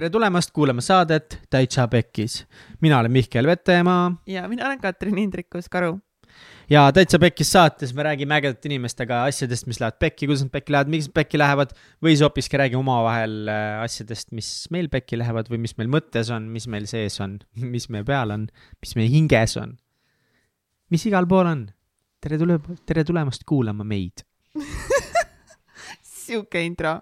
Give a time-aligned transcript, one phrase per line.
[0.00, 2.46] tere tulemast kuulama saadet Täitsa Pekkis.
[2.80, 5.98] mina olen Mihkel Vetemaa ja mina olen Katrin Hindrikus-Karu.
[6.70, 10.72] ja Täitsa Pekkis saates me räägime ägedate inimestega asjadest, mis lähevad pekki, kuidas nad pekki
[10.72, 15.18] lähevad, miks nad pekki lähevad või siis hoopiski räägime omavahel äh, asjadest, mis meil pekki
[15.20, 17.36] lähevad või mis meil mõttes on, mis meil sees on,
[17.74, 18.48] mis meie peal on,
[18.80, 19.76] mis meie hinges on.
[20.88, 21.66] mis igal pool on.
[22.24, 24.24] tere tule-, tere tulemast kuulama meid
[26.24, 26.96] sihuke intro,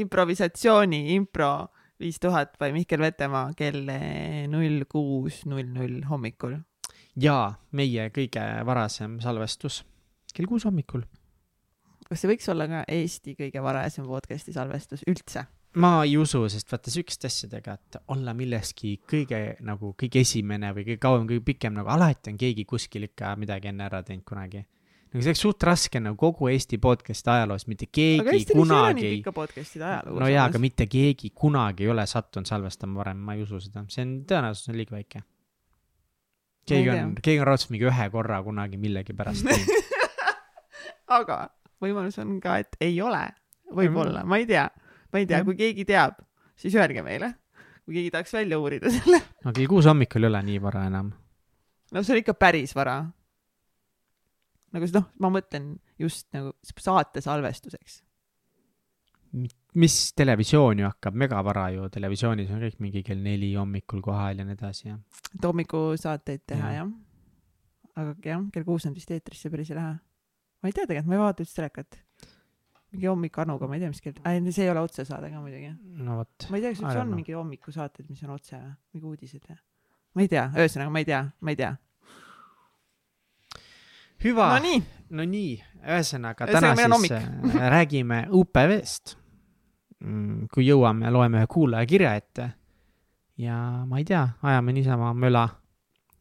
[0.00, 1.52] improvisatsiooni impro
[2.02, 3.86] viis tuhat by Mihkel Vetemaa kell
[4.50, 6.58] null kuus null null hommikul.
[7.20, 9.82] jaa, meie kõige varasem salvestus
[10.34, 11.04] kell kuus hommikul.
[12.08, 15.46] kas see võiks olla ka Eesti kõige varasem podcast'i salvestus üldse?
[15.82, 20.88] ma ei usu, sest vaata siukeste asjadega, et olla milleski kõige nagu kõige esimene või
[20.88, 24.66] kõige kauem, kõige pikem, nagu alati on keegi kuskil ikka midagi enne ära teinud kunagi
[25.12, 29.10] nagu see oleks suht raske nagu kogu Eesti podcast'i ajaloos, mitte keegi kunagi.
[29.18, 30.20] ikka podcast'ide ajalugu.
[30.22, 33.84] no jaa, aga mitte keegi kunagi ei ole sattunud salvestama varem, ma ei usu seda,
[33.92, 35.22] see on, tõenäosus on liiga väike.
[36.68, 39.92] keegi on, keegi on raudselt mingi ühe korra kunagi millegipärast teinud
[41.20, 41.38] aga
[41.82, 43.26] võimalus on ka, et ei ole,
[43.74, 44.64] võib-olla, ma ei tea,
[45.12, 46.22] ma ei tea, kui keegi teab,
[46.56, 47.34] siis öelge meile,
[47.84, 49.20] kui keegi tahaks välja uurida selle.
[49.44, 51.12] no kell kuus hommikul ei ole nii vara enam.
[51.92, 53.02] no see on ikka päris vara
[54.72, 58.00] nagu noh, ma mõtlen just nagu saate salvestuseks.
[59.80, 64.44] mis televisioon ju hakkab, megavara ju televisioonis on kõik mingi kell neli hommikul kohal ja
[64.44, 64.98] nii edasi ja.
[65.32, 66.82] et hommikusaateid teha ja.
[66.82, 66.90] jah.
[68.02, 69.94] aga jah, kell kuus nad vist eetrisse päris ei lähe.
[69.96, 72.00] ma ei tea tegelikult, ma ei vaata üldse telekat.
[72.92, 75.72] mingi hommik Anuga, ma ei tea, mis kell, see ei ole otsesaade ka muidugi.
[76.04, 76.48] no vot.
[76.50, 79.56] ma ei tea, kas üldse on mingi hommikusaated, mis on otse või, mingi uudised või?
[80.12, 81.72] ma ei tea, ühesõnaga ma ei tea, ma ei tea
[84.24, 84.48] hüva.
[84.54, 84.82] no nii.
[85.18, 87.26] no nii, ühesõnaga täna siis äh,
[87.74, 89.16] räägime UPV-st.
[90.02, 92.48] Mm, kui jõuame, loeme ühe kuulaja kirja ette.
[93.38, 93.56] ja
[93.88, 95.46] ma ei tea, ajame niisama möla,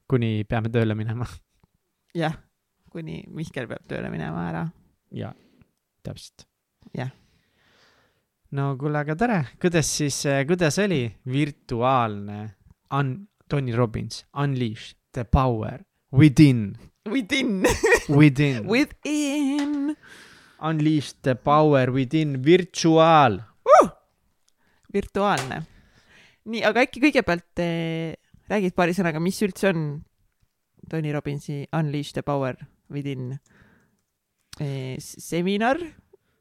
[0.09, 1.27] kuni peame tööle minema.
[2.17, 2.37] jah,
[2.91, 4.67] kuni Mihkel peab tööle minema ära.
[5.11, 5.33] ja,
[6.03, 6.47] täpselt.
[6.97, 7.11] jah.
[8.51, 12.43] no kuule, aga tere, kuidas siis, äh, kuidas oli virtuaalne
[12.93, 13.19] un-,
[13.51, 15.81] Tony Robbins, Unleash the power
[16.13, 16.77] within
[17.09, 17.65] Within
[18.09, 19.95] Within Within.
[20.61, 23.89] Unleash the power within virtual uh!.
[24.93, 25.63] virtuaalne.
[26.45, 28.13] nii, aga äkki kõigepealt eh,
[28.51, 29.87] räägid paari sõnaga, mis üldse on
[30.89, 32.59] Tony Robbinsi Unleash the power
[32.93, 33.33] within
[34.59, 35.81] eh, seminar?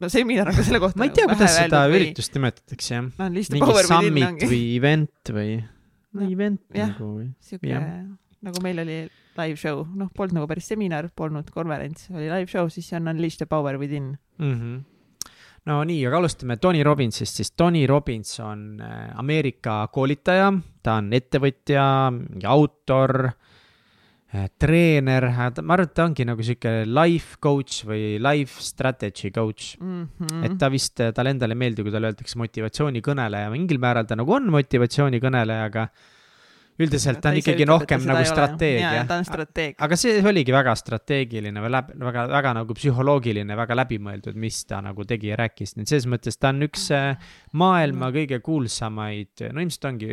[0.00, 2.03] no seminar, aga selle kohta ma ei tea, kuidas seda või...
[2.03, 3.09] üritust nimetatakse jah.
[3.31, 7.28] mingi summit või event või no, event jah, nagu või?
[7.44, 7.82] sihuke,
[8.44, 9.00] nagu meil oli
[9.38, 13.08] live show, noh, polnud nagu päris seminar, polnud konverents, oli live show, siis see on
[13.12, 14.56] Unleash the power within mm.
[14.56, 14.80] -hmm
[15.68, 20.50] no nii, aga alustame Tony Robbinsist, siis Tony Robbins on äh, Ameerika koolitaja,
[20.82, 23.28] ta on ettevõtja, mingi autor,
[24.32, 29.74] äh, treener, ma arvan, et ta ongi nagu sihuke life coach või life strategy coach
[29.80, 30.06] mm.
[30.20, 30.46] -hmm.
[30.48, 34.32] et ta vist, talle endale ei meeldi, kui talle öeldakse motivatsioonikõneleja, mingil määral ta nagu
[34.32, 35.90] on motivatsioonikõneleja, aga
[36.80, 39.04] üldiselt ta on ikkagi ütleb, rohkem nagu strateegia.
[39.08, 39.76] ta on strateeg.
[39.86, 44.80] aga see oligi väga strateegiline või läbi, väga, väga nagu psühholoogiline, väga läbimõeldud, mis ta
[44.84, 49.46] nagu tegi ja rääkis, nii et selles mõttes ta on üks äh, maailma kõige kuulsamaid,
[49.50, 50.10] no ilmselt ongi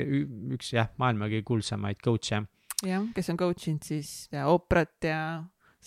[0.58, 2.44] üks jah, maailma kõige kuulsamaid coach'e.
[2.88, 5.22] jah, kes on coach inud siis ja Oprah't ja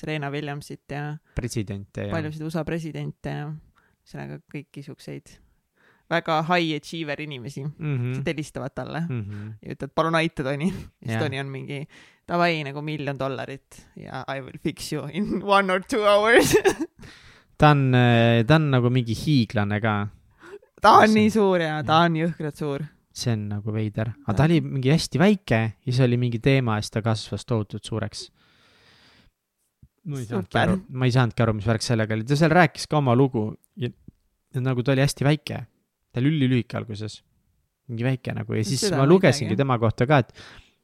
[0.00, 1.12] Serena Williamsit ja.
[1.36, 2.14] presidente ja.
[2.14, 5.36] paljusid USA presidente ja ühesõnaga kõiki siukseid
[6.10, 8.14] väga high achiever inimesi mm, -hmm.
[8.14, 9.52] kes helistavad talle mm -hmm.
[9.62, 10.70] ja ütlevad, palun aita, Tony.
[10.70, 11.22] siis yeah.
[11.22, 11.86] Tony on mingi,
[12.28, 16.56] davai, nagu miljon dollarit ja I will fix you in one or two hours
[17.60, 20.08] ta on, äh, ta on nagu mingi hiiglane ka.
[20.80, 22.84] ta on nii suur ja ta on jõhkralt suur.
[23.12, 26.78] see on nagu veider, aga ta oli mingi hästi väike ja siis oli mingi teema
[26.78, 28.30] ja siis ta kasvas tohutult suureks
[30.10, 32.88] ma ei saanudki aru, ma ei saanudki aru, mis värk sellega oli, ta seal rääkis
[32.90, 33.90] ka oma lugu ja,
[34.54, 35.60] ja nagu ta oli hästi väike
[36.10, 37.20] ta oli ülilühike alguses,
[37.90, 40.34] mingi väike nagu ja siis Seda ma lugesingi tema kohta ka, et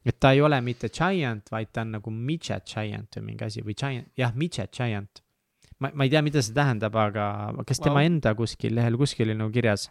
[0.06, 3.64] et ta ei ole mitte giant, vaid ta on nagu midget giant või mingi asi
[3.66, 5.22] või giant, jah, midget giant.
[5.82, 7.24] ma, ma ei tea, mida see tähendab, aga
[7.66, 8.10] kas tema wow.
[8.10, 9.90] enda kuskil lehel kuskil oli nagu kirjas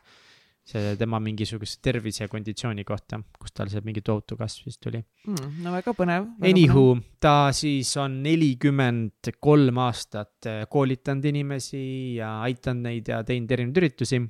[0.66, 4.98] see tema mingisuguse tervise ja konditsiooni kohta, kus tal see mingi tohutu kasv vist tuli
[4.98, 5.60] mm,.
[5.62, 6.26] no väga põnev.
[6.42, 6.86] Anywho,
[7.22, 11.84] ta siis on nelikümmend kolm aastat koolitanud inimesi
[12.18, 14.24] ja aidanud neid ja teinud erinevaid üritusi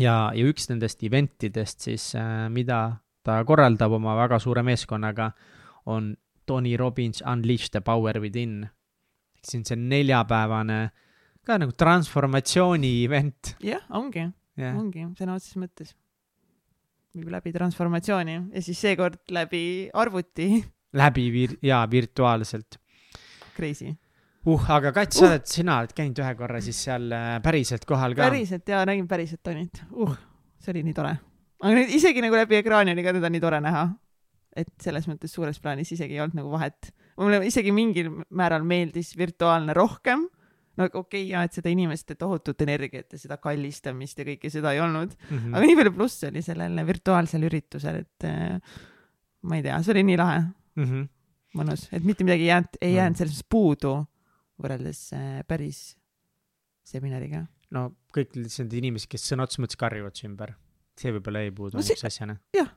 [0.00, 5.30] ja, ja üks nendest event idest siis, äh, mida ta korraldab oma väga suure meeskonnaga,
[5.86, 6.14] on
[6.46, 8.68] Tony Robbins Unleash the power within.
[9.40, 10.90] siis see neljapäevane
[11.46, 13.54] ka nagu transformatsiooni event.
[13.64, 14.26] jah, ongi
[14.58, 15.94] yeah., ongi sõna otseses mõttes.
[17.16, 20.50] viib läbi transformatsiooni ja siis seekord läbi arvuti.
[20.92, 22.78] läbi vir- jaa virtuaalselt.
[23.56, 23.94] Crazy.
[24.46, 27.86] Uh, aga Kats uh., sa oled, sina oled käinud ühe korra siis seal äh, päriselt
[27.88, 28.28] kohal ka?
[28.30, 29.82] päriselt jaa, nägin päriselt Tonit.
[29.92, 30.14] uh,
[30.60, 31.14] see oli nii tore.
[31.60, 33.86] aga nüüd isegi nagu läbi ekraani oli ka teda nii tore näha.
[34.56, 36.92] et selles mõttes suures plaanis isegi ei olnud nagu vahet.
[37.20, 40.28] mulle isegi mingil määral meeldis virtuaalne rohkem
[40.80, 44.72] no okei okay, ja et seda inimeste tohutut energiat ja seda kallistamist ja kõike seda
[44.74, 45.56] ei olnud mm, -hmm.
[45.56, 48.78] aga nii palju plusse oli sellel virtuaalsel üritusel, et äh,
[49.42, 50.84] ma ei tea, see oli nii lahe mm.
[50.84, 51.08] -hmm.
[51.60, 53.98] mõnus, et mitte midagi ei jäänud, ei jäänud selles puudu
[54.62, 55.80] võrreldes äh, päris
[56.86, 57.44] seminariga.
[57.74, 60.54] no kõik need inimesed, kes sõna otseses mõttes karjuvad su ümber,
[60.98, 62.38] see võib-olla jäi puudu no, niisuguse asjana.
[62.56, 62.70] jah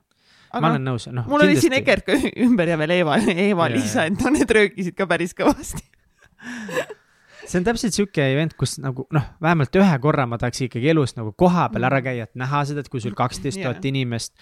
[0.54, 1.26] aga ma olen nõus, noh.
[1.30, 1.58] mul kindlasti...
[1.58, 5.34] oli siin Egert ka ümber ja veel Eeva, Eeva-Liisa, et no need röökisid ka päris
[5.38, 5.82] kõvasti
[7.50, 11.16] see on täpselt sihuke event, kus nagu noh, vähemalt ühe korra ma tahaks ikkagi elus
[11.18, 14.36] nagu kohapeal ära käia, et näha seda, et kui sul kaksteist tuhat inimest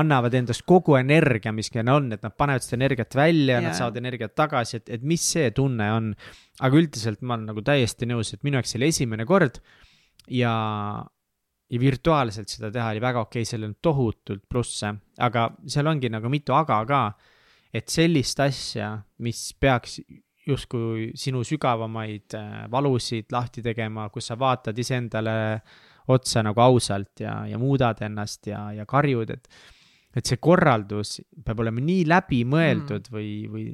[0.00, 4.00] annavad endast kogu energia, mis neil on, et nad panevad seda energiat välja nad saavad
[4.00, 6.12] energiat tagasi, et, et mis see tunne on.
[6.60, 9.60] aga üldiselt ma olen nagu täiesti nõus, et minu jaoks see oli esimene kord
[10.30, 10.54] ja,
[11.70, 16.10] ja virtuaalselt seda teha oli väga okei okay,, seal on tohutult plusse, aga seal ongi
[16.12, 17.02] nagu mitu aga ka.
[17.74, 19.98] et sellist asja, mis peaks
[20.46, 25.36] justkui sinu sügavamaid äh, valusid lahti tegema, kus sa vaatad iseendale
[26.12, 29.48] otsa nagu ausalt ja, ja muudad ennast ja, ja karjud, et,
[30.14, 33.14] et see korraldus peab olema nii läbimõeldud mm.
[33.14, 33.64] või, või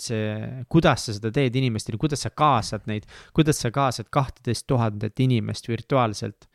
[0.00, 0.34] see,
[0.72, 5.68] kuidas sa seda teed inimestele, kuidas sa kaasad neid, kuidas sa kaasad kahteteist tuhandet inimest
[5.68, 6.48] virtuaalselt.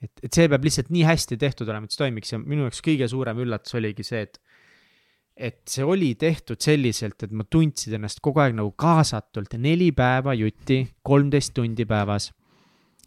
[0.00, 2.80] et, et see peab lihtsalt nii hästi tehtud olema, et see toimiks ja minu jaoks
[2.84, 4.40] kõige suurem üllatus oligi see, et
[5.40, 10.34] et see oli tehtud selliselt, et ma tundsin ennast kogu aeg nagu kaasatult, neli päeva
[10.36, 12.30] jutti, kolmteist tundi päevas.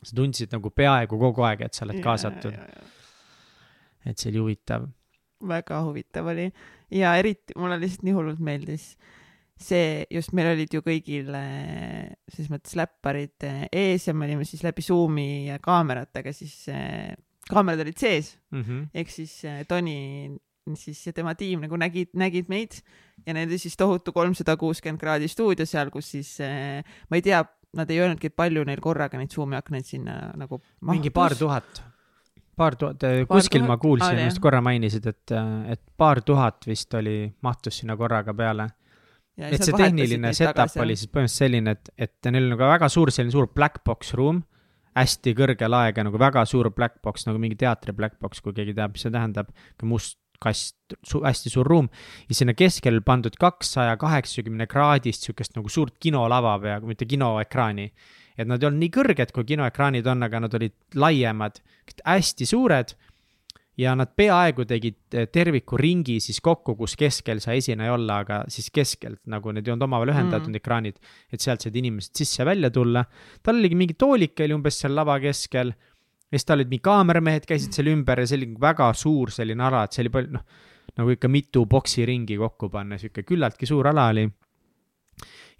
[0.03, 2.55] sa tundsid nagu peaaegu kogu aeg, et sa oled kaasatud.
[4.05, 4.87] et see oli huvitav.
[5.49, 6.49] Väga huvitav oli
[6.93, 8.93] ja eriti mulle lihtsalt nii hullult meeldis
[9.59, 14.85] see, just meil olid ju kõigil selles mõttes läpparid ees ja me olime siis läbi
[14.85, 16.65] Zoomi kaameratega siis
[17.49, 18.89] kaamerad olid sees mm -hmm.
[18.93, 19.99] ehk siis Toni
[20.79, 22.79] siis ja tema tiim nagu nägid, nägid meid
[23.25, 27.43] ja nende siis tohutu kolmsada kuuskümmend kraadi stuudio seal, kus siis ma ei tea,
[27.77, 30.91] nad ei öelnudki, palju neil korraga neid Zoomi aknaid sinna nagu mahtus.
[30.93, 31.83] mingi paar tuhat,
[32.57, 33.71] paar tuhat, eh, kuskil tuhat?
[33.71, 35.35] ma kuulsin ah,, just korra mainisid, et,
[35.73, 38.69] et paar tuhat vist oli, mahtus sinna korraga peale.
[39.37, 43.11] et see tehniline setup oli siis põhimõtteliselt selline, et, et neil on nagu väga suur,
[43.11, 44.43] selline suur black box room
[44.93, 48.75] hästi kõrge laega nagu väga suur black box nagu mingi teatri black box, kui keegi
[48.77, 49.49] teab, mis see tähendab,
[49.89, 50.75] must kast,
[51.07, 51.89] hästi suur ruum.
[52.29, 57.89] ja sinna keskele pandud kakssaja kaheksakümne kraadist sihukest nagu suurt kinolava peaaegu, mitte kinoekraani.
[58.37, 61.59] Et nad ei olnud nii kõrged, kui kinoekraanid on, aga nad olid laiemad,
[62.05, 62.95] hästi suured.
[63.77, 68.43] ja nad peaaegu tegid eh, terviku ringi siis kokku, kus keskel sai esineja olla, aga
[68.47, 70.59] siis keskelt nagu need ei olnud omavahel ühendatud mm.
[70.61, 70.99] ekraanid.
[71.33, 73.01] et sealt said inimesed sisse-välja tulla.
[73.41, 77.49] tal oligi mingi toolik oli umbes seal lava keskel ja siis tal olid mingi kaameramehed
[77.49, 80.45] käisid seal ümber ja see oli väga suur selline ala, et see oli palju, noh,
[80.97, 84.25] nagu ikka mitu poksiringi kokku panna, sihuke küllaltki suur ala oli.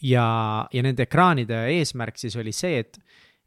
[0.02, 0.26] Ja,
[0.74, 3.00] ja nende ekraanide eesmärk siis oli see, et,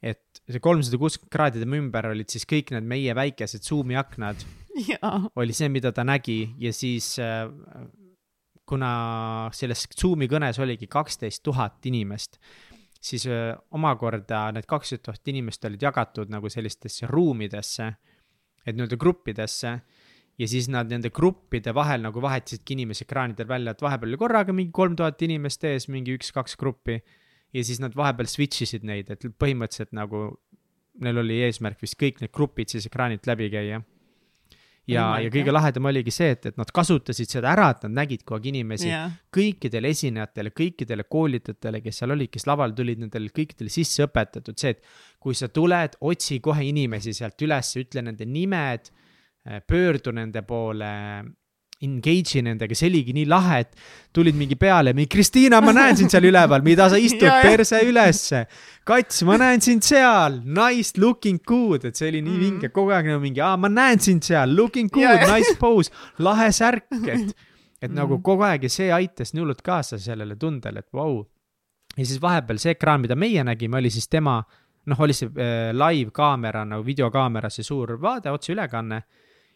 [0.03, 4.45] et see kolmsada kuuskümmend kraadi tema ümber olid siis kõik need meie väikesed Zoomi aknad.
[5.41, 7.49] oli see, mida ta nägi ja siis äh,
[8.67, 12.41] kuna selles Zoomi kõnes oligi kaksteist tuhat inimest
[13.07, 17.93] siis öö, omakorda need kaksteist tuhat inimest olid jagatud nagu sellistesse ruumidesse,
[18.67, 19.77] et nii-öelda gruppidesse
[20.39, 24.53] ja siis nad nende gruppide vahel nagu vahetasidki inimesi ekraanidel välja, et vahepeal oli korraga
[24.57, 27.01] mingi kolm tuhat inimest ees, mingi üks-kaks gruppi.
[27.55, 30.29] ja siis nad vahepeal switch isid neid, et põhimõtteliselt nagu
[31.01, 33.83] neil oli eesmärk vist kõik need grupid siis ekraanilt läbi käia
[34.91, 38.23] ja, ja kõige lahedam oligi see, et, et nad kasutasid seda ära, et nad nägid
[38.25, 39.15] kogu aeg inimesi yeah.
[39.35, 44.77] kõikidele esinejatele, kõikidele koolitajatele, kes seal olid, kes lavale tulid, nendele kõikidele sisse õpetatud see,
[44.77, 44.85] et
[45.23, 48.93] kui sa tuled, otsi kohe inimesi sealt üles, ütle nende nimed,
[49.67, 50.93] pöördu nende poole
[51.85, 53.75] engage'i nendega, see oligi nii lahe, et
[54.17, 58.45] tulid mingi peale, mingi Kristiina, ma näen sind seal üleval, mida sa istud perse ülesse.
[58.89, 62.45] Kats, ma näen sind seal, nice looking good, et see oli nii mm.
[62.47, 65.93] vinge, kogu aeg nagu mingi, aa, ma näen sind seal, looking good, nice pose,
[66.25, 67.35] lahe särk, et,
[67.83, 67.97] et mm.
[67.99, 71.19] nagu kogu aeg ja see aitas nii hullult kaasa sellele tundele, et vau.
[71.19, 71.27] Wow..
[71.97, 74.41] ja siis vahepeal see ekraan, mida meie nägime, oli siis tema,
[74.89, 79.05] noh, oli see äh, live kaamera nagu videokaamera, see suur vaade, otseülekanne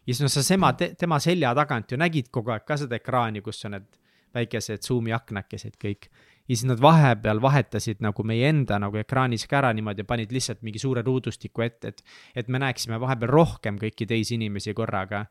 [0.06, 3.42] ja siis noh, sa tema, tema selja tagant ju nägid kogu aeg ka seda ekraani,
[3.44, 3.88] kus on need
[4.34, 6.08] väikesed Zoomi aknakesed kõik.
[6.50, 10.32] ja siis nad vahepeal vahetasid nagu meie enda nagu ekraanis ka ära niimoodi ja panid
[10.34, 12.02] lihtsalt mingi suure ruudustiku ette, et,
[12.34, 15.26] et me näeksime vahepeal rohkem kõiki teisi inimesi korraga.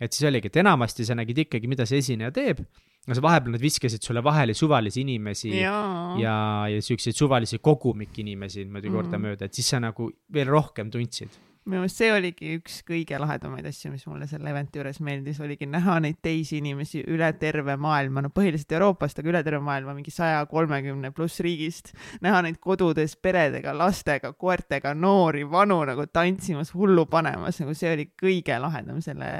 [0.00, 2.64] et siis oligi, et enamasti sa nägid ikkagi, mida see esineja teeb,
[3.06, 5.76] no see vahepeal nad viskasid sulle vahele suvalisi inimesi ja,
[6.20, 6.36] ja,
[6.72, 9.00] ja siukseid suvalisi kogumikinimesi niimoodi mm.
[9.00, 13.66] kordamööda, et siis sa nagu veel rohkem tundsid minu meelest see oligi üks kõige lahedamaid
[13.70, 18.24] asju, mis mulle selle event'i juures meeldis, oligi näha neid teisi inimesi üle terve maailma,
[18.24, 21.92] no põhiliselt Euroopast, aga üle terve maailma, mingi saja kolmekümne pluss riigist.
[22.24, 28.10] näha neid kodudes peredega, lastega, koertega, noori, vanu nagu tantsimas, hullu panemas, nagu see oli
[28.18, 29.30] kõige lahedam selle,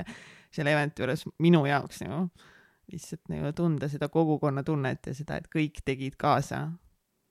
[0.55, 2.29] selle event'i juures minu jaoks nagu.
[2.93, 6.69] lihtsalt nagu tunda seda kogukonna tunnet ja seda, et kõik tegid kaasa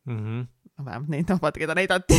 [0.07, 0.17] mm.
[0.17, 2.17] -hmm no vähemalt neid vabad, keda näidati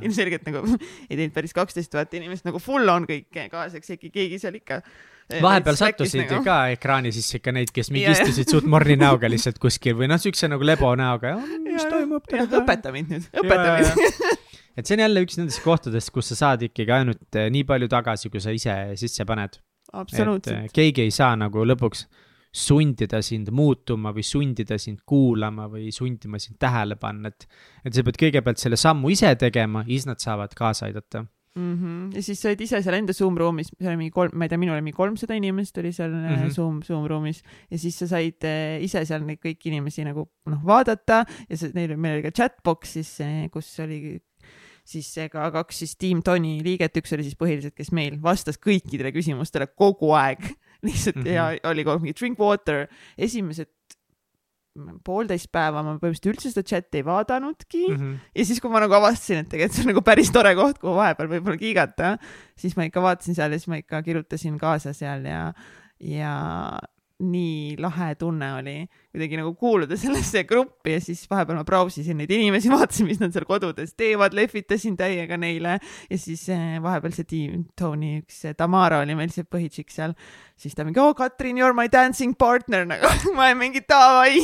[0.00, 0.62] ilmselgelt nagu
[1.08, 4.58] ei teinud päris kaksteist tuhat inimest nagu full on kõik kaasa, eks äkki keegi seal
[4.60, 6.42] ikka eh, vahepeal sattusid nagu.
[6.46, 8.18] ka ekraani sisse ikka neid, kes mingi yeah.
[8.18, 12.30] istusid suht morni näoga lihtsalt kuskil või noh, siukse nagu lebo näoga, mis toimub.
[12.62, 14.38] õpeta mind nüüd, õpeta mind
[14.78, 17.90] et see on jälle üks nendest kohtadest, kus sa saad ikkagi ainult eh, nii palju
[17.90, 19.60] tagasi, kui sa ise sisse paned.
[19.90, 22.06] et eh, keegi ei saa nagu lõpuks
[22.50, 27.46] sundida sind muutuma või sundida sind kuulama või sundima sind tähele panna, et,
[27.84, 31.22] et sa pead kõigepealt selle sammu ise tegema ja siis nad saavad kaasa aidata
[31.54, 31.74] mm.
[31.74, 32.16] -hmm.
[32.16, 34.52] ja siis sa olid ise seal enda Zoom ruumis, seal oli mingi kolm, ma ei
[34.52, 36.54] tea, minul oli mingi kolmsada inimest oli seal mm -hmm.
[36.54, 40.64] Zoom, Zoom ruumis ja siis sa said äh, ise seal neid kõiki inimesi nagu noh
[40.66, 43.18] vaadata ja see, neil, meil oli ka chatbox siis,
[43.52, 44.18] kus oli
[44.84, 49.12] siis ka kaks siis Team Tony liiget, üks oli siis põhiliselt, kes meil vastas kõikidele
[49.14, 50.42] küsimustele kogu aeg
[50.86, 51.34] lihtsalt mm -hmm.
[51.34, 52.86] ja oli kogu aeg mingi drink water,
[53.18, 53.70] esimesed
[55.04, 57.96] poolteist päeva ma põhimõtteliselt üldse seda chati ei vaadanudki mm.
[57.96, 58.28] -hmm.
[58.38, 60.94] ja siis, kui ma nagu avastasin, et tegelikult see on nagu päris tore koht, kuhu
[60.94, 62.14] vahepeal võib-olla kiigata,
[62.56, 65.52] siis ma ikka vaatasin seal ja siis ma ikka kirjutasin kaasa seal ja,
[66.00, 66.34] ja
[67.20, 68.74] nii lahe tunne oli
[69.12, 73.34] kuidagi nagu kuuluda sellesse gruppi ja siis vahepeal ma brausisin neid inimesi, vaatasin, mis nad
[73.34, 79.02] seal kodudes teevad, lehvitasin täiega neile ja siis eh, vahepeal see tiim, Tony, üks Tamara
[79.04, 80.16] oli meil see põhitšikk seal,
[80.58, 84.40] siis ta mingi, oo Katrin, you are my dancing partner nagu ma mingi davai.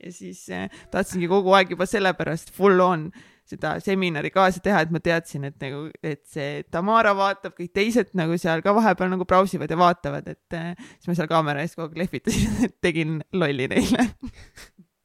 [0.00, 3.10] Ja siis eh, tahtsingi kogu aeg juba sellepärast full on
[3.50, 8.12] seda seminari kaasa teha, et ma teadsin, et nagu, et see Tamara vaatab, kõik teised
[8.18, 11.74] nagu seal ka vahepeal nagu brausivad ja vaatavad, et äh, siis ma seal kaamera ees
[11.76, 14.06] kogu aeg lehvitasin, et tegin lolli neile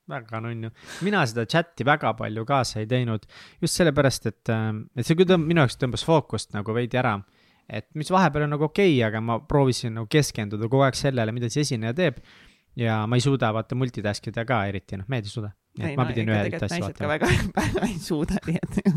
[0.09, 0.69] väga nunnu.
[1.05, 3.25] mina seda chati väga palju kaasa ei teinud
[3.61, 7.17] just sellepärast, et, äh, et see küll tõmb-, minu jaoks tõmbas fookust nagu veidi ära.
[7.65, 11.33] et mis vahepeal on nagu okei okay,, aga ma proovisin nagu keskenduda kogu aeg sellele,
[11.33, 12.21] mida see esineja teeb.
[12.77, 15.99] ja ma ei suuda vaata multitask ida ka eriti, noh, mehed ei suuda nii et
[15.99, 17.13] ma pidin ühe ühte asja vaatama.
[17.13, 18.95] väga, väga ei suuda, nii et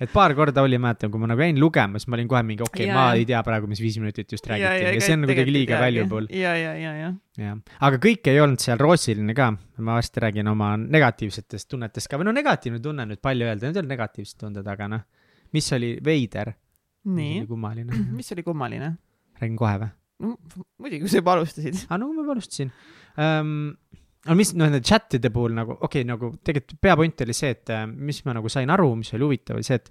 [0.00, 2.64] et paar korda oli, mäletan, kui ma nagu jäin lugema, siis ma olin kohe mingi,
[2.66, 5.16] okei okay,, ma ei tea praegu, mis viis minutit just räägiti ja, ja, ja see
[5.16, 6.26] on kuidagi liiga valuable.
[6.34, 7.10] ja, ja, ja, ja.
[7.40, 12.20] jah, aga kõik ei olnud seal roosiline ka, ma varsti räägin oma negatiivsetest tunnetest ka
[12.20, 15.04] või no negatiivne tunne nüüd palju öelda, need ei olnud negatiivsed tunded, aga noh,
[15.54, 16.54] mis oli veider.
[17.14, 18.04] nii, kummaline.
[18.18, 18.96] mis oli kummaline?
[19.38, 19.92] räägin kohe või?
[20.24, 20.36] no
[20.78, 21.86] muidugi, kui sa juba alustasid.
[21.88, 22.70] aa, no ma juba alustasin
[23.18, 23.74] um,
[24.24, 27.72] aga mis, noh, nende chat'ide puhul nagu, okei okay,, nagu tegelikult peapoint oli see, et
[27.74, 29.90] äh, mis ma nagu sain aru, mis oli huvitav, oli see, et,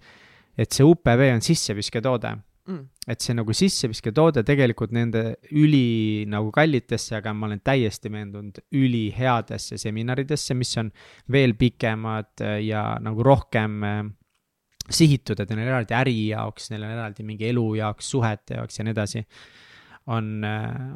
[0.66, 2.40] et see UPV on sissevisketoode.
[2.64, 2.86] Mm..
[3.12, 9.76] et see nagu sissevisketoode tegelikult nende üli nagu kallitesse, aga ma olen täiesti veendunud, üliheadesse
[9.82, 10.94] seminaridesse, mis on
[11.36, 14.00] veel pikemad äh, ja nagu rohkem äh,
[14.88, 18.80] sihitud, et neil on eraldi äri jaoks, neil on eraldi mingi elu jaoks, suhete jaoks
[18.80, 19.26] ja nii edasi
[20.16, 20.32] on,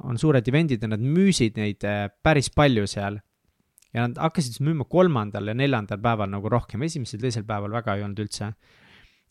[0.08, 1.84] on suured event'id ja nad müüsid neid
[2.24, 3.20] päris palju seal
[3.94, 7.98] ja nad hakkasid siis müüma kolmandal ja neljandal päeval nagu rohkem, esimesel, teisel päeval väga
[7.98, 8.52] ei olnud üldse.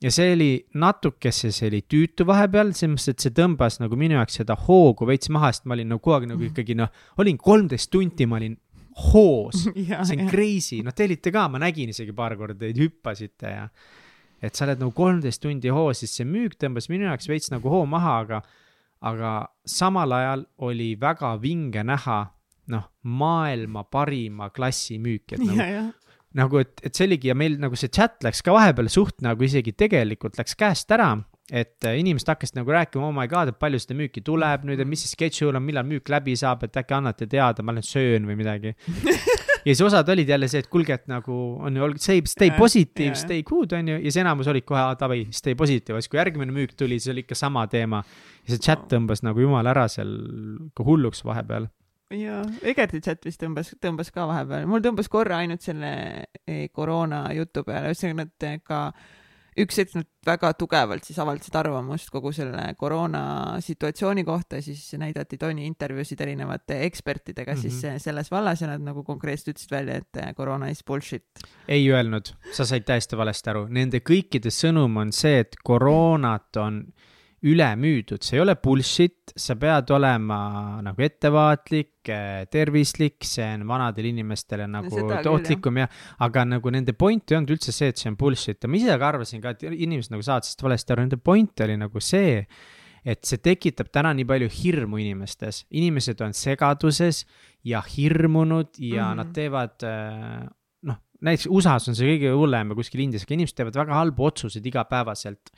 [0.02, 4.18] ja see oli natukese, see oli tüütu vahepeal, selles mõttes, et see tõmbas nagu minu
[4.18, 7.38] jaoks seda hoogu veits maha, sest ma olin nagu kogu aeg nagu ikkagi noh, olin
[7.40, 8.56] kolmteist tundi, ma olin
[9.12, 9.66] hoos.
[10.08, 13.66] See on crazy, noh, te olite ka, ma nägin isegi paar korda, teid hüppasite ja
[14.44, 17.72] et sa oled nagu kolmteist tundi hoos, siis see müük tõmbas minu jaoks veits nagu
[17.72, 18.40] hoo maha, aga
[19.06, 19.32] aga
[19.68, 22.20] samal ajal oli väga vinge näha
[22.73, 25.87] noh, maailma parima klassi müük, et nagu,
[26.37, 29.46] nagu et, et see oligi ja meil nagu see chat läks ka vahepeal suht nagu
[29.46, 31.14] isegi tegelikult läks käest ära.
[31.46, 34.80] et äh, inimesed hakkasid nagu rääkima, oh my god, et palju seda müüki tuleb nüüd,
[34.82, 37.87] et mis see schedule on, millal müük läbi saab, et äkki annate teada, ma lähen
[37.87, 38.75] söön või midagi.
[39.66, 43.16] Ja siis osad olid jälle see, et kuulge, et nagu on ju, stay, stay positive,
[43.18, 46.54] stay good on ju, ja siis enamus olid kohe, davai, stay positive, siis kui järgmine
[46.54, 48.04] müük tuli, siis oli ikka sama teema.
[48.46, 50.12] ja see chat tõmbas nagu jumala ära seal
[50.70, 51.66] ka hulluks vahepeal
[52.14, 55.92] jaa, Egerti chat vist tõmbas, tõmbas ka vahepeal, mul tõmbas korra ainult selle
[56.46, 58.80] eh, koroona jutu peale, ühesõnaga nad eh, ka
[59.56, 63.22] üks hetk nad väga tugevalt siis avaldasid arvamust kogu selle koroona
[63.64, 67.62] situatsiooni kohta siis näidati Tony intervjuusid erinevate ekspertidega mm -hmm.
[67.62, 68.02] siis mhm.
[68.04, 71.25] selles vallas ja nad nagu konkreetselt ütlesid välja, et koroona is bullshit.
[71.68, 76.84] ei öelnud, sa said täiesti valesti aru, nende kõikide sõnum on see, et koroonat on
[77.46, 80.38] üle müüdud, see ei ole bullshit, sa pead olema
[80.84, 85.86] nagu ettevaatlik, eh, tervislik, see on vanadele inimestele nagu ohtlikum ja,
[86.26, 88.58] aga nagu nende point ei olnud üldse see, et see on bullshit.
[88.62, 91.64] Ja ma ise ka arvasin ka, et inimesed nagu saavad sellest valesti aru, nende point
[91.66, 92.42] oli nagu see,
[93.06, 97.22] et see tekitab täna nii palju hirmu inimestes, inimesed on segaduses
[97.66, 99.16] ja hirmunud ja mm -hmm.
[99.22, 100.46] nad teevad eh,
[100.90, 104.30] noh, näiteks USA-s on see kõige hullem ja kuskil Indias, aga inimesed teevad väga halbu
[104.32, 105.54] otsuseid igapäevaselt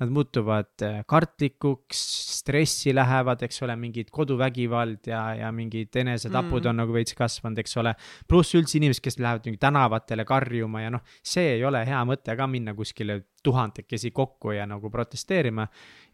[0.00, 2.00] nad muutuvad äh, kartlikuks,
[2.38, 6.70] stressi lähevad, eks ole, mingid koduvägivald ja, ja mingid enesetapud mm.
[6.70, 7.94] on nagu veits kasvanud, eks ole.
[8.28, 12.36] pluss üldse inimesed, kes lähevad mingi tänavatele karjuma ja noh, see ei ole hea mõte
[12.38, 15.66] ka minna kuskile tuhandekesi kokku ja nagu protesteerima.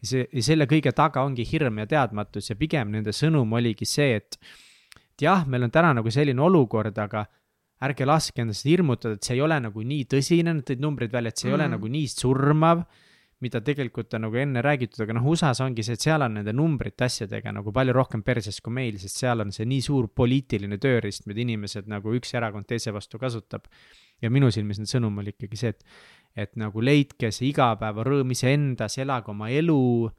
[0.02, 4.16] see, ja selle kõige taga ongi hirm ja teadmatus ja pigem nende sõnum oligi see,
[4.16, 4.38] et,
[5.14, 7.26] et jah, meil on täna nagu selline olukord, aga
[7.84, 11.30] ärge laske endast hirmutada, et see ei ole nagu nii tõsine, nad tõid numbrid välja,
[11.30, 11.60] et see ei mm.
[11.60, 12.82] ole nagu nii surmav
[13.44, 16.54] mida tegelikult on nagu enne räägitud, aga noh, USA-s ongi see, et seal on nende
[16.56, 20.80] numbrite asjadega nagu palju rohkem perses kui meil, sest seal on see nii suur poliitiline
[20.82, 23.68] tööriist, mida inimesed nagu üks erakond teise vastu kasutab.
[24.18, 25.84] ja minu silmis nüüd sõnum oli ikkagi see, et,
[26.34, 30.10] et nagu leidke see igapäevarõõm iseendas, elage oma elu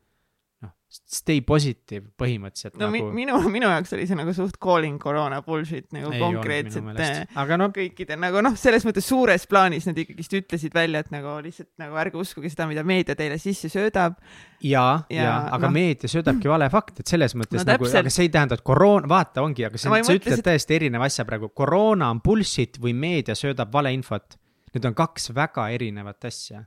[0.64, 3.10] noh, stay positive põhimõtteliselt no nagu...
[3.14, 7.70] minu, minu jaoks oli see nagu suht calling koroona bullshit nagu ei konkreetselt aga no
[7.76, 12.00] kõikide nagu noh, selles mõttes suures plaanis nad ikkagist ütlesid välja, et nagu lihtsalt nagu
[12.02, 14.18] ärge uskuge seda, mida meedia teile sisse söödab.
[14.66, 15.76] ja, ja, ja, aga no.
[15.78, 19.10] meedia söödabki vale fakte, et selles mõttes no, nagu, aga see ei tähenda, et koroona,
[19.10, 20.46] vaata, ongi, aga see, sa ütled et...
[20.52, 24.40] täiesti erineva asja praegu, koroona on bullshit või meedia söödab valeinfot.
[24.74, 26.66] Need on kaks väga erinevat asja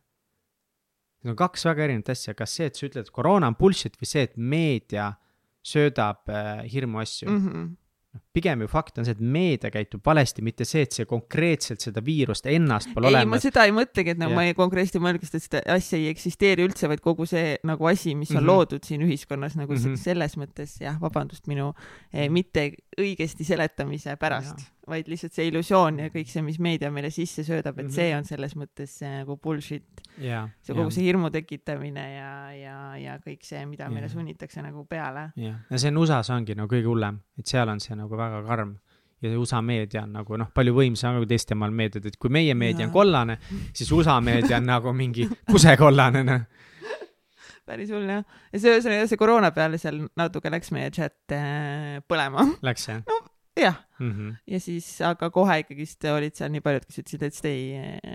[1.22, 3.94] Need on kaks väga erinevat asja, kas see, et sa ütled, et koroona on bullshit
[4.00, 5.12] või see, et meedia
[5.62, 7.46] söödab äh, hirmuasju mm.
[7.46, 7.70] -hmm
[8.12, 11.84] noh, pigem ju fakt on see, et meedia käitub valesti, mitte see, et see konkreetselt
[11.84, 13.32] seda viirust ennast pole ei, olemas.
[13.32, 14.40] ma seda ei mõtlegi, et nagu yeah.
[14.40, 17.88] ma ei konkreetselt ei mõelgi, et seda asja ei eksisteeri üldse, vaid kogu see nagu
[17.88, 18.52] asi, mis on mm -hmm.
[18.52, 20.04] loodud siin ühiskonnas nagu mm -hmm.
[20.04, 21.72] selles mõttes jah, vabandust minu
[22.12, 27.10] eh, mitte õigesti seletamise pärast vaid lihtsalt see illusioon ja kõik see, mis meedia meile
[27.14, 27.94] sisse söödab, et mm -hmm.
[27.94, 30.48] see on selles mõttes see nagu bullshit yeah,.
[30.62, 30.94] see kogu yeah.
[30.94, 33.94] see hirmu tekitamine ja, ja, ja kõik see, mida yeah.
[33.94, 35.30] meile sunnitakse nagu peale.
[35.36, 38.42] jah ja see on USA-s ongi nagu kõige hullem, et seal on see nagu väga
[38.46, 38.76] karm
[39.22, 42.54] ja USA meedia on nagu noh, palju võimsam kui teiste maal meediad, et kui meie
[42.54, 43.38] meedia on kollane,
[43.72, 46.40] siis USA meedia on nagu mingi kusekollane, noh
[47.66, 48.24] päris hull jah.
[48.52, 52.48] ja see, see, see koroona peale seal natuke läks meie chat äh, põlema.
[52.66, 53.04] Läks jah?
[53.06, 53.20] no
[53.58, 54.36] jah mm, -hmm.
[54.54, 57.62] ja siis, aga kohe ikkagist olid seal nii paljud, kes ütlesid, et stay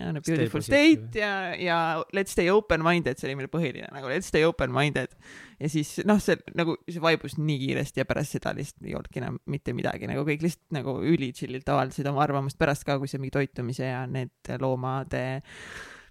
[0.10, 1.80] on a beautiful stay state ja, ja
[2.16, 5.16] let's stay open-minded, see oli meil põhiline nagu let's stay open-minded.
[5.60, 9.24] ja siis noh, see nagu, see vaibus nii kiiresti ja pärast seda lihtsalt ei olnudki
[9.24, 13.10] enam mitte midagi, nagu kõik lihtsalt nagu üli chill'ilt avaldasid oma arvamust pärast ka, kui
[13.12, 15.24] see mingi toitumise ja need loomade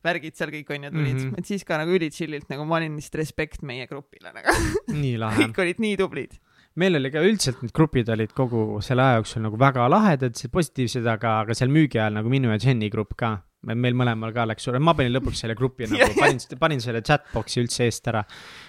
[0.06, 1.38] värgid seal kõik onju tulid mm, -hmm.
[1.38, 4.54] et siis ka nagu üli chill'ilt nagu ma olin lihtsalt respekt meie grupile nagu.
[5.42, 6.36] kõik olid nii tublid
[6.80, 11.06] meil oli ka üldiselt need grupid olid kogu selle aja jooksul nagu väga lahedad, positiivsed,
[11.08, 13.36] aga, aga seal müügi ajal nagu minu ja Jenny grupp ka.
[13.66, 17.64] meil mõlemal ka läks suure, ma panin lõpuks selle grupi nagu panin, panin selle chatbox'i
[17.64, 18.22] üldse eest ära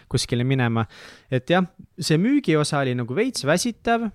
[0.10, 0.88] kuskile minema.
[1.30, 1.68] et jah,
[2.00, 4.08] see müügi osa oli nagu veits väsitav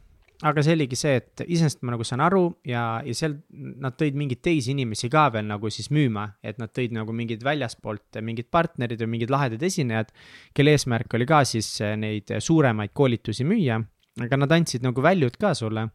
[0.43, 4.17] aga see oligi see, et iseenesest ma nagu saan aru ja, ja seal nad tõid
[4.19, 8.49] mingeid teisi inimesi ka veel nagu siis müüma, et nad tõid nagu mingid väljaspoolt mingid
[8.55, 10.11] partnerid või mingid lahedad esinejad,
[10.57, 13.79] kelle eesmärk oli ka siis neid suuremaid koolitusi müüa,
[14.23, 15.89] aga nad andsid nagu väljud ka sulle.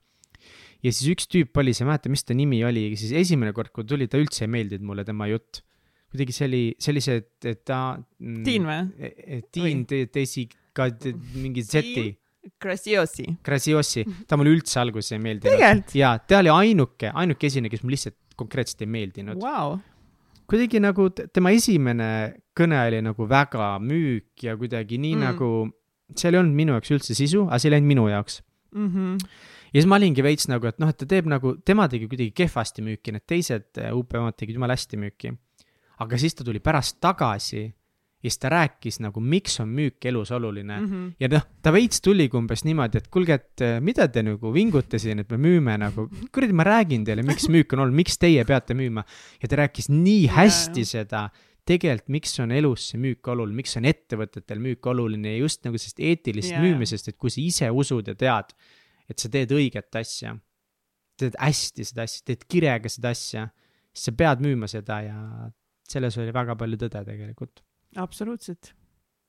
[0.84, 3.74] ja siis üks tüüp oli, sa ei mäleta, mis ta nimi oli, siis esimene kord,
[3.76, 5.64] kui tuli, ta üldse ei meeldinud mulle, tema jutt.
[6.14, 7.20] kuidagi see oli, see oli see,
[7.52, 7.82] et ta.
[8.46, 8.80] Tiin või?
[8.96, 9.84] E, e, Tiin,
[10.14, 10.88] Desi, ka
[11.36, 12.14] mingi Z-i
[12.62, 13.26] Graziosi.
[13.44, 15.94] Graziosi, ta mulle üldse alguses ei meeldinud.
[15.98, 19.78] jaa, ta oli ainuke, ainuke esineja, kes mulle lihtsalt konkreetselt ei meeldinud wow..
[20.50, 22.10] kuidagi nagu tema esimene
[22.58, 25.26] kõne oli nagu väga müük ja kuidagi nii mm.
[25.28, 25.52] nagu,
[26.16, 28.40] seal ei olnud minu jaoks üldse sisu, aga see ei läinud minu jaoks
[28.76, 28.92] mm.
[28.94, 29.26] -hmm.
[29.72, 32.34] ja siis ma olingi veits nagu, et noh, et ta teeb nagu, tema tegi kuidagi
[32.44, 35.34] kehvasti müüki, need teised UP-omad tegid jumala hästi müüki.
[36.06, 37.68] aga siis ta tuli pärast tagasi
[38.18, 40.86] ja siis ta rääkis nagu, miks on müük elus oluline mm.
[40.86, 41.10] -hmm.
[41.20, 45.00] ja noh, ta veits tuligi umbes niimoodi, et kuulge, et eh, mida te nagu vingute
[45.00, 48.46] siin, et me müüme nagu, kuradi, ma räägin teile, miks müük on oluline, miks teie
[48.46, 49.04] peate müüma.
[49.42, 51.22] ja ta rääkis nii hästi yeah, seda,
[51.68, 55.78] tegelikult, miks on elus see müük oluline, miks on ettevõtetel müük oluline ja just nagu
[55.78, 56.66] sellest eetilisest yeah.
[56.66, 58.56] müümisest, et kui sa ise usud ja tead,
[59.08, 60.34] et sa teed õiget asja,
[61.22, 63.48] teed hästi seda asja, teed kirega seda asja,
[63.94, 65.22] siis sa pead müüma seda ja
[65.88, 67.62] selles oli väga palju tõde tegelikult.
[67.96, 68.74] absoluutselt.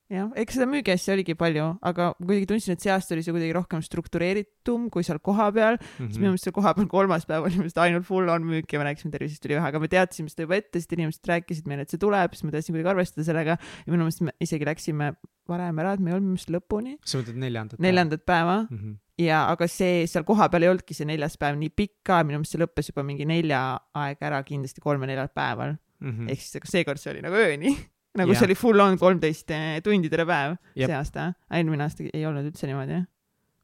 [0.09, 3.53] jah, eks seda müügiasja oligi palju, aga kuidagi tundsin, et see aasta oli see kuidagi
[3.53, 5.83] rohkem struktureeritum kui seal kohapeal mm.
[5.85, 6.07] -hmm.
[6.07, 8.87] siis minu meelest seal kohapeal kolmas päev oli vist ainult full on müük ja me
[8.89, 11.93] rääkisime tervisest oli vähe, aga me teadsime seda juba ette, sest inimesed rääkisid meile, et
[11.93, 15.11] see tuleb, siis me tahtsime kuidagi arvestada sellega ja minu meelest me isegi läksime
[15.47, 17.79] varem ära, et me ei olnud minu meelest lõpuni, sa mõtled neljandat?
[17.79, 18.77] neljandat päeva mm.
[18.77, 18.95] -hmm.
[19.27, 22.63] ja aga see seal kohapeal ei olnudki see neljas päev nii pikk minu meelest see
[22.63, 26.31] lõppes juba mingi nelja aeg ära kindlasti kolme-neljal päeval Mm -hmm.
[26.31, 27.75] ehk siis seekord see oli nagu ööni
[28.19, 28.41] nagu Jah.
[28.41, 29.53] see oli full on kolmteist
[29.85, 30.89] tundi terve päev Jep.
[30.89, 31.29] see aasta,
[31.59, 32.99] eelmine aasta ei olnud üldse niimoodi,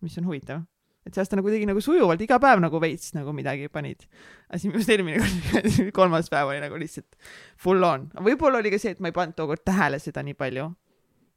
[0.06, 0.63] mis on huvitav.
[1.06, 4.08] et see aasta nagu tegi nagu sujuvalt iga päev nagu veits nagu midagi panid.
[4.50, 7.20] aga siis minu arust eelmine kord, kolmas päev oli nagu lihtsalt
[7.62, 8.10] full on.
[8.30, 10.70] võib-olla oli ka see, et ma ei pannud tookord tähele seda nii palju.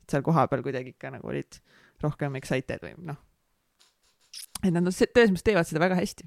[0.08, 1.60] seal kohapeal kuidagi ikka nagu olid
[2.02, 3.18] rohkem excited või noh.
[4.64, 6.24] Et nad on se- tões mõttes teevad seda väga hästi,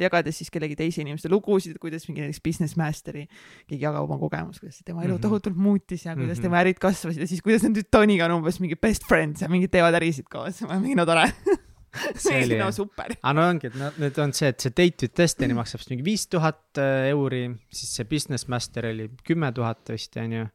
[0.00, 3.26] jagades siis kellegi teise inimeste lugusid, kuidas mingi näiteks Business Masteri
[3.68, 5.22] keegi jagab oma kogemust, kuidas tema elu Mhm.
[5.22, 6.40] tohutult muutis ja kuidas mm.
[6.40, 6.42] -hmm.
[6.42, 9.48] tema ärid kasvasid ja siis kuidas nad nüüd Toniga on umbes mingi best friends ja
[9.48, 11.32] mingid teevad ärisid koos, mingi no tore.
[12.16, 13.12] See oli- no super.
[13.22, 15.90] aga no ongi, et no nüüd on see, et see date with destiny maksab vist
[15.90, 20.48] mingi viis tuhat äh, euri, siis see business master oli kümme tuhat vist onju.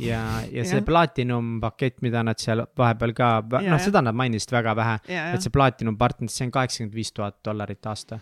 [0.00, 3.30] ja, ja see platinum pakett, mida nad seal vahepeal ka,
[3.64, 4.98] noh, seda nad mainisid väga vähe,
[5.30, 8.20] et see platinum partner, see on kaheksakümmend viis tuhat dollarit aasta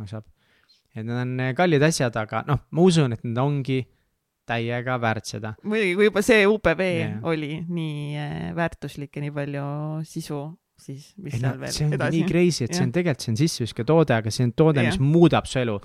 [0.00, 0.24] maksab.
[0.94, 3.80] et need on äh, kallid asjad, aga noh, ma usun, et need ongi
[4.50, 5.54] täiega väärt seda.
[5.62, 7.14] muidugi, kui juba see UPV yeah.
[7.30, 9.66] oli nii äh, väärtuslik ja nii palju
[10.08, 10.42] sisu,
[10.80, 12.28] siis mis ei no seal veel see ongi edasi nii.
[12.30, 12.88] crazy, et see Jah.
[12.88, 15.10] on tegelikult, see on sisseviske toode, aga see on toode, mis Jah.
[15.14, 15.78] muudab su elu.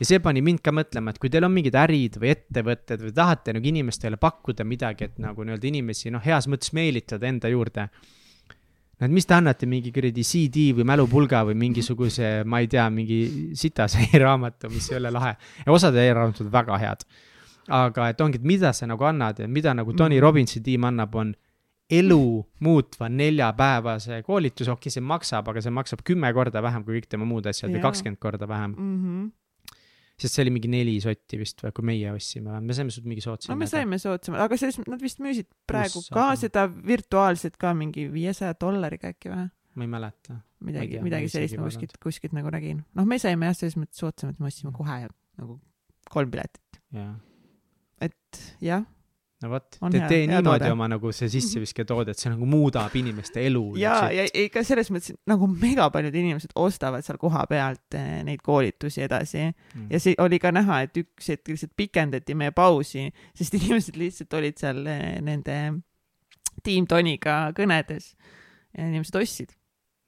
[0.00, 3.14] Ja see pani mind ka mõtlema, et kui teil on mingid ärid või ettevõtted või
[3.16, 7.88] tahate nagu inimestele pakkuda midagi, et nagu nii-öelda inimesi noh, heas mõttes meelitada enda juurde.
[9.00, 12.88] no et mis te annate mingi kuradi CD või mälupulga või mingisuguse, ma ei tea,
[12.90, 15.36] mingi sitase e-raamatu, mis ei ole lahe.
[15.66, 17.04] ja osad e-raamatud väga head.
[17.68, 20.22] aga et ongi, et mida sa nagu annad ja mida nagu Tony Mhm.
[20.22, 21.34] Robbinsi tiim annab, on
[21.90, 27.08] elu muutva neljapäevase koolituse, okei, see maksab, aga see maksab kümme korda vähem kui kõik
[27.08, 27.86] tema muud asjad või Jaa.
[27.90, 28.74] kakskümmend korda vähem.
[28.76, 29.02] mm.
[29.02, 29.30] -hmm.
[30.16, 33.24] Sest see oli mingi neli sotti vist või, kui meie ostsime me saime sult mingi
[33.24, 33.68] soodsa no me.
[33.70, 36.40] saime soodsamalt, aga selles, nad vist müüsid praegu Pluss ka sada.
[36.46, 39.46] seda virtuaalset ka mingi viiesaja dollariga äkki või?
[39.76, 40.40] ma ei mäleta.
[40.64, 42.80] Midagi midagi sellist ma kuskilt, kuskilt nagu nägin.
[42.96, 45.02] noh, me saime jah, selles mõttes soodsamalt, me ostsime kohe
[45.36, 45.58] nagu
[46.12, 46.80] kolm piletit,
[48.06, 48.86] et jah,
[49.42, 50.70] no vot, On te hea- tee niimoodi toode.
[50.72, 53.64] oma nagu see sissevisketoode, et see nagu muudab inimeste elu.
[53.84, 59.02] ja, ja ikka selles mõttes nagu mega paljud inimesed ostavad seal kohapealt eh, neid koolitusi
[59.04, 59.44] edasi
[59.76, 59.88] Mm.
[59.90, 64.32] ja see oli ka näha, et üks hetk lihtsalt pikendati meie pausi, sest inimesed lihtsalt
[64.38, 65.58] olid seal eh, nende
[66.64, 68.14] Team Toniga kõnedes
[68.76, 69.50] ja inimesed ostsid,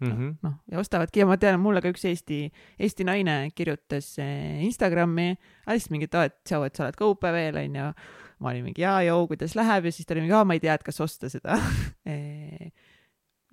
[0.01, 0.11] mm.
[0.13, 0.31] -hmm.
[0.43, 2.47] noh, ja ostavadki ja ma tean, mulle ka üks Eesti,
[2.79, 5.35] Eesti naine kirjutas eh, Instagrami,
[5.69, 7.93] lihtsalt mingi, et aa, et tšau, et sa oled ka UPV-l onju.
[8.41, 10.63] Ma olin mingi jaa, joo, kuidas läheb ja siis ta oli mingi, aa, ma ei
[10.63, 11.59] tea, et kas osta seda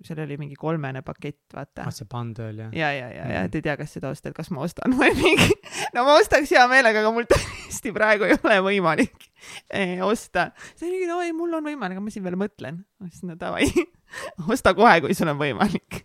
[0.06, 2.72] seal oli mingi kolmene pakett, vaata ah, see bundle jah.
[2.76, 3.46] ja, ja, ja, ja Mhm.
[3.48, 5.54] et ei tea, kas seda osta, et kas ma ostan või mingi,
[5.96, 9.30] no ma ostaks hea meelega, aga mul tõesti praegu ei ole võimalik
[9.70, 10.50] eh, osta.
[10.82, 12.82] oli mingi, no ei, mul on võimalik, aga ma siin veel mõtlen.
[13.00, 13.70] ma ütlesin, no davai,
[14.52, 16.02] osta kohe, kui sul on võimalik.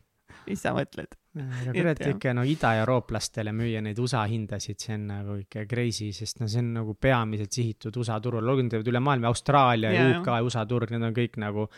[0.48, 1.18] Mis sa mõtled?
[1.40, 6.42] aga kurat ikka no idaeurooplastele müüa neid USA hindasid, see on nagu ikka crazy, sest
[6.42, 10.66] no see on nagu peamiselt sihitud USA turul, need üle maailma, Austraalia ja UK, USA
[10.68, 11.70] turg, need on kõik nagu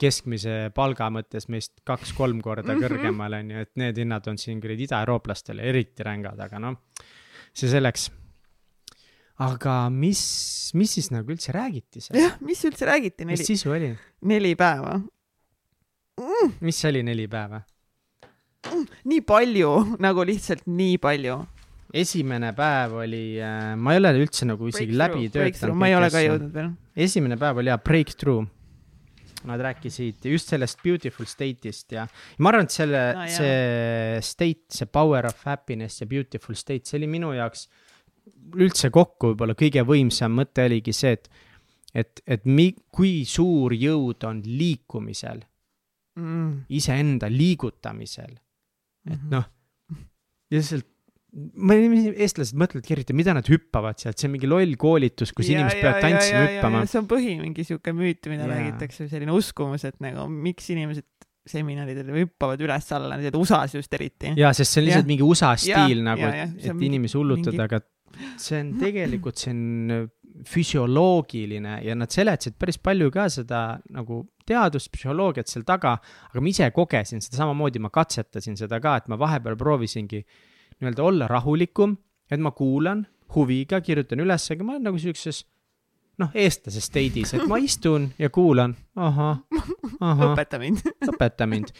[0.00, 2.82] keskmise palga mõttes meist kaks-kolm korda Mhm.
[2.84, 6.76] kõrgemal on ju, et need hinnad on siin kuradi idaeurooplastele eriti rängad, aga noh,
[7.52, 8.10] see selleks.
[9.40, 10.20] aga mis,
[10.76, 12.20] mis siis nagu üldse räägiti seal?
[12.20, 13.96] jah, mis üldse räägiti mis neli, sisu oli?
[14.28, 14.98] neli päeva
[16.20, 16.58] mm,?
[16.60, 17.62] mis oli neli päeva?
[19.10, 19.70] Nii palju,
[20.06, 21.38] nagu lihtsalt nii palju.
[21.92, 23.24] esimene päev oli,
[23.76, 25.74] ma ei ole üldse nagu isegi läbi töötanud.
[25.74, 26.72] ma ei ole ka jõudnud veel.
[27.08, 28.46] esimene päev oli jaa, breakthrough.
[29.48, 32.02] Nad rääkisid just sellest beautiful state'ist ja
[32.44, 36.98] ma arvan, et selle No see state, see power of happiness ja beautiful state, see
[37.00, 37.64] oli minu jaoks
[38.60, 41.30] üldse kokku võib-olla kõige võimsam mõte oligi see, et
[41.96, 45.40] et, et mi-, kui suur jõud on liikumisel,
[46.20, 46.66] Mm.
[46.68, 48.34] iseenda liigutamisel.
[49.06, 49.30] Et Mhm.
[49.32, 49.44] noh,
[50.52, 50.86] lihtsalt,
[51.62, 55.30] ma ei tea, eestlased mõtlevad, eriti, mida nad hüppavad sealt, see on mingi loll koolitus,
[55.36, 56.90] kus Ja, inimesed ja, peavad ja, tantsima ja, ja, hüppama ja..
[56.90, 58.54] see on põhi mingi sihuke müüt, mida Jaa.
[58.56, 61.06] räägitakse, selline uskumus, et nagu miks inimesed
[61.50, 64.34] seminaridel hüppavad üles-alla, need USA-s just eriti.
[64.36, 65.10] jaa, sest see on lihtsalt Jah.
[65.14, 67.80] mingi USA stiil nagu, jaa, jah, et, et inimesi hullutada mingi-, aga
[68.42, 70.10] see on tegelikult, see on
[70.46, 73.60] füsioloogiline ja nad seletasid päris palju ka seda
[73.94, 75.96] nagu teadust, psühholoogiat seal taga,
[76.30, 80.24] aga ma ise kogesin seda samamoodi, ma katsetasin seda ka, et ma vahepeal proovisingi
[80.80, 81.96] nii-öelda olla rahulikum,
[82.30, 85.44] et ma kuulan huviga, kirjutan üles, aga ma olen nagu siukses
[86.20, 89.40] noh, eestlase state'is, et ma istun ja kuulan, ahah,
[90.10, 90.82] ahah, õpeta mind.
[91.08, 91.72] õpeta mind.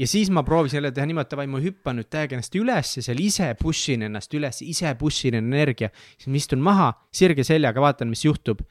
[0.00, 3.02] Ja siis ma proovisin jälle teha niimoodi, davai, ma hüppan nüüd täiega ennast üles ja
[3.04, 5.90] seal ise push in ennast üles, ise push in energia.
[6.16, 8.62] siis ma istun maha, sirge seljaga, vaatan, mis juhtub.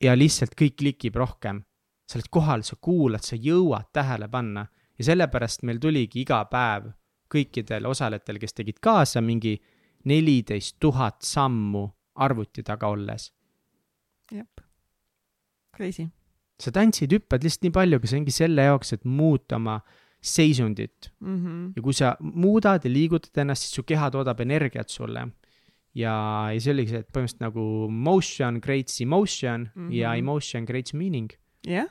[0.00, 1.62] ja lihtsalt kõik klikib rohkem.
[2.08, 4.66] sa oled kohal, sa kuulad, sa jõuad tähele panna
[4.98, 6.90] ja sellepärast meil tuligi iga päev
[7.30, 9.60] kõikidel osalejatel, kes tegid kaasa mingi
[10.04, 13.32] neliteist tuhat sammu arvuti taga olles.
[14.32, 14.46] jah.
[15.76, 16.08] Crazy.
[16.60, 19.80] sa tantsid, hüppad lihtsalt nii palju, aga see ongi selle jaoks, et muuta oma
[20.20, 21.72] seisundit Mhm.
[21.76, 25.26] ja kui sa muudad ja liigutad ennast, siis su keha toodab energiat sulle.
[25.94, 26.12] ja,
[26.52, 29.94] ja see oligi see, et põhimõtteliselt nagu motion creates emotion mm -hmm.
[29.94, 30.18] ja Mhm.
[30.18, 31.30] emotion creates meaning.
[31.66, 31.88] jah,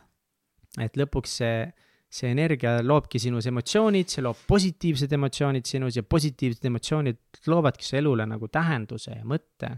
[0.79, 1.73] et lõpuks see,
[2.09, 7.95] see energia loobki sinus emotsioonid, see loob positiivsed emotsioonid sinus ja positiivsed emotsioonid loovadki su
[7.97, 9.77] elule nagu tähenduse ja mõtte.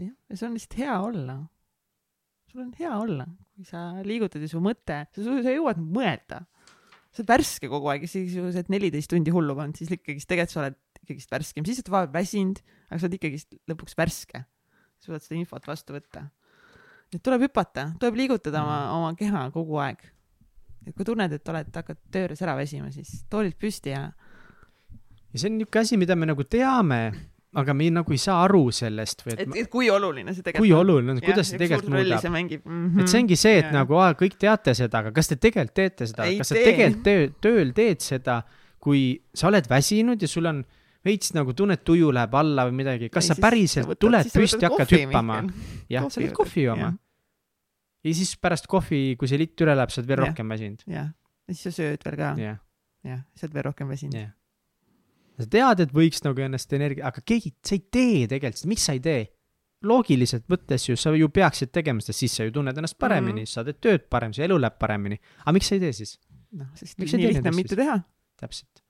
[0.00, 1.46] jah, ja see on lihtsalt hea olla.
[2.52, 6.44] sul on hea olla, kui sa liigutad ja su mõte, sa, sa jõuad mõelda.
[7.10, 10.28] Sa oled värske kogu aeg, isegi kui sa oled neliteist tundi hullu pannud, siis ikkagist
[10.30, 14.44] tegelikult sa oled ikkagist värskem, siis oled vahepeal väsinud, aga sa oled ikkagist lõpuks värske.
[15.00, 16.28] suudad seda infot vastu võtta.
[17.10, 20.04] et tuleb hüpata, tuleb liigutada oma, oma keha kogu aeg.
[20.86, 24.10] et kui tunned, et oled, hakkad töö juures ära väsima, siis toolilt püsti ja
[25.30, 27.00] ja see on niisugune asi, mida me nagu teame,
[27.58, 30.44] aga me ei, nagu ei saa aru sellest või et, et et, kui oluline see
[30.46, 32.60] tegelikult kui oluline on, kuidas see üks tegelikult muudab see mm.
[32.62, 33.00] -hmm.
[33.02, 33.76] et see ongi see, et Jaa.
[33.80, 36.66] nagu aa, kõik teate seda, aga kas te tegelikult teete seda kas sa tee.
[36.70, 38.40] tegelikult töö, tööl teed seda,
[38.78, 39.02] kui
[39.34, 40.62] sa oled väsinud ja sul on
[41.04, 44.30] veits nagu tunned, tuju läheb alla või midagi, kas Ei, sa päriselt sa võtad- tuled
[44.30, 45.44] sa püsti ja hakkad hüppama?
[45.94, 46.94] Jah, sa lähed kohvi jooma
[48.04, 50.30] ja siis pärast kohvi, kui see litt üle läheb, sa oled veel Jah.
[50.30, 50.84] rohkem väsinud.
[50.88, 51.10] jah,
[51.48, 52.60] ja siis sa sööd veel ka, jah,
[53.06, 54.16] jah, sa oled veel rohkem väsinud.
[55.40, 58.96] Sa tead, et võiks nagu ennast energia, aga keegi, sa ei tee tegelikult, miks sa
[58.96, 59.28] ei tee?
[59.86, 63.46] loogiliselt võttes ju, sa ju peaksid tegema seda, siis sa ju tunned ennast paremini mm.
[63.46, 63.52] -hmm.
[63.52, 65.16] sa teed tööd paremini, su elu läheb paremini.
[65.40, 66.18] aga miks sa ei tee siis?
[66.52, 67.96] noh, sest Miks nii lihtne on mitte teha.
[68.40, 68.82] täpselt.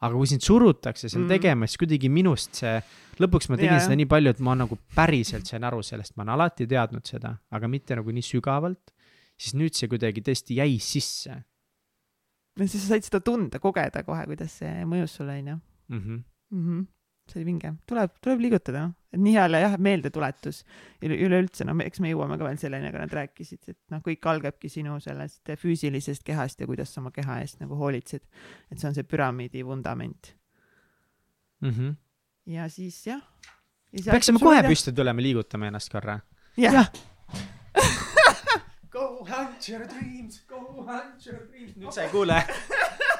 [0.00, 1.26] aga kui sind surutakse seal mm.
[1.26, 1.34] Mm.
[1.36, 2.74] tegema, siis kuidagi minust see,
[3.22, 6.24] lõpuks ma tegin Jaa, seda nii palju, et ma nagu päriselt sain aru sellest, ma
[6.24, 8.90] olen alati teadnud seda, aga mitte nagu nii sügavalt,
[9.38, 11.38] siis nüüd see kuidagi tõesti jäi sisse
[12.68, 15.58] siis sa said seda tunda, kogeda kohe, kuidas see mõjus sulle, onju.
[15.88, 15.98] mm.
[16.00, 16.22] -hmm.
[16.50, 16.80] Mhm.
[17.30, 20.64] see oli vinge, tuleb, tuleb liigutada, et nii hea jah, meeldetuletus
[21.02, 24.00] Üle, üleüldse, no me- eks me jõuame ka veel selleni, aga nad rääkisid, et noh,
[24.02, 28.20] kõik algabki sinu sellest füüsilisest kehast ja kuidas sa oma keha eest nagu hoolitsed.
[28.70, 30.34] et see on see püramiidi vundament
[31.60, 31.94] Mm -hmm.
[32.46, 33.20] ja siis jah.
[34.04, 34.62] peaksime kohe.
[34.62, 36.20] püsti tulema, liigutama ennast korra.
[36.56, 36.90] jah,
[39.00, 41.72] Go hunt your dreams, go hunt your dreams.
[41.80, 42.36] nüüd sa ei kuule.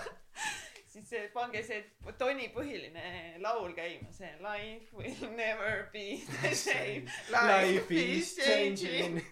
[0.92, 1.78] siis see, pange see
[2.20, 3.04] Toni põhiline
[3.40, 6.04] laul käima, see Life will never be
[6.42, 7.06] the same.
[7.32, 9.22] Life is changing.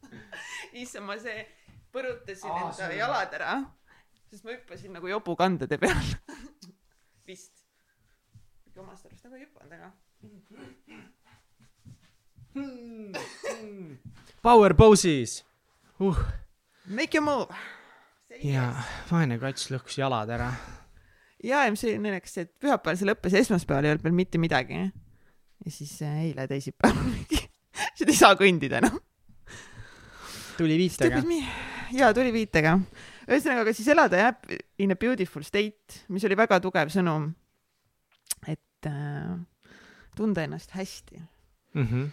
[0.82, 1.44] issand, ma see
[1.94, 3.54] põrutasin Aa, enda see- jalad ära,
[4.32, 6.02] sest ma hüppasin nagu jopukandade peal.
[7.30, 7.62] vist.
[8.76, 9.88] omast arust nagu ei hüpanud, aga.
[14.42, 15.42] Power poses
[16.00, 16.18] uh..
[16.86, 17.54] Make your move.
[18.42, 18.68] ja
[19.10, 20.50] vaene kats lõhkus jalad ära.
[21.42, 24.82] ja, ja mis oli naljakas, et pühapäeval see lõppes, esmaspäeval ei olnud veel mitte midagi.
[25.64, 27.40] ja siis äh, eile teisipäeval mingi,
[27.96, 29.00] siis ei saa kõndida enam.
[30.58, 31.22] tuli viitega.
[31.96, 32.76] jaa, tuli viitega.
[33.26, 37.32] ühesõnaga, aga siis elada jah, in a beautiful state, mis oli väga tugev sõnum.
[38.46, 39.32] et äh,
[40.16, 41.22] tunda ennast hästi.
[41.74, 41.86] mm.
[41.86, 42.10] -hmm.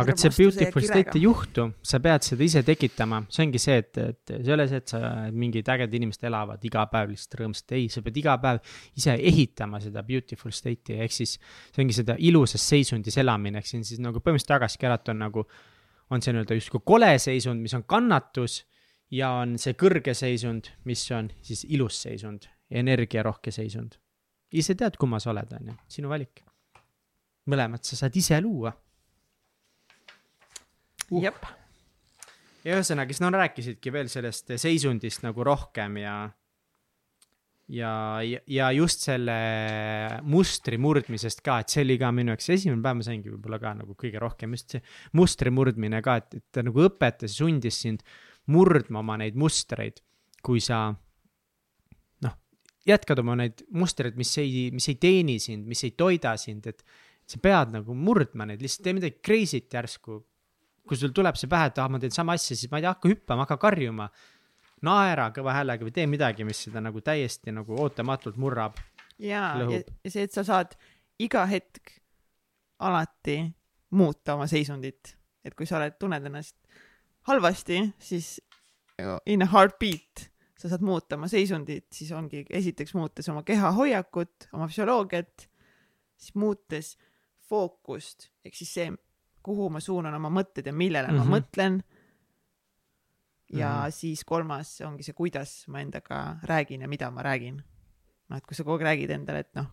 [0.00, 0.90] Aga et see beautiful kirega.
[0.90, 4.54] state ei juhtu, sa pead seda ise tekitama, see ongi see, et, et see ei
[4.56, 5.00] ole see, et sa,
[5.34, 8.60] mingid ägedad inimesed elavad iga päev lihtsalt rõõmsalt, ei, sa pead iga päev
[9.00, 13.86] ise ehitama seda beautiful state'i, ehk siis see ongi seda ilusas seisundis elamine, ehk siin
[13.86, 15.46] siis nagu põhimõtteliselt tagasi keerata on nagu,
[16.10, 18.62] on see nii-öelda justkui kole seisund, mis on kannatus
[19.14, 23.98] ja on see kõrge seisund, mis on siis ilus seisund, energiarohke seisund.
[24.50, 26.44] ise tead, kumma sa oled, on ju, sinu valik.
[27.50, 28.70] mõlemat sa saad ise luua
[31.10, 31.22] Uh.
[31.24, 31.42] jep,
[32.64, 36.14] ja ühesõnaga, siis nad rääkisidki veel sellest seisundist nagu rohkem ja
[37.70, 37.92] ja,
[38.50, 39.36] ja just selle
[40.26, 43.74] mustri murdmisest ka, et see oli ka minu jaoks esimene päev, ma saingi võib-olla ka
[43.78, 44.82] nagu kõige rohkem just see
[45.18, 48.02] mustri murdmine ka, et, et ta nagu õpetas sundis sind
[48.50, 50.00] murdma oma neid mustreid,
[50.44, 50.88] kui sa
[52.26, 52.34] noh,
[52.88, 56.82] jätkad oma neid mustreid, mis ei, mis ei teeni sind, mis ei toida sind, et
[57.30, 60.18] sa pead nagu murdma neid, lihtsalt tee midagi crazy't järsku
[60.90, 62.94] kui sul tuleb see pähe, et ah, ma teen sama asja, siis ma ei tea,
[62.96, 64.10] hakka hüppama, hakka karjuma.
[64.82, 68.80] naera kõva häälega või tee midagi, mis seda nagu täiesti nagu ootamatult murrab.
[69.18, 70.74] ja, ja see, et sa saad
[71.20, 71.96] iga hetk
[72.80, 73.42] alati
[73.90, 76.56] muuta oma seisundit et kui sa oled, tunned ennast
[77.28, 78.38] halvasti, siis
[79.30, 80.26] in a heartbeat
[80.60, 85.46] sa saad muuta oma seisundit, siis ongi esiteks muutes oma keha hoiakut, oma füsioloogiat,
[86.20, 86.96] siis muutes
[87.48, 88.90] fookust ehk siis see,
[89.42, 91.20] kuhu ma suunan oma mõtted ja millele mm -hmm.
[91.24, 91.30] Mhm.
[91.30, 91.80] ma mõtlen.
[93.52, 93.86] ja mm Mhm.
[93.86, 93.90] -hmm.
[93.90, 97.62] siis kolmas ongi see, kuidas ma endaga räägin ja mida ma räägin.
[98.28, 99.66] noh, et kui sa kogu aeg räägid endale, et noh,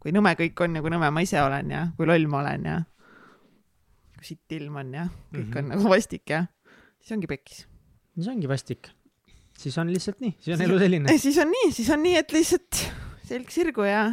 [0.00, 2.64] kui nõme kõik on ja kui nõme ma ise olen ja kui loll ma olen
[2.64, 2.82] ja
[4.18, 5.58] kui sitt ilm on ja kõik mm -hmm.
[5.58, 5.68] on Mhm.
[5.78, 6.46] nagu vastik ja
[7.00, 7.66] siis ongi pekkis.
[8.20, 8.88] see ongi vastik.
[9.58, 11.18] siis on lihtsalt nii, siis on elu selline.
[11.24, 12.92] siis on nii, siis on nii, et lihtsalt
[13.24, 14.12] selg sirgu ja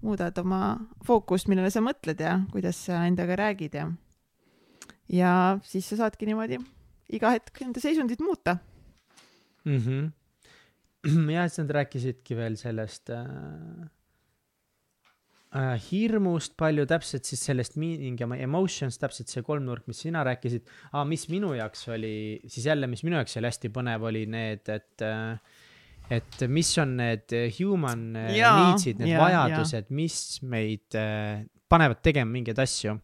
[0.00, 3.90] muudad oma fookust, millele sa mõtled ja kuidas sa endaga räägid ja
[5.10, 5.32] ja
[5.66, 6.60] siis sa saadki niimoodi
[7.16, 8.58] iga hetk enda seisundit muuta.
[9.64, 10.10] mhmh.
[11.34, 13.24] ja siis nad rääkisidki veel sellest äh,
[15.56, 20.68] äh, hirmust palju täpselt siis sellest meaning ja emotions täpselt see kolmnurk mis sina rääkisid
[20.92, 24.68] ah, mis minu jaoks oli siis jälle mis minu jaoks oli hästi põnev oli need
[24.68, 25.40] et äh,
[26.10, 32.02] et mis on need human äh, Jaa, needs'id need jaa, vajadused mis meid äh, panevad
[32.02, 32.96] tegema mingeid asju.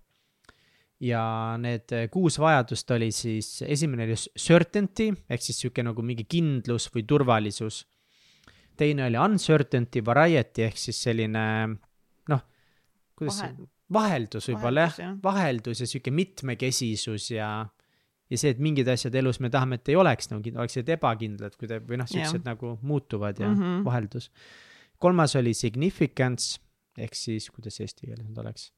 [1.07, 1.23] Ja
[1.61, 7.05] need kuus vajadust oli siis esimene oli certainty ehk siis sihuke nagu mingi kindlus või
[7.05, 7.83] turvalisus.
[8.77, 11.43] Teine oli uncertainty variety ehk siis selline
[12.33, 12.43] noh
[13.17, 15.13] kuidas Vahe- see vaheldus võib-olla jah.
[15.23, 17.51] vaheldus ja sihuke mitmekesisus ja
[18.31, 21.71] ja see et mingid asjad elus me tahame et ei oleks nagu oleksid ebakindlad kui
[21.71, 22.49] ta või noh siuksed Jah.
[22.49, 23.61] nagu muutuvad ja mm.
[23.61, 23.85] -hmm.
[23.87, 24.31] vaheldus
[24.99, 26.59] kolmas oli significance
[26.99, 28.71] ehk siis kuidas eesti keeles nüüd oleks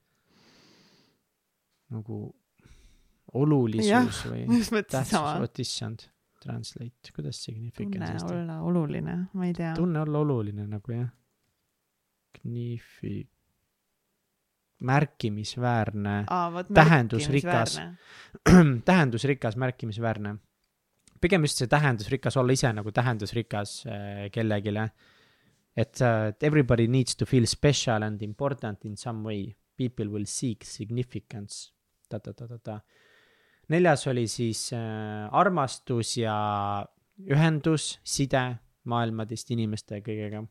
[1.94, 2.20] nagu
[3.38, 6.08] olulisus Jah, või tähtsus what issand
[6.42, 9.72] translate kuidas significance tunne eesti olla oluline, ma ei tea.
[9.76, 11.08] tunne olla oluline nagu jah
[12.38, 13.24] Knifi
[14.78, 16.26] märkimisväärne
[16.74, 17.80] tähendusrikas.
[18.84, 20.36] tähendusrikas märkimisväärne.
[21.20, 24.74] Pigem just see tähendusrikas olla ise nagu tähendusrikas äh, kellelegi.
[25.76, 29.54] Et et everybody needs to feel special and important in some way.
[29.76, 31.72] People will seek significance.
[32.08, 32.80] Ta-ta-ta-ta-ta
[33.72, 36.36] neljas oli siis äh, armastus ja
[37.28, 38.44] ühendus side
[38.88, 40.42] maailma teiste inimeste ja kõigega.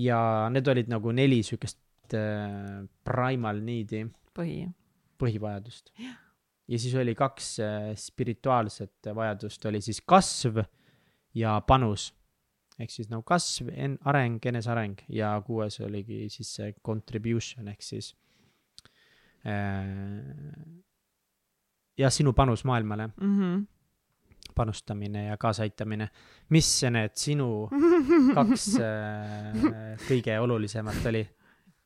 [0.00, 0.18] Ja
[0.52, 1.81] need olid nagu neli siukest
[2.14, 4.04] äh, primal need'i
[4.36, 4.66] põhi.
[5.18, 5.92] põhivajadust.
[6.68, 9.64] Ja siis oli kaks äh, spirituaalset vajadust.
[9.66, 10.62] Oli siis kasv
[11.34, 12.12] ja panus.
[12.80, 14.96] Ehk siis nagu kasv en- areng eneseareng.
[15.08, 18.14] Ja kuues oligi siis see contribution ehk siis
[19.46, 20.22] äh,
[21.98, 23.10] ja sinu panus maailmale.
[23.20, 23.62] Mhm.
[24.54, 26.08] panustamine ja kaasaaitamine
[26.52, 27.68] mis need sinu
[28.34, 29.54] kaks äh,
[30.08, 31.22] kõige olulisemat oli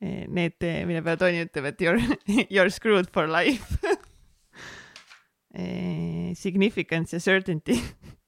[0.00, 2.16] Need, mille peale Tony ütleb, et you are,
[2.52, 3.78] you are screwed for life.
[6.36, 7.78] Significance ja certainty.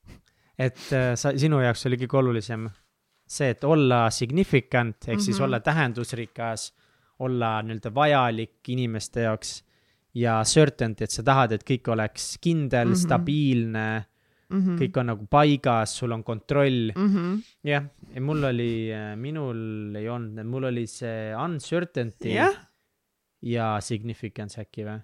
[0.66, 2.64] et sa sinu jaoks oli kõige olulisem
[3.28, 5.24] see et olla significant ehk mm -hmm.
[5.24, 5.44] siis Mhm.
[5.44, 6.72] olla tähendusrikas
[7.18, 9.64] olla nii-öelda vajalik inimeste jaoks
[10.14, 12.92] ja certainty et sa tahad et kõik oleks kindel mm.
[12.92, 13.04] -hmm.
[13.06, 14.04] stabiilne
[14.48, 14.78] Mhm.
[14.80, 17.42] kõik on nagu paigas sul on kontroll -hmm.
[17.64, 17.84] jah
[18.14, 18.70] ja mul oli
[19.16, 22.56] minul ei olnud mul oli see uncertainty jah,
[23.42, 25.02] ja significance äkki või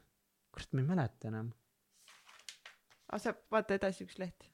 [0.51, 1.53] kurat ma ei mäleta enam
[3.15, 4.49] aga sa vaata edasi üks leht.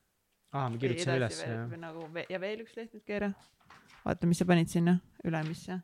[0.53, 3.31] aa ma kirjutasin üles jah nagu ja veel üks leht nüüd keera.
[4.05, 5.81] vaata, mis sa panid sinna ülemisse.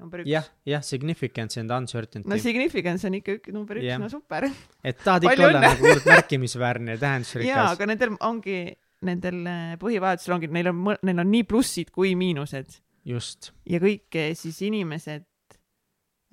[0.00, 0.30] Number üks.
[0.32, 0.50] jah.
[0.68, 2.28] jah significance and uncertainty.
[2.30, 4.48] No significance on ikka ük- number üks no super.
[4.82, 8.60] et tahad ikka olla nagu hullult märkimisväärne ja jaa, tähendusrikas aga nendel ongi,
[9.06, 12.80] nendel äh, põhivajadustel ongi, neil on, neil on nii plussid kui miinused.
[13.08, 13.52] Just.
[13.68, 15.24] Ja kõik eh, siis inimesed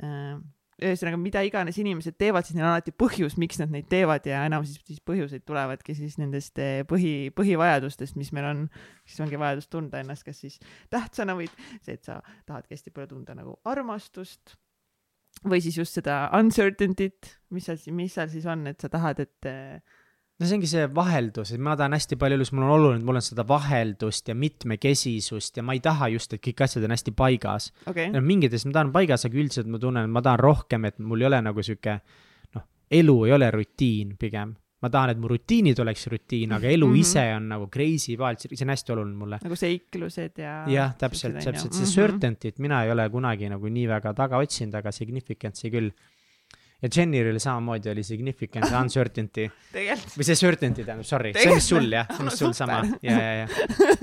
[0.03, 0.35] äh,
[0.77, 4.43] ühesõnaga, mida iganes inimesed teevad, siis neil on alati põhjus, miks nad neid teevad ja
[4.45, 8.63] enam siis, siis põhjuseid tulevadki siis nendest eh, põhi, põhivajadustest, mis meil on,
[9.07, 10.59] siis ongi vajadus tunda ennast kas siis
[10.93, 11.49] tähtsana või
[11.81, 14.53] see, et sa tahadki hästi palju tunda nagu armastust
[15.49, 19.49] või siis just seda uncertainty't, mis seal, mis seal siis on, et sa tahad, et
[19.49, 19.96] eh,
[20.37, 23.07] no see ongi see vaheldus et ma tahan hästi palju elus mul on oluline et
[23.09, 26.93] mul on seda vaheldust ja mitmekesisust ja ma ei taha just et kõik asjad on
[26.93, 30.43] hästi paigas okei no mingites ma tahan paigas aga üldiselt ma tunnen et ma tahan
[30.43, 31.99] rohkem et mul ei ole nagu sihuke
[32.57, 32.69] noh
[33.01, 36.93] elu ei ole rutiin pigem ma tahan et mu rutiinid oleks rutiin aga elu mm.
[36.93, 36.99] -hmm.
[36.99, 41.39] ise on nagu crazy vahel see on hästi oluline mulle nagu seiklused ja jah, täpselt,
[41.43, 45.89] täpselt, see certainty't mina ei ole kunagi nagu nii väga taga otsinud, aga significance'i küll.
[46.81, 51.63] Ja Jenny'l oli samamoodi oli significance ja uncertainty või see certainty tähendab, sorry, see on
[51.63, 53.47] sul jah, see on sul sama ja, ja, ja.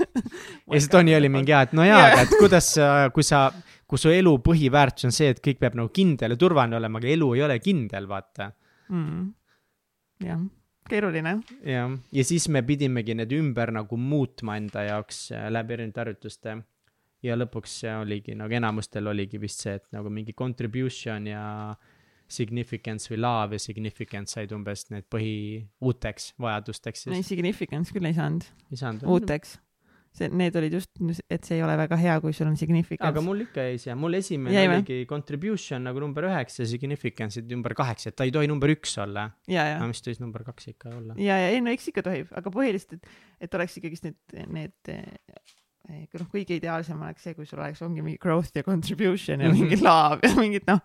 [0.73, 2.73] ja siis Tony oli mingi jaa, et no jaa, aga et kuidas
[3.15, 3.47] kui sa,
[3.87, 7.11] kui su elu põhiväärtus on see, et kõik peab nagu kindel ja turvaline olema, aga
[7.15, 8.51] elu ei ole kindel, vaata.
[8.91, 9.25] mm..
[10.27, 10.45] jah,
[10.91, 11.37] keeruline.
[11.63, 16.59] jah, ja siis me pidimegi need ümber nagu muutma enda jaoks äh, läbi erinevate harjutuste.
[17.23, 21.45] ja lõpuks see oligi nagu enamustel oligi vist see, et nagu mingi contribution ja
[22.31, 25.35] significance või love ja significance said umbes need põhi
[25.83, 27.29] uuteks vajadusteks ei, siis.
[27.35, 29.05] significance küll ei saanud ei saanud.
[29.09, 29.59] uuteks.
[30.15, 30.89] see, need olid just,
[31.29, 33.07] et see ei ole väga hea, kui sul on significance.
[33.07, 34.79] aga mul ikka jäi see, mul esimene Jäi või?
[34.79, 39.27] oligi contribution nagu number üheksa, significance'id number kaheksa, et ta ei tohi number üks olla.
[39.45, 41.19] ja, ja aga, mis ta siis number kaks ikka olla.
[41.21, 44.19] ja, ja ei no eks ikka tohib, aga põhiliselt, et, et oleks ikkagist need,
[44.49, 44.95] need
[45.85, 49.77] noh, kõige ideaalsem oleks see, kui sul oleks, ongi mingi growth ja contribution ja mingi
[49.77, 49.83] Mhm.
[49.85, 50.79] love ja mingid noh,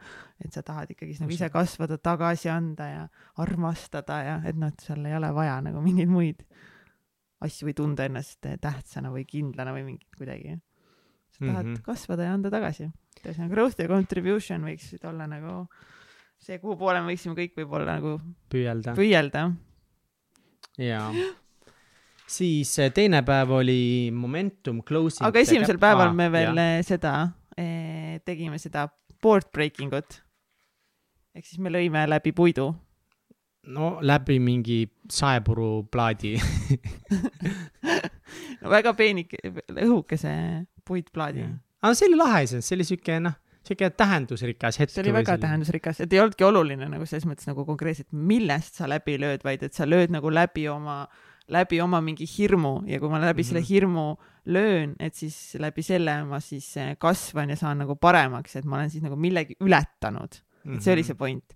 [0.45, 3.09] et sa tahad ikkagist nagu ise kasvada, tagasi anda ja
[3.41, 6.45] armastada ja et noh, et seal ei ole vaja nagu mingeid muid
[7.41, 10.59] asju või tunda ennast tähtsana või kindlana või mingit kuidagi.
[11.31, 11.75] sa tahad mm.
[11.75, 11.83] -hmm.
[11.87, 12.91] kasvada ja anda tagasi.
[13.25, 15.67] ühesõnaga growth ja contribution võiksid olla nagu
[16.39, 18.21] see, kuhu poole me võiksime kõik võib-olla nagu
[18.51, 18.95] püüelda.
[18.95, 19.53] püüelda.
[20.79, 21.13] jaa.
[22.31, 25.27] Siis eh, teine päev oli momentum closing.
[25.27, 27.15] aga esimesel päeval me veel eh, seda
[27.59, 28.87] eh, tegime seda
[29.23, 30.21] board breaking ut.
[31.35, 32.71] ehk siis me lõime läbi puidu.
[33.75, 36.37] no läbi mingi saepuruplaadi.
[38.63, 39.43] no väga peenike,
[39.75, 40.33] õhukese
[40.87, 41.47] puitplaadi.
[41.83, 44.95] aga see oli lahe iseenesest, see oli siuke noh, siuke tähendusrikas hetk.
[44.95, 45.37] see oli väga.
[45.43, 49.67] tähendusrikas, et ei olnudki oluline nagu selles mõttes nagu konkreetselt, millest sa läbi lööd, vaid
[49.67, 51.03] et sa lööd nagu läbi oma,
[51.51, 53.49] läbi oma mingi hirmu ja kui ma läbi mm -hmm.
[53.49, 53.69] selle Mhm.
[53.69, 58.65] hirmu löön, et siis läbi selle ma siis eh, kasvan ja saan nagu paremaks, et
[58.65, 60.41] ma olen siis nagu millegi ületanud.
[60.75, 61.55] et see oli see point.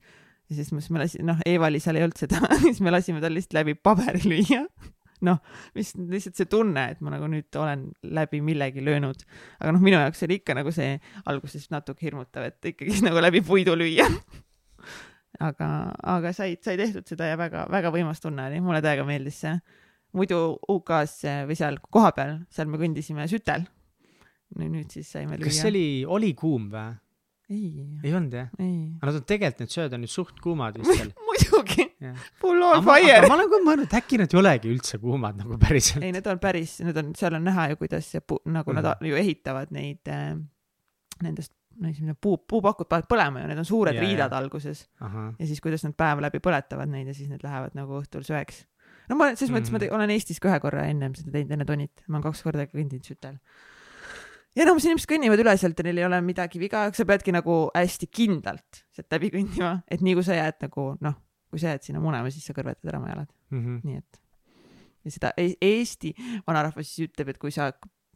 [0.51, 3.55] ja siis me lasime, noh, Eevali seal ei olnud seda, siis me lasime tal lihtsalt
[3.61, 4.67] läbi paberi lüüa.
[5.25, 5.39] noh,
[5.75, 9.25] mis lihtsalt see tunne, et ma nagu nüüd olen läbi millegi löönud.
[9.61, 13.41] aga noh, minu jaoks oli ikka nagu see alguses natuke hirmutav, et ikkagi nagu läbi
[13.41, 14.09] puidu lüüa.
[15.41, 15.69] aga,
[16.03, 19.57] aga sai, sai tehtud seda ja väga, väga võimas tunne oli, mulle täiega meeldis see.
[20.15, 20.41] Muidu
[20.71, 23.65] UK-s või seal kohapeal, seal me kõndisime sütel.
[24.55, 25.49] nüüd siis saime lüüa.
[25.49, 26.93] kas see oli, oli kuum või?
[27.51, 27.73] ei,
[28.07, 28.49] ei olnud jah?
[28.55, 31.11] aga nad on tegelikult need sööd on nüüd suht kuumad vist seal.
[31.29, 31.89] muidugi,
[32.41, 33.27] full on fire.
[33.29, 36.03] ma olen ka mõelnud, et äkki nad ei olegi üldse kuumad nagu päriselt.
[36.07, 38.79] ei, need on päris, need on, seal on näha ju, kuidas see pu-, nagu mm
[38.81, 39.11] nad Mhm.
[39.11, 40.33] ju ehitavad neid äh,,
[41.23, 44.39] nendest, no esimene puu, puupakud panevad põlema ju, need on suured Ja, riidad ja.
[44.39, 48.23] alguses ja siis, kuidas nad päev läbi põletavad neid ja siis need lähevad nagu õhtul
[48.27, 48.63] söeks.
[49.09, 49.75] No ma selles mm -hmm.
[49.75, 52.43] mõttes, ma olen Eestis ka ühe korra ennem seda teinud, enne Tonit, ma olen kaks
[52.43, 53.39] korda kõndinud sütel.
[54.57, 57.71] ja enamus inimesed kõnnivad üle sealt ja neil ei ole midagi viga, sa peadki nagu
[57.75, 61.15] hästi kindlalt sealt läbi kõndima, et nii kui sa jääd nagu noh,
[61.51, 63.33] kui sa jääd sinna munema, siis sa kõrvetad ära oma jalad.
[63.51, 63.81] Mhm.
[63.85, 64.21] nii et
[65.05, 66.15] ja seda E- Eesti
[66.47, 67.71] vanarahvas siis ütleb, et kui sa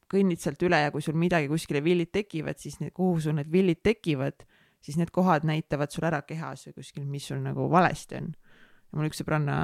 [0.08, 3.50] kõnnid sealt üle ja kui sul midagi kuskile villid tekivad, siis need, kuhu sul need
[3.52, 4.46] villid tekivad,
[4.84, 8.32] siis need kohad näitavad sul ära kehas või kuskil, mis sul nagu valesti on.
[8.96, 9.58] mul üks sõbranna,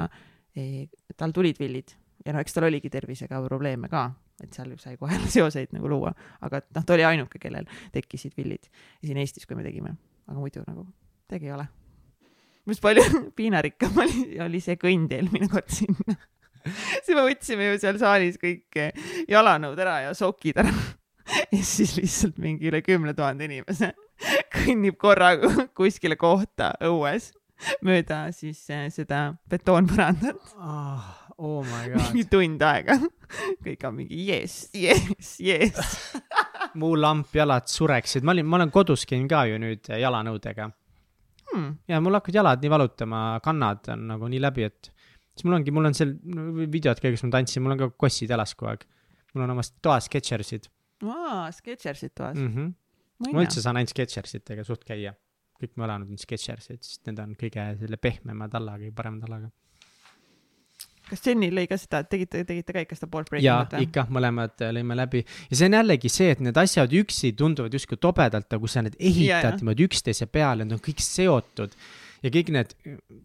[1.17, 1.95] tal tulid villid
[2.25, 4.07] ja no eks tal oligi tervisega probleeme ka,
[4.43, 6.13] et seal sai kohe seoseid nagu luua,
[6.45, 9.95] aga et noh, ta oli ainuke, kellel tekkisid villid ja siin Eestis, kui me tegime,
[10.27, 11.67] aga muidu nagu midagi ei ole.
[12.65, 13.05] mis palju
[13.37, 16.17] piinarikkam oli, oli see kõnd eelmine kord sinna.
[17.03, 18.79] siis me võtsime ju seal saalis kõik
[19.29, 20.73] jalanõud ära ja sokid ära.
[21.53, 23.93] ja siis lihtsalt mingi üle kümne tuhande inimese
[24.53, 27.31] kõnnib korraga kuskile kohta õues
[27.85, 32.01] mööda siis eh, seda betoonpõrandat Ah, oh my god.
[32.13, 32.97] mingi tund aega.
[33.65, 35.99] kõik on mingi jess, jess, jess.
[36.75, 40.71] mu lampjalad sureksid, ma olin, ma olen kodus käin ka ju nüüd jalanõudega
[41.55, 41.75] Hmm.
[41.87, 44.89] ja mul hakkavad jalad nii valutama, kannad on nagu nii läbi, et
[45.37, 46.09] siis mul ongi, mul on seal
[46.73, 48.83] videod ka, kus ma tantsin, mul on ka kossid jalas kogu aeg.
[49.35, 50.65] mul on omas toas Sketchersid
[51.05, 52.49] aa, Sketchersit toas mm.
[52.55, 52.73] -hmm.
[53.31, 55.13] ma üldse saan ainult Sketchersitega suht käia.
[55.61, 59.51] Kõik mu elanud on Sketchersid, sest need on kõige selle pehmema tallaga ja parema tallaga.
[61.09, 63.85] kas Jenny lõi ka seda, tegite, tegite ka ikka seda board breaking või?
[63.87, 67.77] ikka, mõlemad äh, lõime läbi ja see on jällegi see, et need asjad üksi tunduvad
[67.77, 71.77] justkui tobedalt, aga kui sa need ehitad niimoodi üksteise peale, need on kõik seotud
[72.23, 72.75] ja kõik need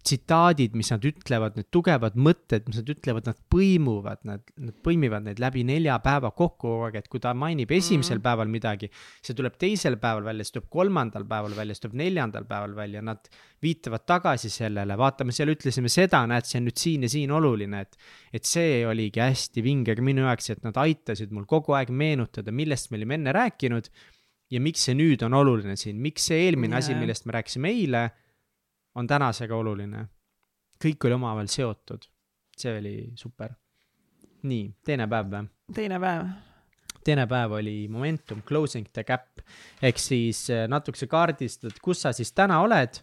[0.05, 5.27] tsitaadid, mis nad ütlevad, need tugevad mõtted, mis nad ütlevad, nad põimuvad, nad, nad põimivad
[5.27, 8.25] neid läbi nelja päeva kokku kogu aeg, et kui ta mainib esimesel Mhm.
[8.25, 8.91] päeval midagi,
[9.23, 13.03] see tuleb teisel päeval välja, see tuleb kolmandal päeval välja, see tuleb neljandal päeval välja,
[13.03, 13.29] nad
[13.63, 17.31] viitavad tagasi sellele, vaata, me seal ütlesime seda, näed, see on nüüd siin ja siin
[17.31, 17.97] oluline, et
[18.33, 22.53] et see oligi hästi vinge ka minu jaoks, et nad aitasid mul kogu aeg meenutada,
[22.53, 23.91] millest me olime enne rääkinud
[24.51, 27.01] ja miks see nüüd on oluline siin, miks see eelmine asi, Jaa.
[27.01, 28.11] millest me rääkisime eile,
[28.95, 30.07] on tänasega oluline.
[30.85, 32.07] kõik oli omavahel seotud,
[32.57, 33.55] see oli super.
[34.43, 35.49] nii, teine päev või?
[35.75, 36.27] teine päev.
[37.05, 39.41] teine päev oli momentum closing the gap
[39.83, 43.03] ehk siis eh, natukese kaardistad, kus sa siis täna oled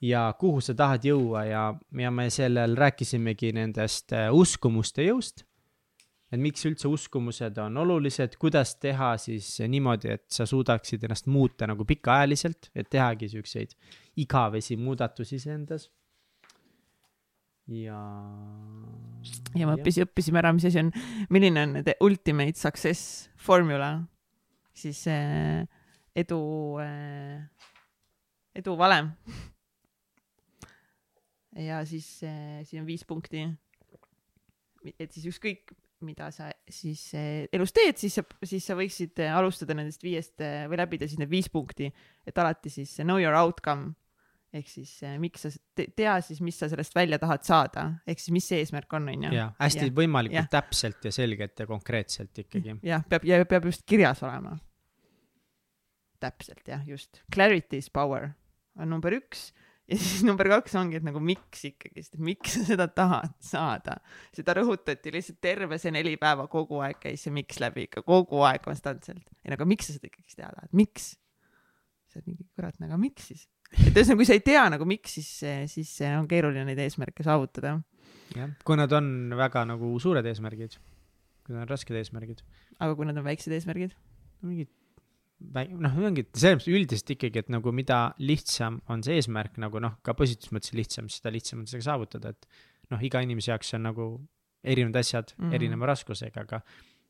[0.00, 1.66] ja kuhu sa tahad jõua ja,
[1.98, 5.44] ja me sellel rääkisimegi nendest äh, uskumuste jõust.
[6.36, 11.68] Et miks üldse uskumused on olulised, kuidas teha siis niimoodi, et sa suudaksid ennast muuta
[11.68, 13.72] nagu pikaajaliselt, et tehagi siukseid
[14.20, 15.88] igavesi muudatusi iseendas.
[17.66, 18.00] ja.
[19.56, 20.92] ja me õppisime, õppisime ära, mis asi on,
[21.34, 23.96] milline on the ultimate success formula,
[24.76, 25.64] siis äh,
[26.14, 26.40] edu
[26.84, 27.42] äh,,
[28.56, 29.10] edu valem
[31.56, 33.48] ja siis äh, siin on viis punkti.
[35.00, 35.72] et siis ükskõik,
[36.04, 40.42] mida sa siis äh, elus teed, siis sa, siis sa võiksid äh, alustada nendest viiest
[40.44, 41.88] äh, või läbida siis need viis punkti,
[42.26, 43.94] et alati siis know your outcome
[44.56, 48.32] ehk siis miks sa te, tea siis, mis sa sellest välja tahad saada, ehk siis
[48.36, 49.32] mis see eesmärk on, onju.
[49.34, 49.96] jah, hästi ja.
[49.96, 50.46] võimalikult ja.
[50.52, 52.78] täpselt ja selgelt ja konkreetselt ikkagi.
[52.86, 54.56] jah, peab ja peab just kirjas olema.
[56.22, 57.22] täpselt jah, just.
[57.34, 58.30] Clarity is power
[58.80, 59.50] on number üks
[59.90, 63.98] ja siis number kaks ongi, et nagu miks ikkagist, miks sa seda tahad saada.
[64.34, 68.42] seda rõhutati lihtsalt terve see neli päeva, kogu aeg käis see miks läbi ikka, kogu
[68.48, 69.22] aeg konstantselt.
[69.44, 71.12] ei no aga miks sa seda ikkagist teha tahad, miks?
[72.10, 73.46] sa oled mingi kurat, aga miks siis?
[73.76, 75.30] et ühesõnaga, kui sa ei tea nagu miks, siis,
[75.70, 77.76] siis on keeruline neid eesmärke saavutada.
[78.34, 80.80] jah, kui nad on väga nagu suured eesmärgid,
[81.46, 82.42] kui nad on rasked eesmärgid.
[82.80, 83.94] aga kui nad on väiksed eesmärgid?
[84.42, 84.72] mingid
[85.38, 89.98] noh, ongi selles mõttes üldiselt ikkagi, et nagu mida lihtsam on see eesmärk nagu noh,
[90.06, 92.48] ka positiivses mõttes lihtsam, seda lihtsam on seda saavutada, et
[92.92, 94.10] noh, iga inimese jaoks on nagu
[94.66, 95.54] erinevad asjad mm -hmm.
[95.58, 96.62] erineva raskusega, aga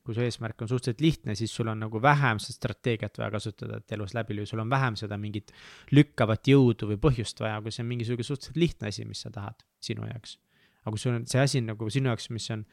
[0.07, 3.79] kui su eesmärk on suhteliselt lihtne, siis sul on nagu vähem seda strateegiat vaja kasutada,
[3.79, 5.51] et elus läbi lüüa, sul on vähem seda mingit
[5.91, 9.66] lükkavat jõudu või põhjust vaja, kui see on mingisugune suhteliselt lihtne asi, mis sa tahad
[9.81, 10.39] sinu jaoks.
[10.83, 12.64] aga kui sul on see asi nagu sinu jaoks, mis on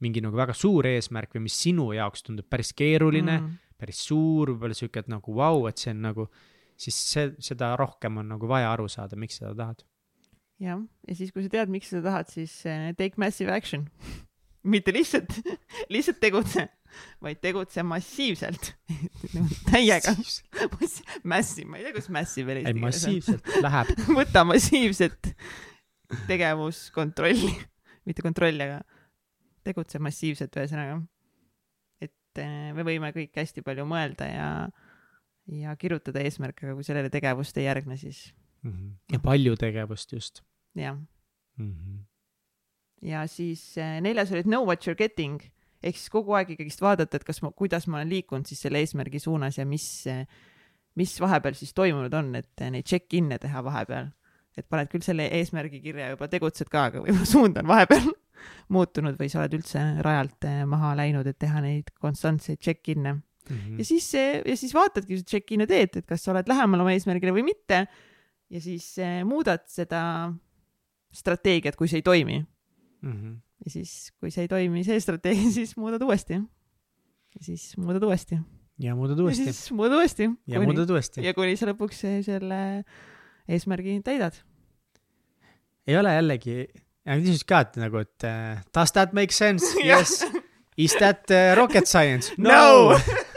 [0.00, 4.02] mingi nagu väga suur eesmärk või mis sinu jaoks tundub päris keeruline mm, -hmm päris
[4.06, 6.28] suur, võib-olla sihuke, et nagu vau wow,, et see on nagu,
[6.80, 9.86] siis see, seda rohkem on nagu vaja aru saada, miks seda tahad.
[10.62, 13.88] jah, ja siis, kui sa tead, miks seda tahad, siis uh, take massive action
[14.62, 15.34] mitte lihtsalt,
[15.94, 16.66] lihtsalt tegutse,
[17.24, 18.72] vaid tegutse massiivselt
[19.70, 20.14] täiega.
[21.24, 22.82] Massive, ma ei tea, kuidas massive keeles on.
[22.84, 25.32] massiivselt läheb võta massiivset
[26.28, 27.54] tegevuskontrolli,
[28.08, 28.82] mitte kontrolli, aga
[29.66, 31.00] tegutse massiivselt, ühesõnaga
[32.32, 34.48] et eh, me võime kõik hästi palju mõelda ja,
[35.52, 38.32] ja kirjutada eesmärke, aga kui sellele tegevust ei järgne, siis.
[38.64, 38.94] -hmm.
[39.12, 40.42] ja palju tegevust just.
[40.74, 40.96] jah
[41.56, 41.72] mm.
[41.72, 41.98] -hmm.
[43.02, 45.42] ja siis eh, neljas oli know what you are getting
[45.82, 48.78] ehk siis kogu aeg ikkagist vaadata, et kas ma, kuidas ma olen liikunud siis selle
[48.78, 50.26] eesmärgi suunas ja mis, eh,
[50.94, 54.10] mis vahepeal siis toimunud on, et neid check-in'e teha vahepeal.
[54.56, 58.12] et paned küll selle eesmärgi kirja, juba tegutsed ka, aga võib-olla suund on vahepeal
[58.72, 63.56] muutunud või sa oled üldse rajalt eh, maha läinud, et teha neid konstantseid check-in'e mm.
[63.56, 63.78] -hmm.
[63.78, 67.34] ja siis, ja siis vaatadki, sa check-in'e teed, et kas sa oled lähemal oma eesmärgile
[67.34, 67.86] või mitte.
[68.50, 70.32] ja siis eh, muudad seda
[71.12, 72.38] strateegiat, kui see ei toimi
[73.02, 73.12] mm.
[73.12, 73.36] -hmm.
[73.64, 76.34] ja siis, kui see ei toimi, see strateegia, siis muudad uuesti.
[77.34, 78.38] ja siis muudad uuesti.
[78.78, 79.46] ja muudad uuesti.
[79.46, 80.22] ja siis muudad uuesti.
[80.22, 81.24] ja kuni, muudad uuesti.
[81.24, 82.84] ja kuni sa lõpuks selle
[83.48, 84.38] eesmärgi täidad.
[85.86, 86.66] ei ole jällegi
[87.06, 90.22] ja küsisid ka, et nagu, et uh, does that make sense yes.
[90.76, 92.32] Is that uh, rocket science?
[92.38, 92.98] no, no.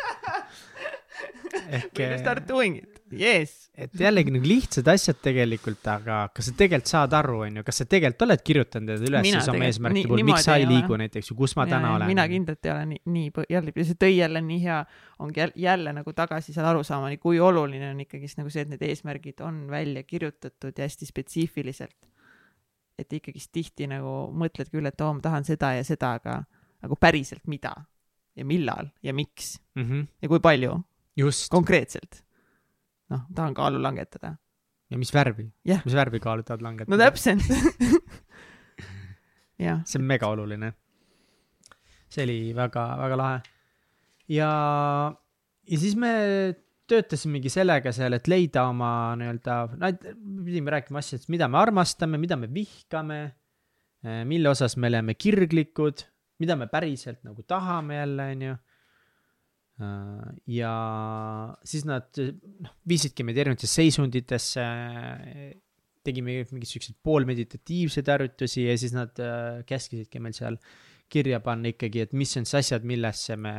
[1.70, 1.90] ehk.
[1.92, 3.66] We can start doing it, yes.
[3.76, 7.88] et jällegi nagu lihtsad asjad tegelikult, aga kas sa tegelikult saad aru, onju, kas sa
[7.90, 11.38] tegelikult oled kirjutanud need üles siis oma eesmärkide puhul, miks sa ei liigu näiteks ju,
[11.40, 12.12] kus ma ja, täna olen?
[12.12, 14.82] mina kindlalt ei ole nii, nii jälle, see tõi jälle nii hea,
[15.26, 18.88] ongi jälle, jälle nagu tagasi seal arusaamani, kui oluline on ikkagist nagu see, et need
[18.88, 21.98] eesmärgid on välja kirjutatud ja hästi spetsiifiliselt
[23.00, 26.40] et ikkagist tihti nagu mõtled küll, et oo, ma tahan seda ja seda, aga
[26.86, 27.74] nagu päriselt mida
[28.36, 30.08] ja millal ja miks mm -hmm.
[30.22, 30.84] ja kui palju.
[31.50, 32.24] konkreetselt.
[33.10, 34.36] noh, tahan kaalu langetada.
[34.90, 35.82] ja mis värvi yeah.?
[35.86, 36.96] mis värvi kaalu tahad langetada?
[36.96, 37.42] no täpselt
[39.60, 39.82] jah.
[39.86, 40.74] see on mega oluline.
[42.10, 43.42] see oli väga, väga lahe.
[44.28, 45.16] ja,
[45.68, 46.56] ja siis me
[46.90, 49.90] töötasimegi sellega seal, et leida oma nii-öelda, no
[50.46, 53.20] pidime rääkima asjadest, mida me armastame, mida me vihkame,
[54.06, 56.06] eh, mille osas me oleme kirglikud,
[56.44, 58.58] mida me päriselt nagu tahame jälle, onju.
[59.76, 60.28] Eh,
[60.60, 60.74] ja
[61.68, 64.68] siis nad noh, viisidki meid erinevatesse seisunditesse,
[66.06, 70.60] tegime mingeid siukseid poolmeditatiivseid harjutusi ja siis nad eh, käskisidki meil seal
[71.10, 73.56] kirja panna ikkagi, et mis on siis asjad, millesse me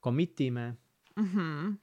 [0.00, 0.66] commit ime
[1.16, 1.28] mm.
[1.28, 1.78] -hmm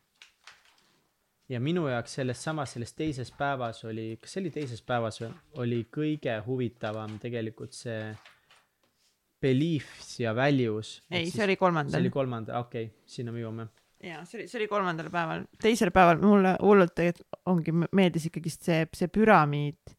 [1.49, 5.31] ja minu jaoks selles samas, selles teises päevas oli, kas see oli teises päevas või,
[5.63, 8.01] oli kõige huvitavam tegelikult see
[9.41, 10.97] beliefs ja values.
[11.11, 11.93] ei, see oli kolmandal.
[11.93, 13.67] see oli kolmandal, okei okay,, sinna me jõuame.
[14.03, 18.67] ja see oli, see oli kolmandal päeval, teisel päeval mulle hullult tegelikult ongi meeldis ikkagist
[18.67, 19.95] see, see püramiid.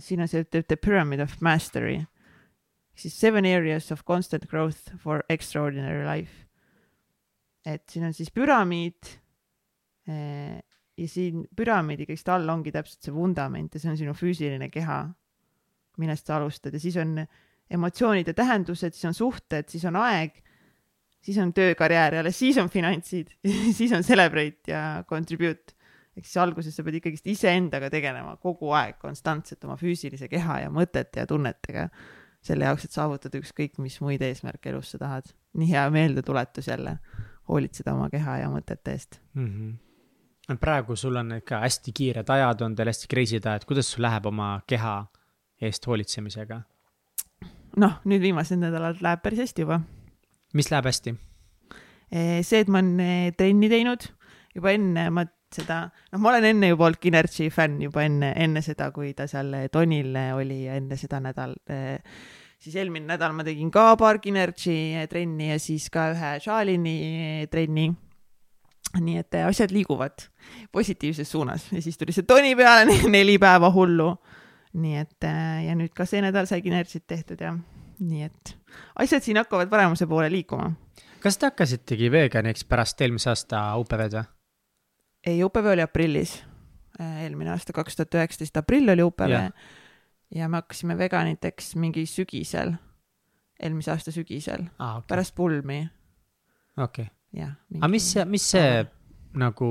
[0.00, 2.00] siin on see the, the pyramid of mastery,
[2.96, 6.46] siis seven areas of constant growth for extraordinary life.
[7.64, 9.18] et siin on siis püramiid.
[10.06, 14.98] Ja siin püramiidi kõigest all ongi täpselt see vundament ja see on sinu füüsiline keha,
[15.98, 17.16] millest sa alustad ja siis on
[17.70, 20.44] emotsioonide tähendused, siis on suhted, siis on aeg
[21.24, 23.32] siis on töö, karjäär ja alles siis on finantsid
[23.78, 25.74] siis on celebrate ja contribute.
[26.16, 30.70] ehk siis alguses sa pead ikkagist iseendaga tegelema kogu aeg konstantselt oma füüsilise keha ja
[30.70, 31.88] mõtete ja tunnetega.
[32.44, 35.32] selle jaoks, et saavutada ükskõik mis muid eesmärke elus sa tahad.
[35.54, 36.98] nii hea meeldetuletus jälle,
[37.48, 39.48] hoolitseda oma keha ja mõtete eest mm.
[39.48, 39.72] -hmm.
[40.60, 44.26] Praegu sul on ikka hästi kiired ajad, on teil hästi crazy'd ajad, kuidas sul läheb
[44.26, 44.94] oma keha
[45.60, 46.62] eest hoolitsemisega?
[47.80, 49.80] noh, nüüd viimased nädalad läheb päris hästi juba
[50.54, 51.14] mis läheb hästi?
[52.14, 54.06] see, et ma olen eh, trenni teinud
[54.54, 55.24] juba enne ma
[55.54, 55.80] seda,
[56.12, 59.50] noh, ma olen enne juba olnud Kinertsi fänn juba enne, enne seda, kui ta seal
[59.58, 61.56] eh, Tonil eh, oli ja enne seda nädal,
[62.62, 64.76] siis eelmine nädal ma tegin ka paar Kinertsi
[65.10, 66.96] trenni ja siis ka ühe Shalini
[67.50, 67.90] trenni.
[69.00, 70.28] Nii et asjad liiguvad
[70.72, 74.14] positiivses suunas ja siis tuli see Toni peale neli päeva hullu.
[74.74, 75.26] nii et
[75.66, 77.54] ja nüüd ka see nädal sai Kinertsit tehtud ja
[78.00, 78.56] nii et
[78.98, 80.72] asjad siin hakkavad paremuse poole liikuma.
[81.20, 84.30] kas te hakkasitegi veganiks pärast eelmise aasta UPV-d või?
[85.26, 86.44] ei, UPV oli aprillis.
[87.00, 89.52] Äh, eelmine aasta, kaks tuhat üheksateist aprill oli UPV yeah.
[90.34, 92.76] ja me hakkasime veganiteks mingi sügisel,
[93.58, 95.08] eelmise aasta sügisel ah,, okay.
[95.08, 95.80] pärast pulmi.
[96.76, 97.14] okei okay..
[97.34, 97.54] Jah.
[97.80, 98.84] aga mis mis see
[99.34, 99.68] nagu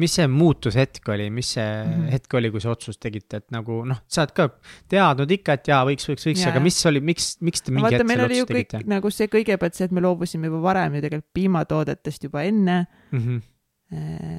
[0.00, 2.10] mis see muutushetk oli, mis see mm -hmm.
[2.10, 4.48] hetk oli, kui see otsus tegite, et nagu noh, sa oled ka
[4.90, 8.08] teadnud ikka, et jaa, võiks, võiks, võiks, aga mis oli, miks, miks te mingi hetk
[8.08, 8.82] selle otsuse tegite?
[8.90, 13.18] nagu see kõigepealt see, et me loobusime juba varem ju tegelikult piimatoodetest juba enne mm.
[13.18, 13.42] -hmm.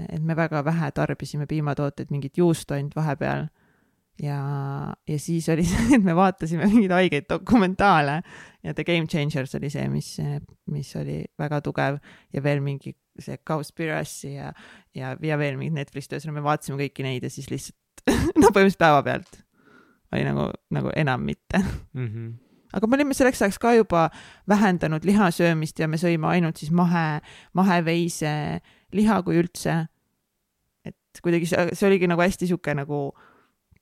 [0.09, 3.47] et me väga vähe tarbisime piimatooteid, mingit juustu ainult vahepeal
[4.21, 8.21] ja, ja siis oli see, et me vaatasime mingeid haigeid dokumentaale
[8.63, 10.15] ja The Game Changers oli see, mis,
[10.71, 11.99] mis oli väga tugev
[12.33, 14.53] ja veel mingi see Cowspiracy ja,
[14.95, 18.05] ja, ja veel mingid Netflixi töös, me vaatasime kõiki neid ja siis lihtsalt
[18.41, 19.37] no põhimõtteliselt päevapealt
[20.15, 22.07] oli nagu, nagu enam mitte mm.
[22.07, 22.33] -hmm.
[22.73, 24.09] aga me olime selleks ajaks ka juba
[24.47, 27.21] vähendanud lihasöömist ja me sõime ainult siis mahe,
[27.53, 28.61] maheveise
[28.93, 29.87] liha, kui üldse.
[30.85, 33.11] et kuidagi see, see oligi nagu hästi sihuke nagu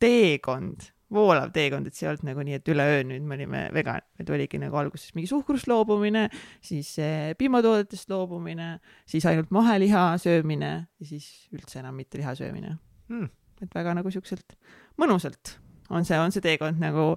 [0.03, 4.03] teekond, voolav teekond, et see ei olnud nagu nii, et üleöö nüüd me olime vegan,
[4.19, 6.25] et oligi nagu alguses mingi suhkrust loobumine,
[6.63, 6.95] siis
[7.39, 8.75] piimatoodetest loobumine,
[9.09, 12.77] siis ainult maheliha söömine ja siis üldse enam mitte liha söömine.
[13.11, 13.29] Hmm..
[13.61, 14.55] et väga nagu siukselt
[14.99, 15.57] mõnusalt
[15.89, 17.13] on see, on see teekond nagu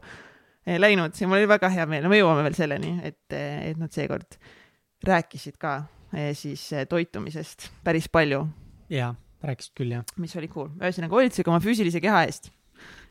[0.67, 3.71] eh, läinud ja mul oli väga hea meel, no me jõuame veel selleni, et, eh,
[3.71, 4.39] et nad seekord
[5.07, 5.79] rääkisid ka
[6.13, 8.45] eh, siis toitumisest päris palju.
[8.93, 9.13] jaa,
[9.47, 10.07] rääkisid küll, jah.
[10.23, 12.53] mis oli cool, ühesõnaga hoolitsege oma füüsilise keha eest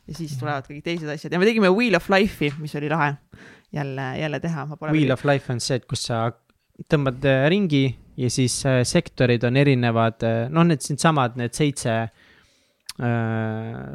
[0.06, 0.40] ja siis mhm.
[0.42, 3.16] tulevad kõik teised asjad ja me tegime Wheel of Life'i, mis oli lahe
[3.76, 4.68] jälle, jälle teha.
[4.92, 6.28] Wheel of Life on see, et kus sa
[6.92, 7.86] tõmbad äh, ringi
[8.20, 12.06] ja siis äh, sektorid on erinevad, noh, need siinsamad, need seitse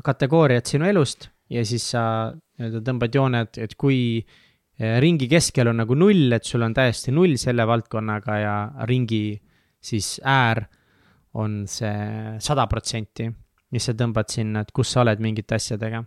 [0.04, 4.20] kategooriat sinu elust ja siis sa nii-öelda tõmbad jooned, et kui
[5.00, 8.56] ringi keskel on nagu null, et sul on täiesti null selle valdkonnaga ja
[8.90, 9.40] ringi
[9.80, 10.66] siis äär
[11.40, 13.28] on see sada protsenti
[13.74, 16.04] mis sa tõmbad sinna, et kus sa oled mingite asjadega.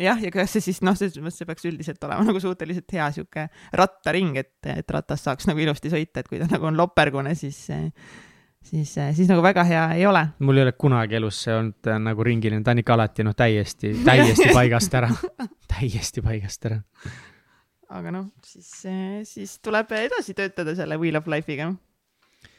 [0.00, 3.08] jah, ja kas see siis noh, selles mõttes see peaks üldiselt olema nagu suhteliselt hea
[3.18, 3.48] sihuke
[3.80, 7.66] rattaring, et, et ratas saaks nagu ilusti sõita, et kui ta nagu on lopergune, siis
[8.64, 10.26] siis, siis nagu väga hea ei ole.
[10.38, 13.36] mul ei ole kunagi elus see olnud äh, nagu ringiline, ta on ikka alati noh,
[13.36, 15.10] täiesti, täiesti paigast ära
[15.74, 16.80] täiesti paigast ära.
[17.94, 18.70] aga noh, siis,
[19.28, 21.70] siis tuleb edasi töötada selle Wheel of Life'iga.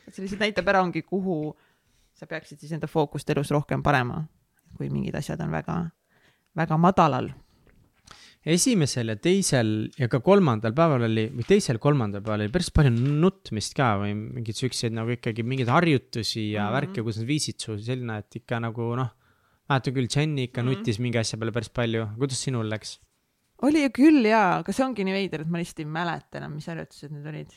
[0.05, 1.55] et see lihtsalt näitab ära, ongi kuhu
[2.16, 4.22] sa peaksid siis enda fookust elus rohkem panema,
[4.78, 5.80] kui mingid asjad on väga,
[6.55, 7.34] väga madalal.
[8.45, 13.74] esimesel ja teisel ja ka kolmandal päeval oli, või teisel-kolmandal päeval oli päris palju nutmist
[13.78, 16.76] ka või mingeid siukseid nagu ikkagi mingeid harjutusi ja mm -hmm.
[16.78, 19.09] värke, kus nad viisid su selline, et ikka nagu noh,
[19.70, 20.78] mäletan küll, Jenny ikka mm -hmm.
[20.86, 22.99] nutis mingi asja peale päris palju, kuidas sinul läks?
[23.61, 26.55] oli ju küll jaa, aga see ongi nii veider, et ma lihtsalt ei mäleta enam,
[26.55, 27.51] mis harjutused need olid.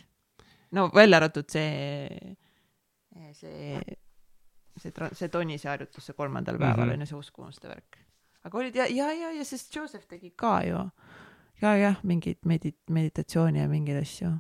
[0.73, 2.37] no välja arvatud see,
[3.35, 3.83] see
[4.79, 8.03] see, see Tonise harjutus, see kolmandal päeval on ju see uskumuste värk.
[8.45, 10.83] aga olid ja, ja, ja, ja sest Joseph tegi ka ju
[11.63, 14.35] ja, jah, mingeid medit-, meditatsiooni ja mingeid asju.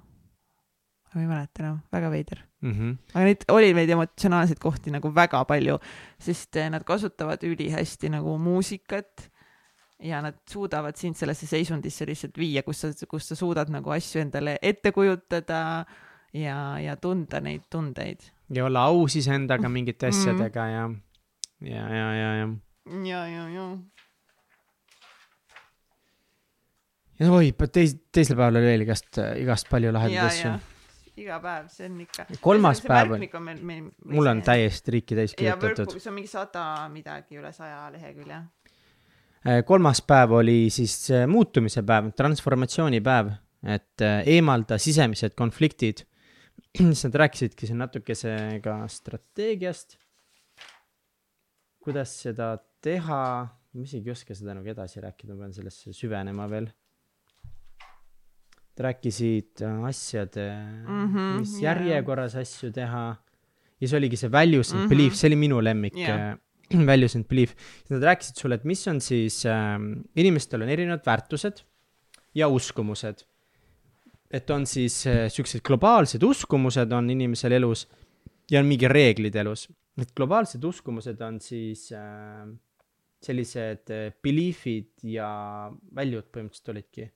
[1.08, 2.72] ma ei mäleta enam, väga veider mm.
[2.72, 2.96] -hmm.
[3.14, 5.78] aga neid, oli neid emotsionaalseid kohti nagu väga palju,
[6.18, 9.30] sest eh, nad kasutavad ülihästi nagu muusikat
[9.98, 14.20] ja nad suudavad sind sellesse seisundisse lihtsalt viia, kus sa, kus sa suudad nagu asju
[14.20, 15.84] endale ette kujutada
[16.32, 18.20] ja, ja tunda neid tundeid.
[18.54, 19.72] Ja olla aus iseendaga Mm.
[19.72, 20.90] mingite asjadega ja,
[21.60, 22.48] ja, ja, ja, ja.
[23.04, 23.68] ja, ja, ja.
[27.20, 30.58] ja oi, teis-, teisel päeval oli veel igast, igast palju lahedaid asju.,
[31.18, 32.26] iga päev, see on ikka.
[32.42, 33.88] kolmas päev on, on meil, meil.
[34.14, 35.84] mul on täiesti riiki täis kirjutatud.
[35.84, 38.40] Workbookis on mingi sada midagi üle saja lehekülje.
[39.46, 43.32] Äh, kolmas päev oli siis äh, muutumise päev, transformatsioonipäev,
[43.66, 46.04] et äh, eemalda sisemised konfliktid.
[46.76, 49.98] Siis nad rääkisidki siin natukese ka strateegiast.
[51.88, 56.48] kuidas seda teha, ma isegi ei oska seda nagu edasi rääkida, ma pean sellesse süvenema
[56.50, 56.68] veel.
[57.78, 63.06] Nad rääkisid äh, asjade mm, -hmm, mis järjekorras asju teha.
[63.80, 64.84] ja see oligi see values and mm.
[64.84, 64.90] -hmm.
[64.90, 66.36] belief, see oli minu lemmik yeah..
[66.90, 69.78] values and belief, siis nad rääkisid sulle, et mis on siis äh,,
[70.16, 71.64] inimestel on erinevad väärtused
[72.34, 73.24] ja uskumused.
[74.30, 77.86] Et on siis äh, siuksed globaalsed uskumused on inimesel elus
[78.50, 79.66] ja on mingi reeglid elus.
[79.98, 82.44] Need globaalsed uskumused on siis äh,
[83.24, 85.30] sellised äh, belief'id ja
[85.96, 87.08] väljud põhimõtteliselt olidki.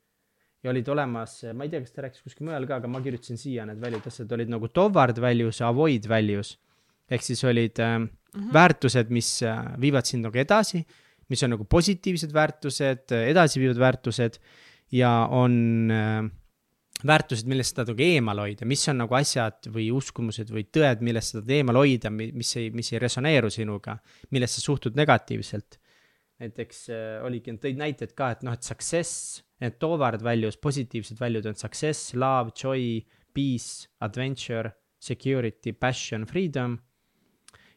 [0.62, 3.38] ja olid olemas, ma ei tea, kas ta rääkis kuskil mujal ka, aga ma kirjutasin
[3.40, 6.56] siia need väljud asjad olid nagu toward values ja avoid values.
[7.12, 8.52] ehk siis olid äh, mm -hmm.
[8.52, 9.42] väärtused, mis
[9.80, 10.86] viivad sind nagu edasi,
[11.28, 14.38] mis on nagu positiivsed väärtused, edasiviivad väärtused
[14.92, 16.30] ja on äh,
[17.09, 21.05] väärtused, millest sa tahad nagu eemal hoida, mis on nagu asjad või uskumused või tõed,
[21.05, 23.96] millest sa tahad eemal hoida, mis ei, mis ei resoneeru sinuga,
[24.34, 25.78] millest sa suhtud negatiivselt.
[26.42, 31.46] näiteks äh, oligi, tõid näited ka, et noh, et success, need toward values, positiivsed väljud
[31.46, 33.03] on success, love, joy,
[33.34, 36.78] peace, adventure, security, passion, freedom.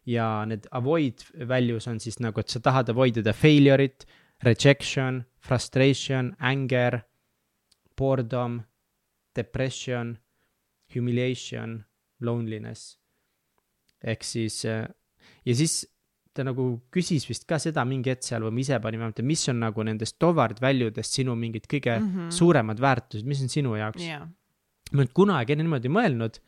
[0.05, 4.05] ja need avoid values on siis nagu, et sa tahad avoid ida failure'it,
[4.45, 6.99] rejection, frustration, anger,
[7.97, 8.59] boredom,
[9.35, 10.15] depression,
[10.95, 11.79] humiliation,
[12.21, 12.97] loneliness.
[14.03, 14.85] ehk siis äh,
[15.45, 15.85] ja siis
[16.35, 19.45] ta nagu küsis vist ka seda mingi hetk seal või ma ise vähemalt, et mis
[19.51, 22.35] on nagu nendest toward value dest sinu mingid kõige mm -hmm.
[22.35, 24.27] suuremad väärtused, mis on sinu jaoks yeah.?
[24.91, 26.39] ma ei olnud kunagi niimoodi mõelnud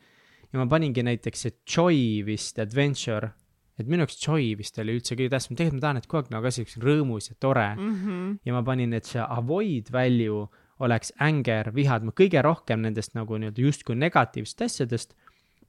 [0.52, 3.32] ja ma paningi näiteks, et joy vist, adventure,
[3.78, 6.32] et minu jaoks joy vist oli üldse kõige tähtsam, tegelikult ma tahan, et kogu aeg
[6.36, 7.90] nagu asi oleks rõõmus ja tore mm.
[7.90, 8.32] Mhm.
[8.44, 10.46] ja ma panin, et see avoid value
[10.84, 15.14] oleks anger, vihad, ma kõige rohkem nendest nagu nii-öelda justkui negatiivsetest asjadest,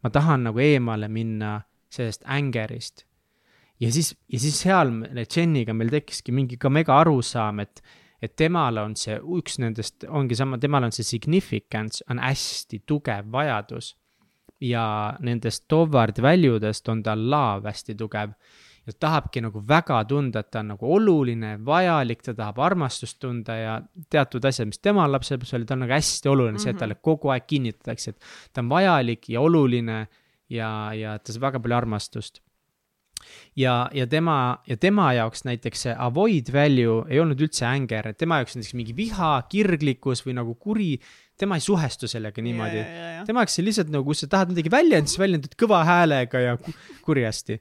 [0.04, 3.06] ma tahan nagu eemale minna sellest anger'ist.
[3.80, 4.92] ja siis, ja siis seal
[5.36, 7.82] Jeniga meil tekkiski mingi ka mega arusaam, et,
[8.22, 13.32] et temal on see üks nendest, ongi sama, temal on see significance on hästi tugev
[13.32, 13.96] vajadus.
[14.62, 18.34] ja nendest toward value dest on tal love hästi tugev
[18.86, 23.20] ja ta tahabki nagu väga tunda, et ta on nagu oluline, vajalik, ta tahab armastust
[23.22, 23.76] tunda ja
[24.10, 26.64] teatud asjad, mis temal lapsepõlves oli, ta on nagu hästi oluline mm, -hmm.
[26.64, 30.08] see, et talle kogu aeg kinnitatakse, et ta on vajalik ja oluline
[30.50, 32.42] ja, ja ta saab väga palju armastust.
[33.56, 38.18] ja, ja tema, ja tema jaoks näiteks see avoid value ei olnud üldse anger, et
[38.18, 40.94] tema jaoks näiteks mingi viha, kirglikkus või nagu kuri,
[41.38, 42.86] tema ei suhestu sellega niimoodi.
[43.28, 46.56] tema jaoks see lihtsalt nagu, kui sa tahad midagi väljendada, siis väljendad kõva häälega ja
[46.58, 47.60] ku- kurjasti.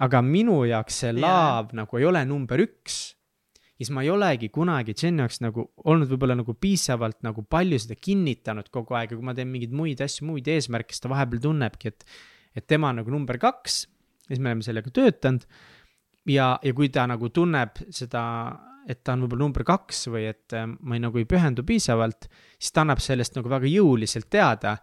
[0.00, 3.14] Aga minu jaoks see laav nagu ei ole number üks.
[3.76, 7.98] siis ma ei olegi kunagi Jen jaoks nagu olnud võib-olla nagu piisavalt nagu palju seda
[7.98, 11.42] kinnitanud kogu aeg ja kui ma teen mingeid muid asju, muid eesmärke, siis ta vahepeal
[11.42, 12.04] tunnebki, et,
[12.54, 13.86] et tema on nagu number kaks.
[14.28, 15.44] siis me oleme sellega töötanud.
[16.30, 18.22] ja, ja kui ta nagu tunneb seda,
[18.88, 22.30] et ta on võib-olla number kaks või et äh, ma ei, nagu ei pühendu piisavalt,
[22.58, 24.78] siis ta annab sellest nagu väga jõuliselt teada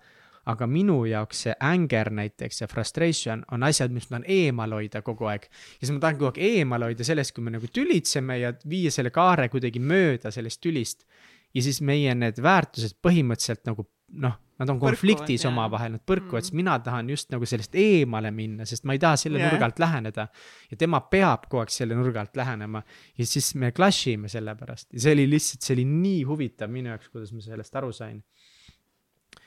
[0.50, 5.04] aga minu jaoks see anger näiteks ja frustration on asjad, mis ma tahan eemal hoida
[5.06, 5.48] kogu aeg.
[5.50, 8.92] ja siis ma tahan kogu aeg eemal hoida sellest, kui me nagu tülitseme ja viia
[8.94, 11.06] selle kaare kuidagi mööda sellest tülist.
[11.54, 16.46] ja siis meie need väärtused põhimõtteliselt nagu noh, nad on konfliktis omavahel, nad põrkuvad Mm.
[16.46, 19.52] mm., siis mina tahan just nagu sellest eemale minna, sest ma ei taha selle yeah.
[19.52, 20.28] nurga alt läheneda.
[20.72, 22.84] ja tema peab kogu aeg selle nurga alt lähenema
[23.18, 26.70] ja siis me clash ime selle pärast ja see oli lihtsalt, see oli nii huvitav
[26.70, 28.24] minu jaoks, kuidas ma sellest aru sain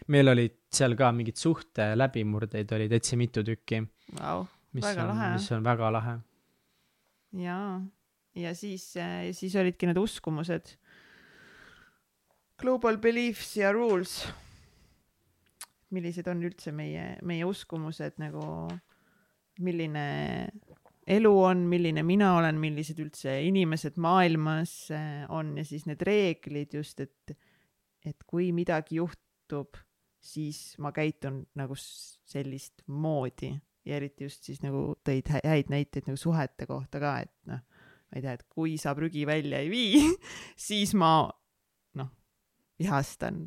[0.09, 3.82] meil olid seal ka mingid suhte läbimurdeid oli täitsa mitu tükki,
[4.18, 6.18] Vau, mis on mis on väga lahe.
[7.42, 7.80] jaa.
[8.34, 8.94] ja siis,
[9.32, 10.76] siis olidki need uskumused.
[12.62, 14.22] Global beliefs ja rules.
[15.92, 18.68] millised on üldse meie, meie uskumused nagu,
[19.61, 20.07] milline
[21.07, 26.76] elu on, milline mina olen, millised üldse inimesed maailmas eh, on ja siis need reeglid
[26.78, 27.34] just, et,
[28.07, 29.78] et kui midagi juhtub,
[30.23, 33.53] siis ma käitun nagu sellist moodi
[33.85, 37.62] ja eriti just siis nagu tõid hä- häid näiteid nagu suhete kohta ka, et noh,
[37.62, 40.05] ma ei tea, et kui sa prügi välja ei vii,
[40.68, 41.27] siis ma
[41.99, 42.12] noh,
[42.79, 43.43] vihastan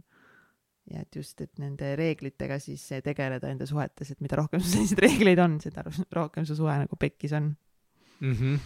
[0.91, 5.05] ja et just, et nende reeglitega siis tegeleda enda suhetes, et mida rohkem sul selliseid
[5.07, 7.53] reegleid on, seda rohkem su suhe nagu pekkis on
[8.19, 8.33] mm.
[8.33, 8.59] -hmm.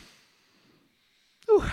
[1.49, 1.69] Uh.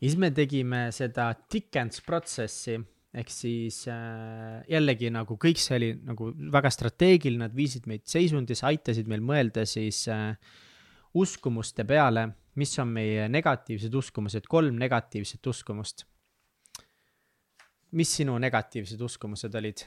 [0.00, 2.78] siis me tegime seda Dickens protsessi
[3.14, 8.66] ehk siis äh, jällegi nagu kõik see oli nagu väga strateegiline, nad viisid meid seisundisse,
[8.66, 10.32] aitasid meil mõelda siis äh,
[11.14, 16.06] uskumuste peale, mis on meie negatiivsed uskumused, kolm negatiivset uskumust
[17.94, 19.84] mis sinu negatiivsed uskumused olid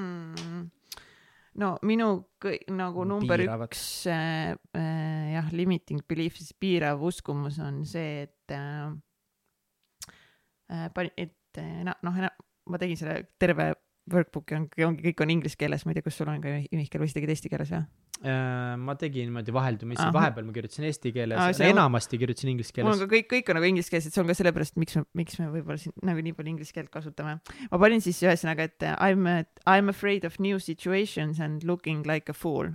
[0.00, 0.64] mm.?
[1.62, 2.08] no minu
[2.42, 3.72] kõi, nagu number Piiravad.
[3.72, 8.92] üks äh, äh, jah, limiting belief, siis piirav uskumus on see, et äh,
[10.68, 12.22] et äh, noh,
[12.66, 13.72] ma tegin selle terve
[14.12, 17.02] workbook'i on, ongi, kõik on inglise keeles, ma ei tea, kas sul on ka Mihkel
[17.02, 17.80] või sa tegid eesti keeles või?
[18.22, 22.86] Äh, ma tegin niimoodi vaheldumisi, vahepeal ma kirjutasin eesti keeles ah,, enamasti kirjutasin inglise keeles.
[22.86, 24.96] mul on ka kõik, kõik on nagu inglise keeles, et see on ka sellepärast, miks
[24.96, 27.36] me, miks me võib-olla siin nagu nii palju inglise keelt kasutame.
[27.42, 29.28] ma panin siis ühesõnaga, et I m,
[29.66, 32.72] I m afraid of new situations and looking like a fool.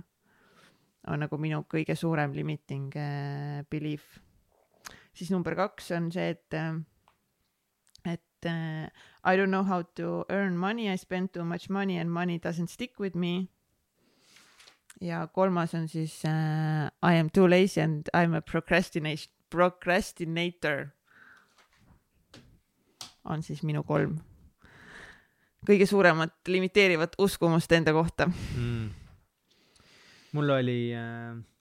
[1.08, 4.20] on nagu minu kõige suurem limiting uh, belief.
[5.16, 6.91] siis number kaks on see, et et
[8.46, 8.88] uh,
[9.24, 12.68] I don't know how to earn money, I spend too much money and money doesn't
[12.68, 13.48] stick with me.
[15.00, 20.92] ja kolmas on siis uh, I am too lazy and I am a procrastination, procrastinator.
[23.24, 24.18] on siis minu kolm
[25.66, 28.90] kõige suuremat limiteerivat uskumust enda kohta mm..
[30.32, 31.51] mul oli äh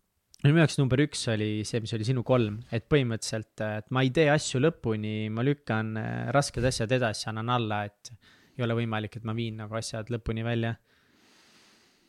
[0.49, 4.11] minu jaoks number üks oli see, mis oli sinu kolm, et põhimõtteliselt, et ma ei
[4.15, 8.13] tee asju lõpuni, ma lükkan äh, rasked asjad edasi, annan alla, et
[8.57, 10.75] ei ole võimalik, et ma viin nagu asjad lõpuni välja.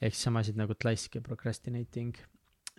[0.03, 2.16] ehk siis samasid nagu tlaisk ja procrastinating.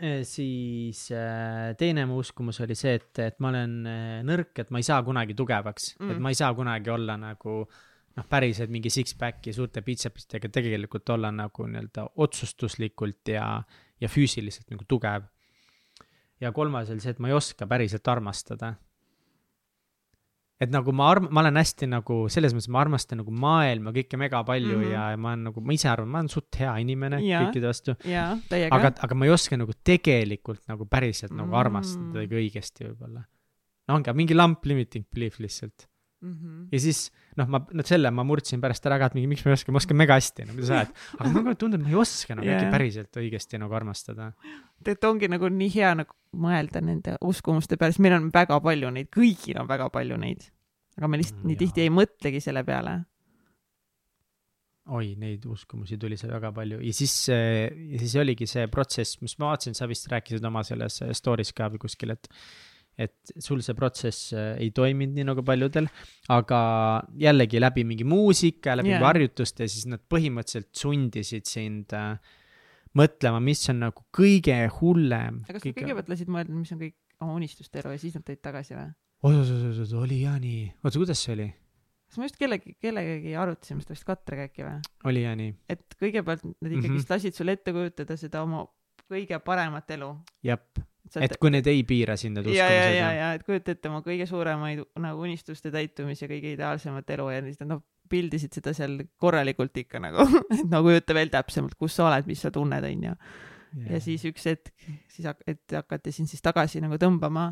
[0.02, 3.78] Äh, siis äh, teine mu uskumus oli see, et, et ma olen
[4.26, 7.60] nõrk, et ma ei saa kunagi tugevaks mm., et ma ei saa kunagi olla nagu
[7.62, 13.46] noh, päriselt mingi six-pack'i suurte bitsepistega tegelikult olla nagu nii-öelda otsustuslikult ja,
[14.02, 15.30] ja füüsiliselt nagu tugev
[16.44, 18.74] ja kolmas oli see, et ma ei oska päriselt armastada.
[20.64, 24.20] et nagu ma arm-, ma olen hästi nagu selles mõttes, ma armastan nagu maailma kõike
[24.22, 24.92] mega palju mm -hmm.
[24.94, 27.96] ja ma olen nagu, ma ise arvan, ma olen suht hea inimene ja, kõikide vastu.
[28.70, 31.42] aga, aga ma ei oska nagu tegelikult nagu päriselt -hmm.
[31.44, 32.38] nagu armastada mm.
[32.44, 33.26] õigesti võib-olla.
[33.88, 35.88] no ongi mingi lamp limiting belief lihtsalt
[36.24, 36.34] mm.
[36.34, 36.68] -hmm.
[36.72, 39.52] ja siis noh, ma, no selle ma murdsin pärast ära ka, et mingi, miks ma
[39.52, 40.92] ei oska, ma oskan mega hästi, no mida sa ajad.
[41.20, 42.68] aga mulle tundub, et ma ei oska nagu yeah.
[42.74, 44.32] päriselt õigesti nagu armastada.
[44.82, 48.92] tegelikult ongi nagu nii hea nagu mõelda nende uskumuste peale, sest meil on väga palju
[48.98, 50.50] neid, kõigil on väga palju neid.
[50.98, 52.98] aga me lihtsalt mm, nii tihti ei mõtlegi selle peale.
[54.94, 59.38] oi, neid uskumusi tuli seal väga palju ja siis, ja siis oligi see protsess, mis
[59.40, 62.28] ma vaatasin, sa vist rääkisid oma selles story's ka või kuskil, et
[62.98, 65.88] et sul see protsess äh, ei toiminud nii nagu paljudel,
[66.34, 66.60] aga
[67.20, 69.04] jällegi läbi mingi muusika, läbi yeah.
[69.08, 72.18] harjutuste, siis nad põhimõtteliselt sundisid sind äh,
[73.00, 75.42] mõtlema, mis on nagu kõige hullem.
[75.48, 75.74] aga kas kõige...
[75.74, 78.78] sa kõigepealt lasid mõelda, mis on kõik oma unistuste elu ja siis nad tõid tagasi
[78.78, 78.88] või?
[79.24, 81.50] oot-oot-oot, oli jah nii, oota, kuidas see oli?
[82.14, 84.78] kas ma just kellegi, kellegagi arutasime seda vist Katrega äkki või?
[85.10, 85.58] oli jah nii.
[85.74, 87.12] et kõigepealt nad ikkagist mm -hmm.
[87.16, 88.68] lasid sul ette kujutada seda oma
[89.10, 90.12] kõige paremat elu.
[90.46, 90.84] jep
[91.20, 92.60] et kui need ei piira sind, need uskumused.
[92.60, 97.10] ja, ja, ja, ja et kujuta ette oma kõige suuremaid nagu unistuste täitumise, kõige ideaalsemat
[97.16, 100.24] elu ja siis nad noh, pildisid seda seal korralikult ikka nagu
[100.54, 103.14] et no kujuta veel täpsemalt, kus sa oled, mis sa tunned, onju.
[103.90, 104.74] ja siis üks hetk,
[105.12, 107.50] siis hak-, et hakati sind siis tagasi nagu tõmbama,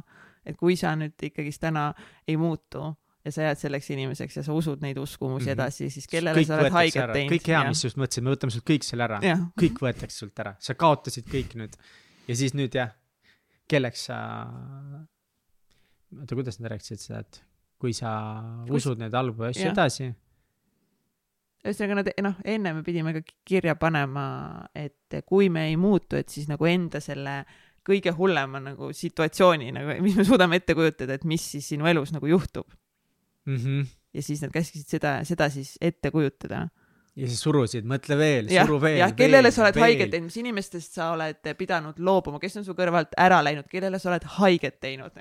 [0.47, 1.89] et kui sa nüüd ikkagist täna
[2.29, 2.87] ei muutu
[3.25, 5.53] ja sa jääd selleks inimeseks ja sa usud neid uskumusi mm -hmm.
[5.59, 7.35] edasi, siis kellele kõik sa oled haiget teinud.
[7.35, 9.19] kõik hea, mis just mõtlesid, me võtame sult kõik selle ära.
[9.59, 11.77] kõik võetakse sult ära, sa kaotasid kõik nüüd.
[12.27, 12.95] ja siis nüüd jah
[13.71, 14.17] kelleks sa,
[16.17, 17.41] oota, kuidas nad rääkisid seda, et
[17.81, 18.11] kui sa
[18.67, 18.83] Kus...
[18.83, 19.73] usud neid halbu asju ja.
[19.73, 20.11] edasi.
[21.61, 24.25] ühesõnaga nad, noh, enne me pidime ka kirja panema,
[24.75, 27.41] et kui me ei muutu, et siis nagu enda selle
[27.87, 32.13] kõige hullema nagu situatsiooni nagu, mis me suudame ette kujutada, et mis siis sinu elus
[32.13, 32.67] nagu juhtub
[33.45, 33.55] mm.
[33.55, 33.87] -hmm.
[34.13, 36.67] ja siis nad käskisid seda, seda siis ette kujutada
[37.19, 39.01] ja siis surusid, mõtle veel, suru veel.
[39.01, 39.83] jah, kellele sa oled veel.
[39.83, 43.99] haiget teinud, mis inimestest sa oled pidanud loobuma, kes on su kõrvalt ära läinud, kellele
[43.99, 45.17] sa oled haiget teinud,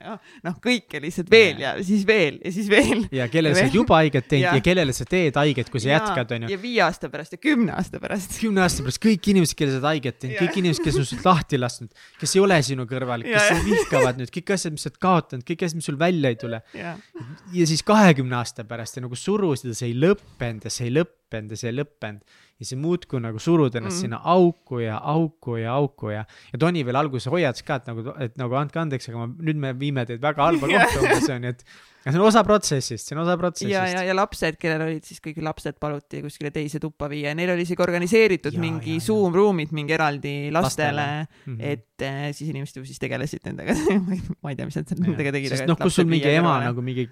[0.47, 1.73] noh, kõike lihtsalt veel ja.
[1.75, 3.03] ja siis veel ja siis veel.
[3.19, 4.55] ja kellele sa oled juba haiget teinud ja.
[4.61, 5.99] ja kellele sa teed haiget, kui sa ja.
[5.99, 6.53] jätkad, onju.
[6.55, 8.39] ja viie aasta pärast ja kümne aasta pärast.
[8.39, 11.27] kümne aasta pärast kõik inimesed, kellele sa oled haiget teinud, kõik inimesed, kes on sult
[11.27, 14.93] lahti lasknud, kes ei ole sinu kõrval, kes sind vihkavad nüüd, kõik asjad, mis sa
[14.93, 16.63] oled kaotanud, kõik asjad, mis sul välja ei tule.
[16.71, 20.95] ja siis kahekümne aasta pärast ja nagu surusid ja see ei lõppenud ja see ei
[21.01, 22.39] lõppenud lõppenud ja see ei lõppenud.
[22.61, 24.01] ja sa muudkui nagu surud ennast mm.
[24.03, 28.15] sinna auku ja auku ja auku ja, ja Toni veel alguses hoiatas ka, et nagu,
[28.21, 31.55] et nagu andke andeks, aga ma, nüüd me viime teid väga halba kohta umbes onju,
[31.55, 31.65] et
[32.00, 33.75] aga see on osa protsessist, see on osa protsessist.
[33.75, 37.37] ja, ja, ja lapsed, kellel olid siis kõik lapsed paluti kuskile teise tuppa viia ja
[37.37, 41.75] neil oli isegi organiseeritud ja, mingi ja, Zoom ruumid mingi eraldi lastele, lastele., mm -hmm.
[41.75, 43.77] et äh, siis inimesed ju siis tegelesid nendega
[44.43, 45.55] ma ei tea, mis nad nendega tegid.
[45.55, 46.71] sest noh, kus sul mingi ema kõrvale.
[46.71, 47.07] nagu mingi,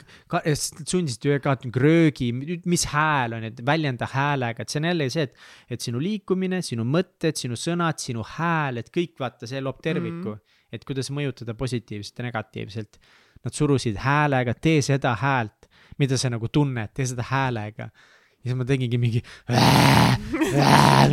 [0.88, 2.32] sundisid ju ka röögi,
[2.64, 5.36] mis hääl on, et väljenda häälega, et see on jälle see, et,
[5.68, 10.32] et sinu liikumine, sinu mõtted, sinu sõnad, sinu hääl, et kõik vaata, see loob terviku
[10.32, 10.34] mm.
[10.34, 10.60] -hmm.
[10.72, 13.00] et kuidas mõjutada positiivselt ja negatiivselt
[13.44, 15.68] nad surusid häälega, tee seda häält,
[15.98, 17.90] mida sa nagu tunned, tee seda häälega.
[18.38, 19.22] ja siis ma tegingi mingi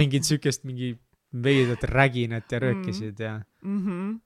[0.01, 0.93] mingit siukest mingi
[1.43, 3.81] veidrat räginat ja röökisid ja mm.
[3.85, 4.19] -hmm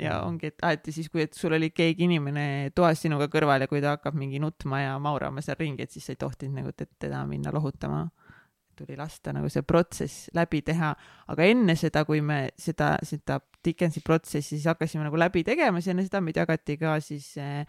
[0.00, 3.68] ja ongi, et alati siis, kui, et sul oli keegi inimene toas sinuga kõrval ja
[3.70, 6.72] kui ta hakkab mingi nutma ja maurama seal ringi, et siis sa ei tohtinud nagu
[6.76, 8.06] teda minna lohutama.
[8.76, 10.92] Tuli lasta nagu see protsess läbi teha,
[11.32, 15.94] aga enne seda, kui me seda, seda Dickensi protsessi siis hakkasime nagu läbi tegema, siis
[15.94, 17.64] enne seda meid jagati ka siis äh,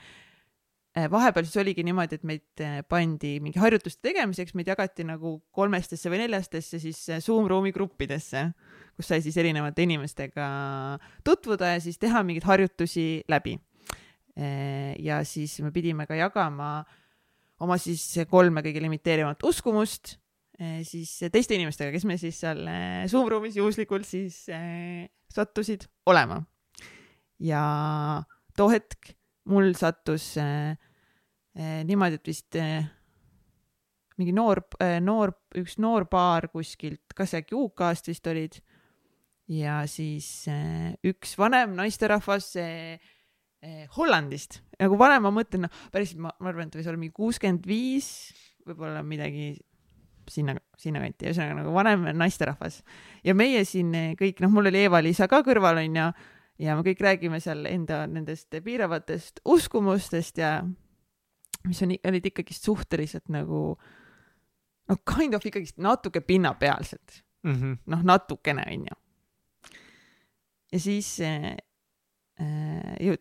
[1.12, 6.12] vahepeal siis oligi niimoodi, et meid äh, pandi mingi harjutuste tegemiseks, meid jagati nagu kolmestesse
[6.14, 8.46] või neljastesse siis Zoom ruumi gruppidesse,
[8.98, 10.48] kus sai siis erinevate inimestega
[11.26, 13.58] tutvuda ja siis teha mingeid harjutusi läbi.
[15.02, 16.84] ja siis me pidime ka jagama
[17.64, 20.18] oma siis kolme kõige limiteerivamat uskumust
[20.58, 22.64] siis teiste inimestega, kes me siis seal
[23.12, 24.40] Zoom ruumis juhuslikult siis
[25.34, 26.40] sattusid olema.
[27.40, 27.62] ja
[28.58, 29.12] too hetk
[29.52, 30.32] mul sattus
[31.58, 32.58] niimoodi, et vist
[34.18, 34.64] mingi noor
[35.06, 38.58] noor, üks noor paar kuskilt, kas äkki UK-st vist olid.
[39.48, 40.48] ja siis
[41.06, 42.56] üks vanem naisterahvas
[43.98, 47.66] Hollandist, nagu vanem ma mõtlen, noh, päriselt ma, ma arvan, et võis olla mingi kuuskümmend
[47.68, 48.10] viis,
[48.68, 49.56] võib-olla midagi
[50.32, 52.82] sinna, sinnakanti, ühesõnaga nagu vanem naisterahvas.
[53.24, 56.10] ja meie siin kõik, noh, mul oli Eva-Liisa ka kõrval, onju,
[56.64, 60.60] ja me kõik räägime seal enda nendest piiravatest uskumustest ja
[61.68, 63.62] mis on, olid ikkagist suhteliselt nagu
[64.88, 67.78] noh, kind of ikkagist natuke pinnapealsed mm -hmm..
[67.86, 68.96] noh, natukene, onju.
[70.72, 71.56] ja siis äh,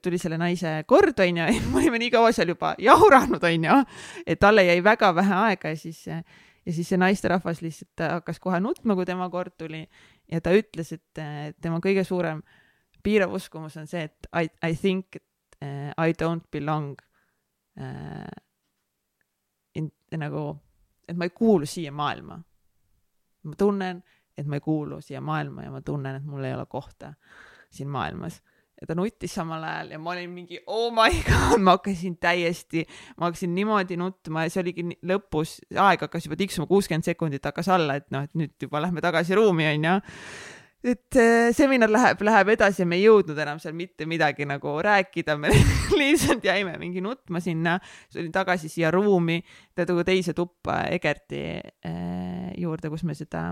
[0.03, 3.85] tuli selle naise kord, onju, ja me olime nii kaua seal juba jauranud, onju,
[4.27, 6.25] et talle jäi väga vähe aega ja siis äh,
[6.67, 9.85] ja siis see naisterahvas lihtsalt hakkas kohe nutma, kui tema kord tuli
[10.33, 11.21] ja ta ütles, et
[11.63, 12.43] tema kõige suurem
[13.07, 15.21] piirav uskumus on see, et I, I think
[15.63, 16.97] uh, I don't belong
[19.77, 20.45] in, nagu,
[21.09, 22.39] et ma ei kuulu siia maailma.
[23.47, 24.03] ma tunnen,
[24.37, 27.13] et ma ei kuulu siia maailma ja ma tunnen, et mul ei ole kohta
[27.71, 28.41] siin maailmas
[28.81, 32.85] ja ta nuttis samal ajal ja ma olin mingi oh my god, ma hakkasin täiesti,
[33.17, 37.71] ma hakkasin niimoodi nutma ja see oligi lõpus, aeg hakkas juba tiksuma, kuuskümmend sekundit hakkas
[37.73, 39.95] alla, et noh, et nüüd juba lähme tagasi ruumi, onju.
[40.93, 44.77] et äh, seminar läheb, läheb edasi ja me ei jõudnud enam seal mitte midagi nagu
[44.85, 45.55] rääkida, me
[46.01, 47.79] lihtsalt jäime mingi nutma sinna,
[48.13, 49.41] tulin tagasi siia ruumi,
[49.75, 53.49] teise tuppa Egerti äh, juurde, kus me seda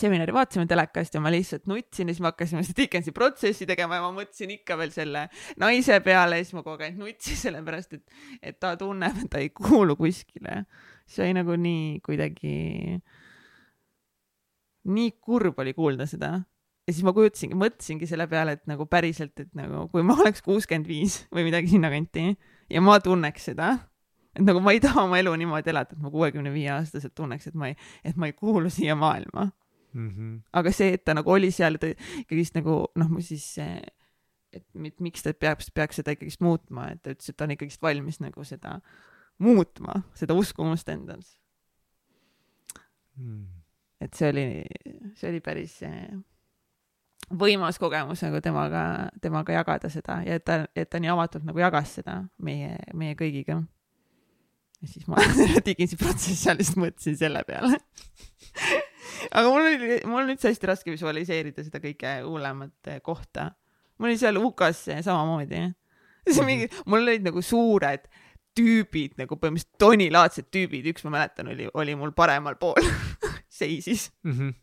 [0.00, 3.98] seminari vaatasime telekast ja ma lihtsalt nutsin ja siis me hakkasime seda Dickensi protsessi tegema
[3.98, 5.26] ja ma mõtlesin ikka veel selle
[5.60, 9.42] naise peale ja siis ma kogu aeg nutsin sellepärast, et, et ta tunneb, et ta
[9.42, 10.64] ei kuulu kuskile.
[11.06, 12.56] see oli nagu nii kuidagi,
[14.90, 16.32] nii kurb oli kuulda seda.
[16.86, 20.44] ja siis ma kujutasingi, mõtlesingi selle peale, et nagu päriselt, et nagu kui ma oleks
[20.46, 22.32] kuuskümmend viis või midagi sinnakanti
[22.70, 23.76] ja ma tunneks seda
[24.36, 27.48] et nagu ma ei taha oma elu niimoodi elada, et ma kuuekümne viie aastaselt tunneks,
[27.48, 29.46] et ma ei, et ma ei kuulu siia maailma
[29.92, 30.10] mm.
[30.10, 30.40] -hmm.
[30.52, 33.54] aga see, et ta nagu oli seal, ta ikkagist nagu noh, siis
[34.56, 37.82] et miks ta peaks, peaks seda ikkagist muutma, et ta ütles, et ta on ikkagist
[37.82, 38.78] valmis nagu seda
[39.42, 41.34] muutma, seda uskumust endas
[43.18, 43.44] mm..
[44.00, 44.46] et see oli,
[45.18, 45.76] see oli päris
[47.36, 48.82] võimas kogemus nagu temaga,
[49.22, 53.16] temaga jagada seda ja et ta, et ta nii avatult nagu jagas seda meie, meie
[53.18, 53.60] kõigiga.
[54.80, 55.20] ja siis ma
[55.66, 57.80] Diginsi protsessi ajal lihtsalt mõtlesin selle peale
[59.30, 63.50] aga mul oli, mul on üldse hästi raske visualiseerida seda kõige hullemat eh, kohta.
[63.98, 65.62] mul oli seal UK-s samamoodi.
[66.26, 66.46] mhm.
[66.48, 68.08] mingi, mul olid nagu suured
[68.56, 72.80] tüübid nagu põhimõtteliselt tonilaadsed tüübid, üks ma mäletan, oli, oli mul paremal pool
[73.58, 74.32] seisis mm.
[74.32, 74.54] -hmm.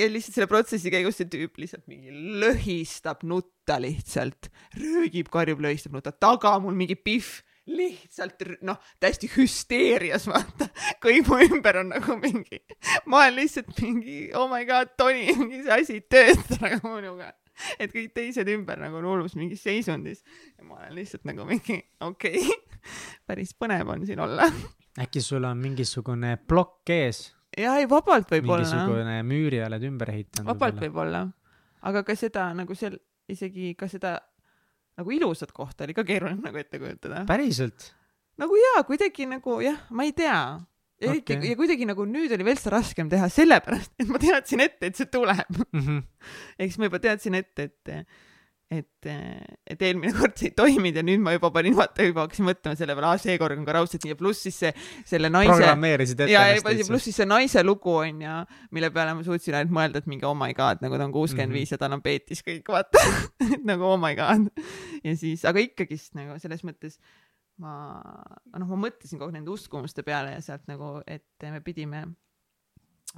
[0.00, 4.48] ja lihtsalt selle protsessi käigus see tüüp lihtsalt mingi lõhistab nutta lihtsalt,
[4.80, 10.68] röögib, karjub, lõhistab nutta, taga mul mingi pihv lihtsalt noh, täiesti hüsteerias, vaata.
[11.02, 12.62] kõik mu ümber on nagu mingi,
[13.06, 17.32] ma olen lihtsalt mingi, oh my god, Toni, mingi see asi ei tööta nagu minuga.
[17.78, 20.22] et kõik teised ümber nagu on hullus mingis seisundis
[20.56, 22.86] ja ma olen lihtsalt nagu mingi, okei okay.
[23.28, 24.48] päris põnev on siin olla.
[25.00, 27.26] äkki sul on mingisugune plokk ees?
[27.58, 28.64] ja ei, vabalt võib olla.
[28.64, 30.48] mingisugune müüri oled ümber ehitanud.
[30.54, 31.26] vabalt võib olla.
[31.82, 32.96] aga ka seda nagu seal
[33.30, 34.16] isegi ka seda
[34.98, 37.24] nagu ilusat kohta oli ka keeruline nagu ette kujutada.
[37.28, 37.92] päriselt?
[38.40, 40.40] nagu jaa, kuidagi nagu jah, ma ei tea.
[41.00, 41.52] eriti okay.
[41.52, 44.98] ja kuidagi nagu nüüd oli veel seda raskem teha, sellepärast et ma teadsin ette, et
[45.00, 45.62] see tuleb.
[46.58, 47.94] ehk siis ma juba teadsin ette, et
[48.70, 49.08] et,
[49.66, 52.78] et eelmine kord see ei toiminud ja nüüd ma juba panin vaata, juba hakkasin mõtlema
[52.78, 54.70] selle peale, aa seekord on ka raudselt nii ja pluss siis see,
[55.08, 58.36] selle naise programmeerisid ette ja, ja pluss siis see naise lugu on ju,
[58.76, 61.56] mille peale ma suutsin ainult mõelda, et mingi oh my god, nagu ta on kuuskümmend
[61.56, 63.02] viis ja tal on peetis kõik, vaata.
[63.56, 64.46] et nagu oh my god.
[65.02, 67.00] ja siis, aga ikkagist nagu selles mõttes
[67.60, 67.74] ma,
[68.54, 72.04] noh, ma mõtlesin kogu nende uskumuste peale ja sealt nagu, et me pidime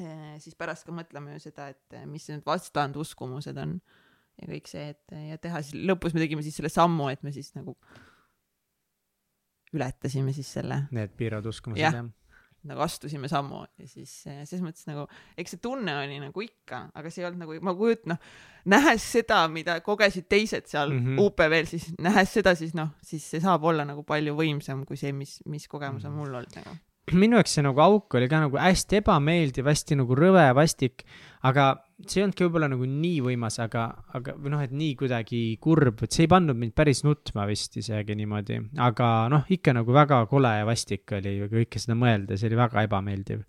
[0.00, 3.76] eh, siis pärast ka mõtlema ju seda, et mis need vastanduskumused on
[4.40, 7.32] ja kõik see, et ja teha siis lõpus me tegime siis selle sammu, et me
[7.34, 7.76] siis nagu
[9.74, 12.02] ületasime siis selle Need piiravad uskumused Jah.
[12.68, 15.06] nagu astusime sammu ja siis eh, selles mõttes nagu
[15.40, 18.20] eks see tunne oli nagu ikka, aga see ei olnud nagu ma kujutan noh
[18.72, 21.06] nähes seda, mida kogesid teised seal mm.
[21.06, 21.24] -hmm.
[21.24, 25.12] UPV-l siis nähes seda siis noh siis see saab olla nagu palju võimsam kui see
[25.12, 26.18] mis mis kogemus on Mhm.
[26.20, 26.76] mul olnud nagu
[27.16, 31.04] minu jaoks see nagu auk oli ka nagu hästi ebameeldiv, hästi nagu rõve, vastik,
[31.48, 31.72] aga
[32.06, 33.84] see ei olnud ka võib-olla nagu nii võimas, aga,
[34.16, 37.78] aga või noh, et nii kuidagi kurb, et see ei pannud mind päris nutma vist
[37.80, 42.50] isegi niimoodi, aga noh, ikka nagu väga kole ja vastik oli kõike seda mõelda, see
[42.50, 43.46] oli väga ebameeldiv.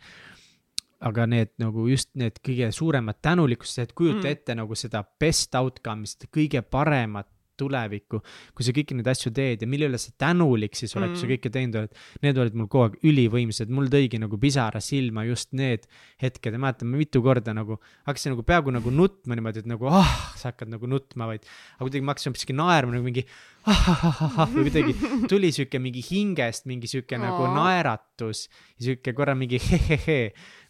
[1.03, 4.35] aga need nagu just need kõige suuremad tänulikkused, et kujuta mm.
[4.37, 7.27] ette nagu seda best outcome'i, seda kõige paremat
[7.59, 8.19] tulevikku,
[8.55, 11.21] kui sa kõiki neid asju teed ja mille üle sa tänulik siis oled mm., kui
[11.21, 15.25] sa kõike teinud oled need olid mul kogu aeg ülivõimsad, mul tõigi nagu pisara silma
[15.27, 15.87] just need
[16.21, 19.89] hetked ja mäletan, ma mitu korda nagu hakkasin nagu peaaegu nagu nutma niimoodi, et nagu
[19.91, 23.25] ah, sa hakkad nagu nutma, vaid aga kuidagi ma hakkasin hoopiski naerma nagu mingi
[23.63, 27.53] ah, ah, ah, ah, ah, või kuidagi tuli sihuke mingi hingest mingi sihuke nagu Aa.
[27.57, 28.47] naeratus
[28.77, 30.19] ja sihuke korra mingi hehehe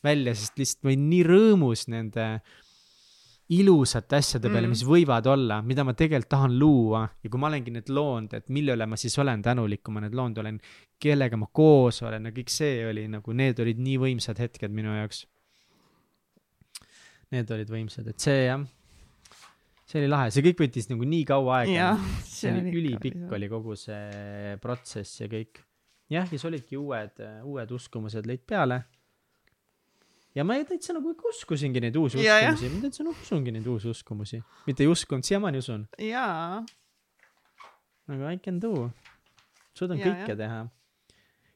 [0.04, 2.28] välja, sest lihtsalt ma olin nii rõõmus nende
[3.54, 4.72] ilusate asjade peale Mm.
[4.72, 8.34] mm., mis võivad olla, mida ma tegelikult tahan luua ja kui ma olengi need loonud,
[8.38, 10.60] et mille üle ma siis olen tänulik, kui ma need loonud olen,
[10.99, 14.95] kellega ma koos olen ja kõik see oli nagu, need olid nii võimsad hetked minu
[14.95, 15.26] jaoks.
[17.34, 18.62] Need olid võimsad, et see jah,
[19.89, 21.74] see oli lahe, see kõik võttis nagu nii kaua aega
[22.30, 25.64] see oli ülipikk oli kogu see protsess ja kõik.
[26.14, 28.84] jah, ja siis olidki uued, uued uskumused lõid peale.
[30.36, 34.42] Ja ma täitsa nagu uskusingi neid uusi Ja, uskumusi, ma täitsa usungi neid uusi uskumusi.
[34.68, 35.88] mitte ei uskunud, siiamaani usun.
[36.00, 36.64] jaa,
[38.08, 38.90] nagu I can do.
[39.78, 40.64] suudan Ja, kõike teha.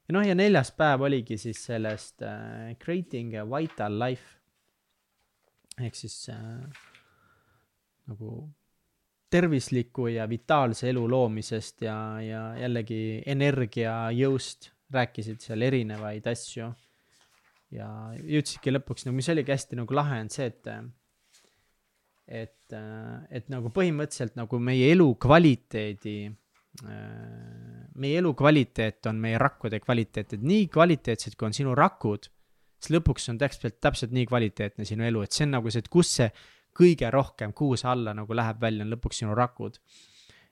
[0.08, 4.38] ja noh, ja neljas päev oligi siis sellest äh, creating a vital life.
[5.82, 6.64] ehk siis äh,
[8.08, 8.50] nagu
[9.30, 16.70] tervisliku ja vitaalse elu loomisest ja, ja jällegi energiajõust rääkisid seal erinevaid asju.
[17.74, 20.72] Ja jõudsidki lõpuks nagu, mis oligi hästi nagu lahe on see, et
[22.28, 22.76] et,
[23.32, 26.18] et nagu põhimõtteliselt nagu meie elukvaliteedi,
[27.98, 32.28] meie elukvaliteet on meie rakkude kvaliteet, et nii kvaliteetsed, kui on sinu rakud,
[32.78, 35.90] siis lõpuks on täpselt, täpselt nii kvaliteetne sinu elu, et see on nagu see, et
[35.92, 36.30] kus see
[36.78, 39.80] kõige rohkem, kuhu see alla nagu läheb välja, on lõpuks sinu rakud.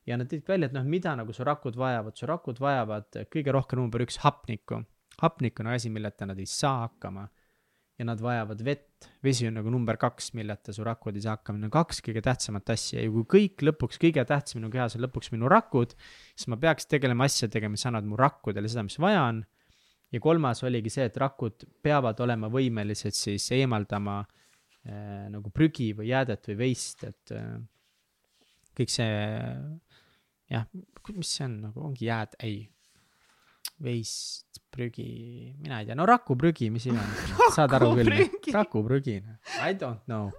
[0.06, 3.54] ja nad tõid välja, et noh, mida nagu su rakud vajavad, su rakud vajavad kõige
[3.54, 4.84] rohkem number üks hapnikku.
[5.22, 7.26] Hapnik on asi, milleta nad ei saa hakkama.
[7.96, 11.62] Ja nad vajavad vett, vesi on nagu number kaks, milleta su rakud ei saa hakkama,
[11.62, 13.00] need on kaks kõige tähtsamat asja.
[13.00, 15.94] Ja kui kõik lõpuks, kõige tähtsam minu kehas on lõpuks minu rakud,
[16.34, 19.46] siis ma peaks tegelema asjadega, mis annavad mu rakkudele seda, mis vaja on.
[20.12, 26.12] ja kolmas oligi see, et rakud peavad olema võimelised siis eemaldama äh, nagu prügi või
[26.12, 27.56] jäädet või veist, et äh,
[28.76, 29.10] kõik see
[30.52, 30.68] jah,
[31.16, 32.64] mis see on nagu, ongi jääd, ei,
[33.84, 39.18] veist, prügi, mina ei tea, no rakuprügi, mis iganes, saad aru küll Rakuprügi., rakuprügi,
[39.60, 40.32] I don't know.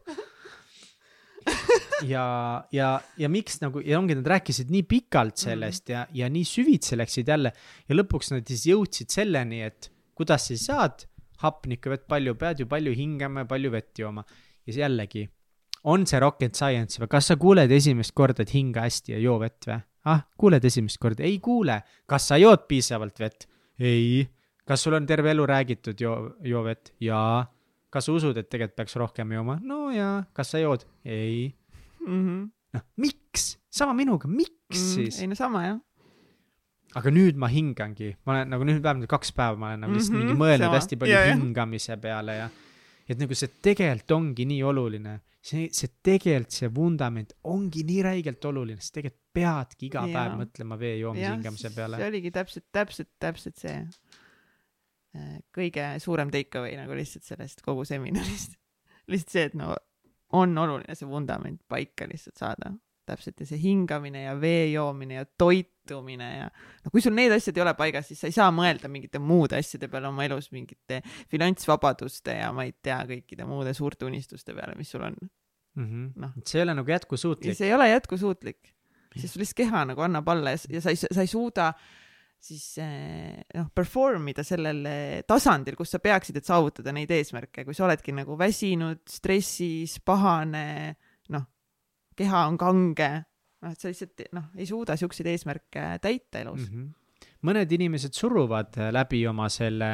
[2.12, 2.24] ja,
[2.74, 2.88] ja,
[3.18, 7.28] ja miks nagu ja ongi, nad rääkisid nii pikalt sellest ja, ja nii süvitsi läksid
[7.30, 7.52] jälle
[7.86, 11.06] ja lõpuks nad siis jõudsid selleni, et kuidas sa saad
[11.44, 14.24] hapnikku vett palju, pead ju palju hingama ja palju vett jooma.
[14.66, 15.26] ja siis jällegi,
[15.84, 19.38] on see rocket science või kas sa kuuled esimest korda, et hinga hästi ja joo
[19.42, 19.80] vett või?
[20.10, 21.80] ah, kuuled esimest korda, ei kuule.
[22.06, 23.48] kas sa jood piisavalt vett?
[23.78, 24.26] ei.
[24.66, 26.92] kas sul on terve elu räägitud joo, joo vett?
[27.00, 27.46] jaa.
[27.90, 29.58] kas sa usud, et tegelikult peaks rohkem jooma?
[29.62, 30.24] no jaa.
[30.36, 30.86] kas sa jood?
[31.04, 31.50] ei.
[32.06, 32.46] Mhm.
[32.76, 33.56] noh, miks?
[33.70, 35.20] sama minuga, miks mm, siis?
[35.20, 35.80] ei no sama jah.
[36.96, 40.16] aga nüüd ma hingangi, ma olen nagu nüüd vähemalt kaks päeva ma olen nagu lihtsalt
[40.16, 40.80] mm -hmm, mingi mõelnud sama.
[40.80, 41.34] hästi palju ja.
[41.34, 42.48] hingamise peale ja
[43.08, 48.44] et nagu see tegelikult ongi nii oluline, see, see tegelikult see vundament ongi nii räigelt
[48.50, 50.12] oluline, sa tegelikult peadki iga Ja.
[50.16, 52.06] päev mõtlema vee joomise hingamise peale see.
[52.08, 53.76] oligi täpselt, täpselt, täpselt see.
[55.16, 58.56] äh, kõige suurem take away nagu lihtsalt sellest kogu seminarist.
[59.12, 59.74] lihtsalt see, et no
[60.32, 62.72] on oluline see vundament paika lihtsalt saada
[63.06, 66.46] täpselt ja see hingamine ja vee joomine ja toitumine ja
[66.84, 69.58] no kui sul need asjad ei ole paigas, siis sa ei saa mõelda mingite muude
[69.58, 71.02] asjade peale oma elus, mingite
[71.32, 75.18] finantsvabaduste ja ma ei tea, kõikide muude suurte unistuste peale, mis sul on.
[75.76, 76.08] Mm -hmm..
[76.22, 77.56] noh, see ei ole nagu jätkusuutlik.
[77.56, 78.72] see ei ole jätkusuutlik,
[79.14, 81.72] sest sul lihtsalt keha nagu annab alla ja, ja sa ei, sa ei suuda
[82.46, 84.82] siis eh, noh, perform ida sellel
[85.28, 90.96] tasandil, kus sa peaksid, et saavutada neid eesmärke, kui sa oledki nagu väsinud, stressis, pahane,
[92.16, 93.10] keha on kange,
[93.62, 96.72] noh, et sa lihtsalt noh, ei suuda siukseid eesmärke täita elus mm.
[96.72, 97.36] -hmm.
[97.48, 99.90] mõned inimesed suruvad läbi oma selle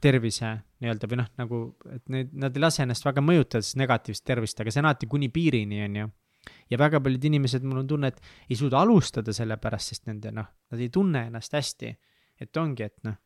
[0.00, 4.26] tervise nii-öelda või noh, nagu, et need, nad ei lase ennast väga mõjutada siis negatiivset
[4.30, 6.10] tervist, aga see on alati kuni piirini, on ju.
[6.70, 10.32] ja väga paljud inimesed, mul on tunne, et ei suuda alustada selle pärast, sest nende
[10.34, 11.96] noh, nad ei tunne ennast hästi.
[12.38, 13.16] et ongi, et noh,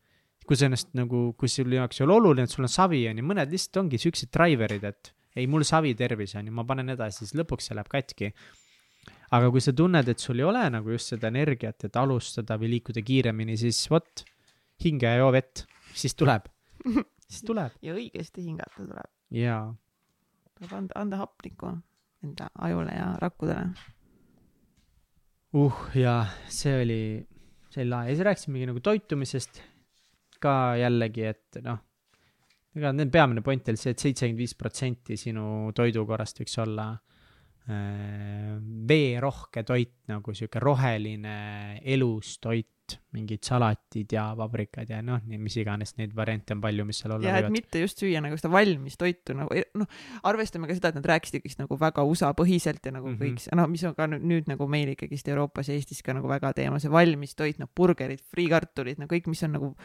[0.47, 3.19] kui sa ennast nagu, kui sul jaoks ei ole oluline, et sul on savi, on
[3.21, 6.93] ju, mõned lihtsalt ongi siuksed driver'id, et ei, mul savi tervis on ju, ma panen
[6.93, 8.31] edasi, siis lõpuks see läheb katki.
[9.33, 12.75] aga kui sa tunned, et sul ei ole nagu just seda energiat, et alustada või
[12.75, 14.23] liikuda kiiremini, siis vot,
[14.83, 16.45] hinge ja joo vett, siis tuleb,
[17.27, 17.73] siis tuleb.
[17.85, 19.09] ja õigesti hingata tuleb.
[19.33, 19.65] jaa.
[20.59, 21.73] tuleb anda, anda hapnikku
[22.23, 23.65] enda ajule ja rakkudele.
[25.57, 27.01] uh, jaa, see oli,
[27.73, 29.63] see oli lahe ja siis rääkisimegi nagu toitumisest
[30.43, 31.81] ka jällegi, et noh
[32.73, 36.89] ega nende peamine point oli see et, et seitsekümmend viis protsenti sinu toidukorrast võiks olla
[36.93, 38.59] äh,
[38.89, 41.35] veerohke toit, nagu sihuke roheline
[41.93, 42.69] elus toit,
[43.15, 47.23] mingid salatid ja paprikad ja noh, mis iganes neid variante on palju, mis seal olla
[47.29, 47.45] võivad.
[47.45, 50.99] ja et mitte just süüa nagu seda valmis toitu nagu noh, arvestame ka seda, et
[50.99, 53.37] nad rääkisid ikkagist nagu väga USA põhiselt ja nagu mm -hmm.
[53.37, 56.17] kõik see, noh, mis on ka nüüd, nüüd nagu meil ikkagist Euroopas ja Eestis ka
[56.17, 59.75] nagu väga teema, see valmis toit, noh, burgerid, friikartulid, no kõik, mis on nagu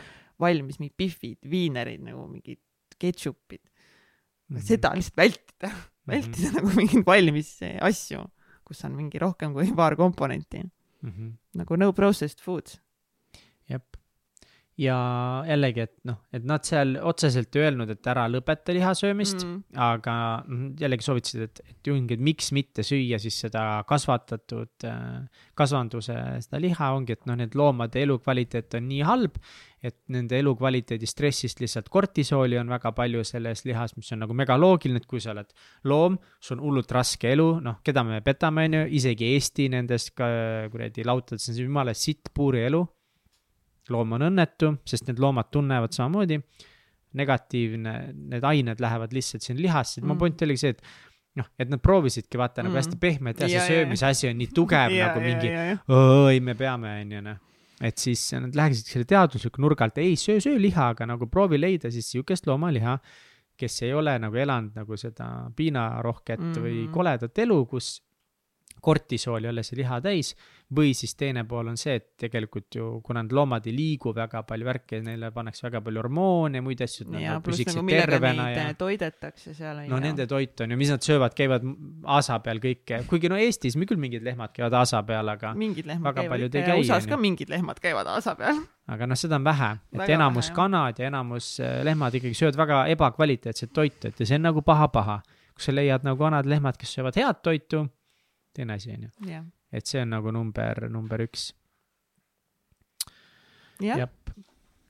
[0.41, 2.59] valmis, mingid pihvid, viinerid nagu mingid
[2.99, 4.57] ketšupid mm.
[4.57, 4.67] -hmm.
[4.71, 6.13] seda lihtsalt vältida mm, -hmm.
[6.13, 8.25] vältida nagu mingeid valmis asju,
[8.65, 11.11] kus on mingi rohkem kui paar komponenti mm.
[11.11, 11.33] -hmm.
[11.55, 12.81] nagu no processed foods.
[13.69, 13.99] jep
[14.79, 14.97] ja
[15.49, 20.15] jällegi, et noh, et nad seal otseselt ei öelnud, et ära lõpeta lihasöömist mm., aga
[20.79, 26.15] jällegi soovitasid, et, et juhingi, et miks mitte süüa siis seda kasvatatud äh, kasvanduse
[26.47, 29.43] seda liha, ongi, et noh, need loomade elukvaliteet on nii halb,
[29.83, 34.99] et nende elukvaliteedi stressist lihtsalt kortisooli on väga palju selles lihas, mis on nagu megaloogiline,
[34.99, 35.53] et kui sa oled
[35.87, 40.11] loom, sul on hullult raske elu, noh, keda me petame, on ju, isegi Eesti nendes
[40.17, 42.83] kuradi lautades on jumala sitt puuri elu
[43.93, 46.41] loom on õnnetu, sest need loomad tunnevad samamoodi.
[47.19, 50.11] negatiivne, need ained lähevad lihtsalt sinna lihasse, mm.
[50.11, 50.83] mu point oligi see, et
[51.41, 52.75] noh, et nad proovisidki vaata nagu mm.
[52.77, 56.55] nagu hästi pehmelt ja see söömise asi on nii tugev ja, nagu mingi, ei, me
[56.59, 57.41] peame, on ju noh.
[57.85, 61.61] Et siis nad läheksid selle teadusliku nurga alt, ei söö, söö liha, aga nagu proovi
[61.61, 62.99] leida siis sihukest loomaliha,
[63.59, 66.63] kes ei ole nagu elanud nagu seda piinarohket mm.
[66.65, 67.97] või koledat elu, kus
[68.83, 70.35] kortisool ei ole see liha täis
[70.77, 74.43] või siis teine pool on see, et tegelikult ju, kuna need loomad ei liigu väga
[74.49, 77.95] palju värki, neile pannakse väga palju hormoone ja muid asju, et nad ja, püsiksid nagu
[77.95, 78.67] tervena ja.
[78.79, 79.81] toidetakse seal.
[79.89, 81.65] no nende toit on ju, mis nad söövad, käivad
[82.05, 85.55] aasa peal kõike, kuigi no Eestis küll mingid lehmad käivad aasa peal, aga.
[85.57, 88.61] mingid lehmad käivad ikka ja USA-s ka mingid lehmad käivad aasa peal.
[88.93, 92.37] aga noh, seda on vähe, et väga enamus vähe, kanad ja enamus äh, lehmad ikkagi
[92.37, 95.23] söövad väga ebakvaliteetset toitu, et ja see on nagu paha-paha.
[95.57, 97.87] kui sa leiad nagu vanad lehmad, kes söövad head toitu,
[98.55, 101.51] teine asi on ju et see on nagu number, number üks.
[103.85, 104.09] jah,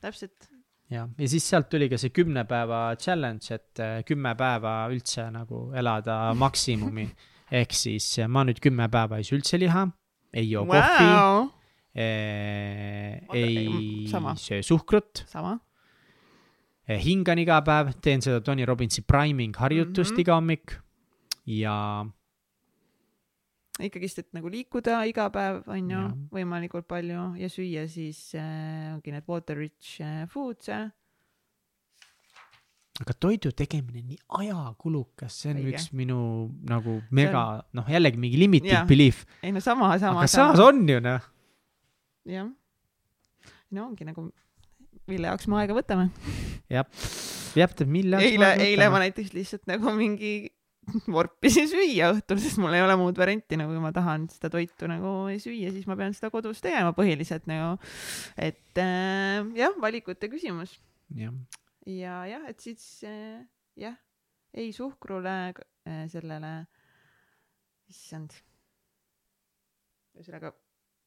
[0.01, 0.49] täpselt.
[0.93, 5.29] jah, ja siis sealt tuli ka see kümne päeva challenge, et äh, kümme päeva üldse
[5.35, 7.09] nagu elada maksimumi
[7.61, 9.87] ehk siis äh, ma nüüd kümme päeva ei söö üldse liha,
[10.33, 10.75] ei joo wow.
[10.75, 11.49] kohvi
[11.99, 14.37] eh,, ei Sama.
[14.39, 15.25] söö suhkrut.
[16.89, 20.21] hingan iga päev, teen seda Tony Robbinsi priming harjutust mm -hmm.
[20.21, 20.79] iga hommik
[21.47, 22.07] ja
[23.87, 29.15] ikkagist, et nagu liikuda iga päev, on ju, võimalikult palju ja süüa siis äh, ongi
[29.15, 30.89] need water rich äh, foods äh.
[32.99, 35.77] aga toidu tegemine nii ajakulukas, see on Õige.
[35.77, 36.19] üks minu
[36.67, 37.45] nagu mega
[37.77, 38.83] noh, jällegi mingi limited ja.
[38.89, 39.23] belief.
[39.43, 40.25] ei no sama, sama.
[40.25, 41.31] aga samas on ju noh.
[42.27, 42.51] jah.
[43.71, 44.27] no ongi nagu,
[45.07, 46.11] mille jaoks me aega võtame.
[46.67, 46.91] jah,
[47.55, 50.51] jah, mille jaoks eile, eile ma näiteks lihtsalt nagu mingi
[51.17, 54.89] vorpisin süüa õhtul, sest mul ei ole muud varianti, nagu kui ma tahan seda toitu
[54.91, 55.13] nagu
[55.43, 57.77] süüa, siis ma pean seda kodus tegema põhiliselt nagu.
[58.37, 60.79] et äh, jah, valikute küsimus.
[61.17, 61.33] ja,
[61.87, 63.43] ja jah, et siis äh,
[63.79, 63.99] jah,
[64.55, 66.55] ei suhkrule äh,, sellele,
[67.93, 68.37] issand.
[70.19, 70.55] ühesõnaga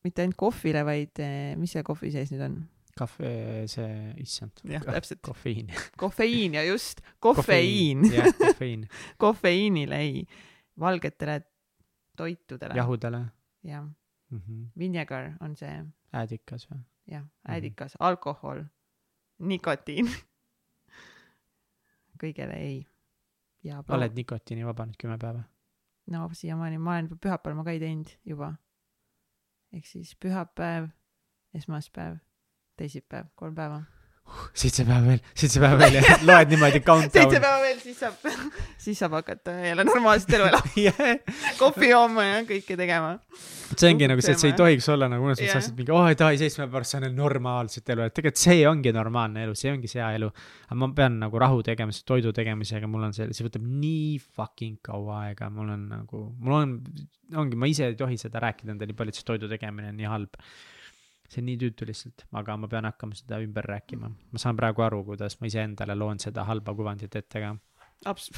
[0.05, 2.61] mitte ainult kohvile, vaid äh, mis seal kohvi sees nüüd on?
[2.97, 4.63] kahve, see, issand.
[4.63, 5.21] jah, täpselt.
[5.25, 5.71] kofeiin.
[5.97, 8.87] kofeiin ja just, kofeiin, jah, kofeiin.
[9.23, 10.25] kofeiinile ei,
[10.79, 11.41] valgetele
[12.17, 12.73] toitudele.
[12.75, 13.25] jahudele
[13.63, 13.83] jah,
[14.29, 14.41] mm.
[14.41, 14.67] -hmm.
[14.77, 16.81] vinegar on see, äädikas või?
[17.07, 18.63] jah, äädikas, alkohol,
[19.39, 20.11] nikotiin.
[22.21, 22.87] kõigele ei.
[23.89, 25.43] oled nikotiinivaba nüüd kümme päeva?
[26.11, 28.53] no siiamaani ma olen pühapäeval ma ka ei teinud juba.
[29.73, 30.89] ehk siis pühapäev,
[31.53, 32.17] esmaspäev,
[32.81, 33.81] teisipäev, kolm päeva.
[34.55, 37.39] seitse päeva veel, seitse päeva veel ja loed niimoodi seitse countdown'i.
[37.43, 38.27] päeva veel, siis saab,
[38.85, 43.17] siis saab hakata jälle normaalset elu elama, jah, kohvi jooma ja kõike tegema.
[43.73, 45.33] see ongi nagu see, et see ei tohiks olla nagu Jah.
[45.33, 48.43] mõttes aastat mingi, oh ei tohi seitsme päeva pärast, see on normaalset elu, et tegelikult
[48.45, 50.31] see ongi normaalne elu, see ongi see hea elu.
[50.69, 54.19] aga ma pean nagu rahu tegema, sest toidu tegemisega mul on see, see võtab nii
[54.39, 56.77] fucking kaua aega, mul on nagu, mul on,
[57.43, 59.99] ongi, ma ise ei tohi seda rääkida endale nii palju, et see toidu tegemine on
[59.99, 60.39] nii halb.
[61.31, 64.09] See on nii tüütu lihtsalt, aga ma pean hakkama seda ümber rääkima.
[64.11, 67.53] ma saan praegu aru, kuidas ma iseendale loon seda halba kuvandit ette ka.
[68.11, 68.31] Abs-,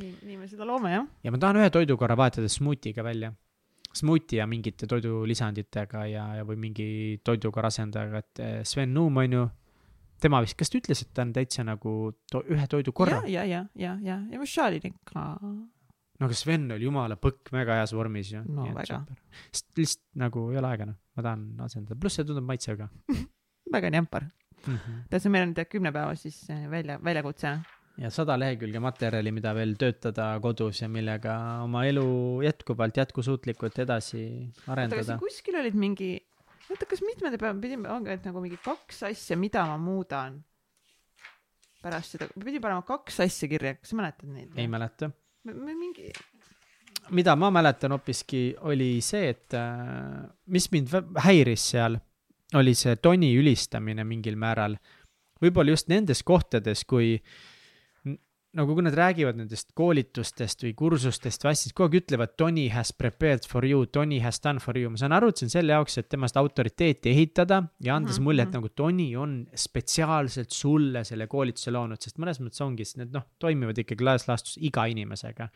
[0.00, 1.06] nii, nii me seda loome jah.
[1.24, 3.32] ja ma tahan ühe toidukorra vahetada smuutiga välja.
[3.98, 6.88] Smuuti ja mingite toidulisanditega ja, ja või mingi
[7.24, 9.46] toidukorra asendajaga, et eh, Sven Nuum on ju,
[10.20, 11.94] tema vist, kas ta ütles, et ta on täitsa nagu
[12.30, 13.22] to, ühe toidukorra?
[13.26, 15.24] ja, ja, ja, ja, ja Michelin ka.
[16.18, 18.42] No aga Sven oli jumala põkk, väga heas vormis ju.
[18.50, 19.02] No väga..
[19.50, 22.88] sest lihtsalt nagu ei ole aega noh, ma tahan asendada, pluss see tundub maitsega
[23.74, 24.28] väga nämpar.
[24.66, 24.76] mm.
[24.76, 25.02] -hmm.
[25.10, 27.58] tähendab, meil on tead kümne päeva siis eh, välja, väljakutse.
[27.98, 34.24] ja sada lehekülge materjali, mida veel töötada kodus ja millega oma elu jätkuvalt jätkusuutlikult edasi
[34.66, 35.18] arendada.
[35.18, 36.16] kuskil olid mingi,
[36.70, 40.42] oota, kas mitmenda päeva pidime, ongi, et nagu mingi kaks asja, mida ma muudan
[41.82, 44.54] pärast seda, pidi panema kaks asja kirja, kas sa mäletad neid?
[44.58, 45.10] ei mäleta.
[45.44, 46.10] mingi,
[47.10, 50.92] mida ma mäletan hoopiski, oli see, et äh, mis mind
[51.24, 51.98] häiris seal,
[52.54, 54.76] oli see toni ülistamine mingil määral.
[55.42, 57.22] võib-olla just nendes kohtades, kui n-
[58.56, 62.94] nagu kui nad räägivad nendest koolitustest või kursustest või asjadest, kogu aeg ütlevad Tony has
[62.96, 65.76] prepared for you, Tony has done for you, ma saan aru, et see on selle
[65.76, 68.56] jaoks, et temast autoriteeti ehitada ja anda see Mhm, mulje, et mhm.
[68.56, 73.28] nagu Tony on spetsiaalselt sulle selle koolituse loonud, sest mõnes mõttes ongi, sest need noh,
[73.38, 75.50] toimivad ikkagi laias laastus iga inimesega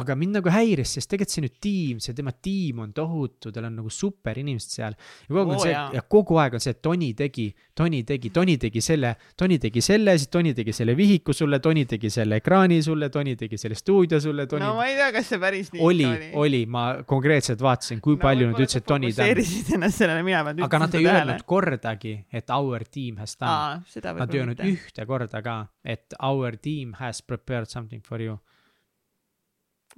[0.00, 3.52] aga mind nagu häiris, sest tegelikult see on ju tiim, see tema tiim on tohutu,
[3.54, 4.96] tal on nagu super inimesed seal.
[5.28, 8.02] ja kogu aeg on Oo, see ja kogu aeg on see, et Tony tegi, Tony
[8.06, 12.10] tegi, Tony tegi selle, Tony tegi selle, siis Tony tegi selle vihiku sulle, Tony tegi
[12.12, 15.42] selle ekraani sulle, Tony tegi selle stuudio sulle, Tony no ma ei tea, kas see
[15.42, 16.08] päris nii oli,
[16.42, 20.80] oli, ma konkreetselt vaatasin, kui palju nad ütlesid Tony fokusseerisid ennast sellele, mina pean aga
[20.84, 23.84] nad ei öelnud kordagi, et our team has done.
[24.18, 28.38] Nad ei öelnud ühte korda ka, et our team has prepared something for you.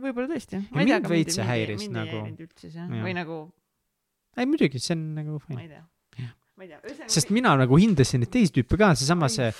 [0.01, 0.63] Võib-olla tõesti.
[0.77, 3.43] Mind veits see häiris nagu- üldse see, või nagu,
[4.37, 5.63] ei muidugi, see on nagu ma fine.
[5.63, 5.85] ei tea
[6.57, 7.13] ma ei tea, ühesõnaga.
[7.13, 9.51] sest mina nagu hindasin neid teisi tüüpe ka, seesama see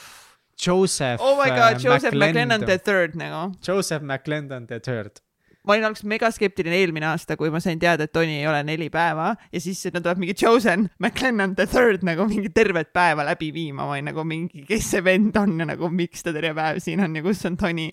[0.57, 1.21] Joseph.
[1.21, 3.53] oh my god, Joseph McLennan the third nagu.
[3.61, 5.21] Joseph McClendon the third.
[5.67, 8.87] Ma olin alguses megaskeptiline eelmine aasta, kui ma sain teada, et Tony ei ole neli
[8.93, 13.51] päeva ja siis no tuleb mingi Joseph McLennan the third nagu mingi tervet päeva läbi
[13.55, 16.81] viima, ma olin nagu mingi, kes see vend on ja nagu miks ta terve päev
[16.85, 17.91] siin on ja kus on Tony.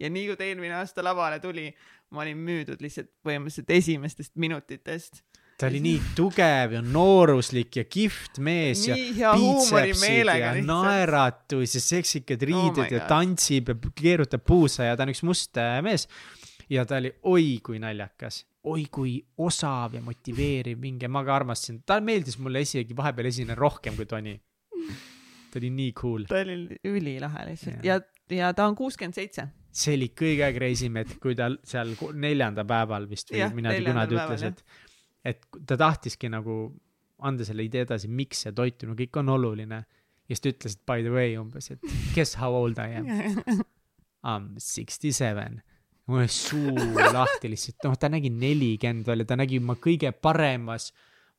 [0.00, 1.70] ja nii kui ta eelmine aasta lavale tuli,
[2.12, 5.24] ma olin müüdud lihtsalt põhimõtteliselt esimestest minutitest.
[5.58, 10.72] ta oli nii tugev ja nooruslik ja kihvt mees ja nii biitsepsid huumorimeelega ja lihtsalt.
[10.74, 15.62] naeratus ja seksikad riided my ja tantsib ja keerutab puusa ja ta on üks must
[15.86, 16.08] mees.
[16.70, 21.82] Ja ta oli oi kui naljakas, oi kui osav ja motiveeriv, minge, ma ka armastasin,
[21.86, 24.38] ta meeldis mulle isegi vahepeal esine rohkem kui Tony.
[25.50, 26.24] ta oli nii cool.
[26.28, 28.00] ta oli ülilahe lihtsalt Jah.
[28.30, 29.46] ja, ja ta on kuuskümmend seitse.
[29.74, 33.82] see oli kõige crazy im, et kui ta seal neljanda päeval vist või mina ei
[33.82, 34.64] tea, kuna ta ütles, et,
[35.24, 36.56] et ta tahtiski nagu
[37.24, 39.84] anda selle idee edasi, miks see toitumine kõik on oluline.
[40.28, 41.80] ja siis ta ütles, et by the way umbes, et
[42.14, 43.08] guess how old I am,
[44.24, 45.62] I m sixty seven.
[46.06, 46.74] Mul oli suu
[47.16, 50.90] lahti lihtsalt, noh, ta nägi nelikümmend välja, ta nägi oma kõige paremas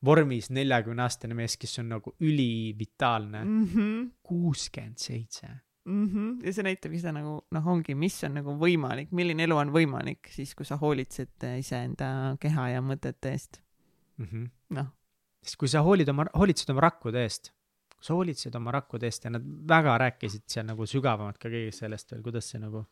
[0.05, 4.03] vormis neljakümne aastane mees, kes on nagu ülivitaalne, Mhm.
[4.23, 5.47] kuuskümmend seitse.
[5.85, 9.69] mhmh, ja see näitabki seda nagu noh, ongi, mis on nagu võimalik, milline elu on
[9.69, 12.07] võimalik siis, kui sa hoolitsed iseenda
[12.41, 13.59] keha ja mõtete eest.
[14.17, 14.47] Mhm.
[14.73, 14.87] noh,
[15.43, 17.51] sest kui sa hoolid oma, hoolitsed oma rakkude eest,
[18.01, 22.11] sa hoolitsed oma rakkude eest ja nad väga rääkisid seal nagu sügavamalt ka kõigest sellest
[22.11, 22.85] veel, kuidas see nagu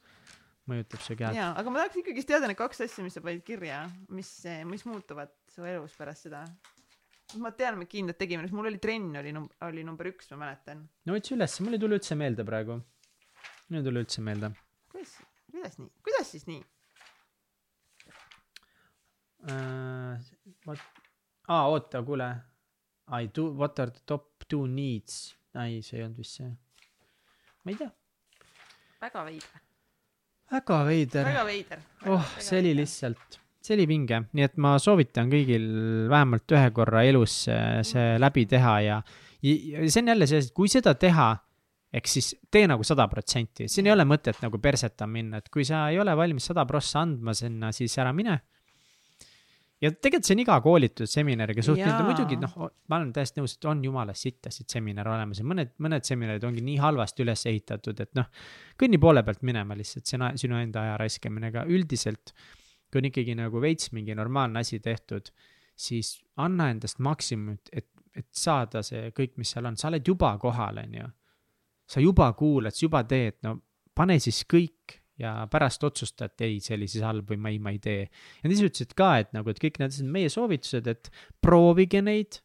[0.69, 1.33] mõjutab su keha.
[1.35, 3.83] jaa, aga ma tahaks ikkagist teada need kaks asja, mis sa panid kirja,
[4.13, 4.31] mis,
[4.69, 6.43] mis muutuvad su elus pärast seda.
[7.41, 10.85] ma tean, me kindlalt tegime, mul oli trenn oli num-, oli number üks, ma mäletan.
[11.05, 12.79] no otsi üles, mul ei tule üldse meelde praegu.
[13.69, 14.53] mul ei tule üldse meelde
[14.93, 15.17] kuidas,
[15.51, 16.63] kuidas nii, kuidas siis nii?
[19.43, 20.17] uh,.
[20.67, 20.79] What,
[21.47, 22.35] aa, oota, kuule.
[23.19, 26.49] I do, what are the top to needs, ei, see ei olnud vist see.
[27.63, 27.89] ma ei tea,
[29.01, 29.63] väga veider,
[30.53, 31.25] väga veider.
[31.27, 31.81] väga veider.
[32.11, 35.65] oh, see oli lihtsalt, see oli vinge, nii et ma soovitan kõigil
[36.11, 38.99] vähemalt ühe korra elus see, see läbi teha ja,
[39.43, 41.31] ja see on jälle see, et kui seda teha,
[41.93, 45.65] eks siis tee nagu sada protsenti, siin ei ole mõtet nagu perseta minna, et kui
[45.67, 48.39] sa ei ole valmis sada prossa andma sinna, siis ära mine.
[49.83, 51.99] Ja tegelikult see on iga koolitus, seminariga suht-, Jaa.
[52.07, 52.55] muidugi noh,
[52.89, 56.63] ma olen täiesti nõus, et on jumala sittasid seminare olemas ja mõned, mõned seminarid ongi
[56.65, 58.29] nii halvasti üles ehitatud, et noh,
[58.79, 62.35] kõnni poole pealt minema lihtsalt, see on a- sinu enda aja raiskamine, aga üldiselt
[62.93, 65.31] kui on ikkagi nagu veits mingi normaalne asi tehtud,
[65.73, 70.35] siis anna endast maksimumit, et, et saada see kõik, mis seal on, sa oled juba
[70.41, 71.07] kohal, on ju.
[71.89, 73.57] sa juba kuulad, sa juba teed, no
[73.97, 77.59] pane siis kõik ja pärast otsusta, et ei, see oli siis halb või ma ei,
[77.61, 78.07] ma ei tee.
[78.07, 81.09] ja nad ise ütlesid ka, et nagu, et kõik need meie soovitused, et
[81.43, 82.39] proovige neid,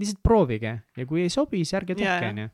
[0.00, 2.28] lihtsalt proovige ja kui ei sobi, siis ärge tehke, jah.
[2.32, 2.50] on ju.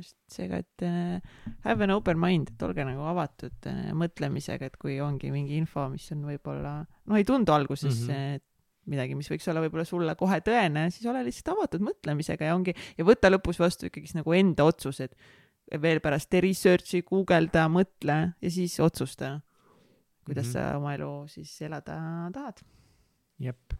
[0.00, 4.76] just seega, et äh, have an open mind, et olge nagu avatud äh, mõtlemisega, et
[4.82, 8.12] kui ongi mingi info, mis on võib-olla, no ei tundu alguses mm.
[8.12, 8.44] -hmm.
[8.90, 12.74] midagi, mis võiks olla võib-olla sulle kohe tõene, siis ole lihtsalt avatud mõtlemisega ja ongi
[12.98, 15.14] ja võta lõpus vastu ikkagist nagu enda otsused.
[15.82, 19.40] Veel pärast tee research'i, guugelda, mõtle ja siis otsusta,
[20.26, 20.52] kuidas mm -hmm.
[20.52, 22.60] sa oma elu siis elada tahad.
[23.38, 23.72] jep.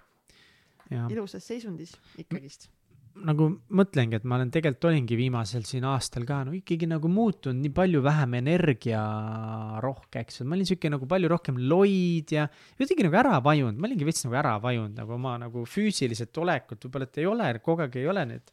[1.10, 2.70] ilusas seisundis ikkagist.
[3.16, 7.62] nagu mõtlengi, et ma olen tegelikult olingi viimasel siin aastal ka no ikkagi nagu muutunud
[7.62, 13.42] nii palju vähem energiarohkeks, ma olin siuke nagu palju rohkem loid ja kuidagi nagu ära
[13.42, 17.26] vajunud, ma olingi veits nagu ära vajunud nagu oma nagu füüsiliselt olekut võib-olla, et ei
[17.26, 18.50] ole kogu aeg ei ole need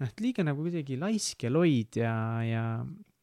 [0.00, 2.14] noh, et liiga nagu kuidagi laisk ja loid ja,
[2.46, 2.64] ja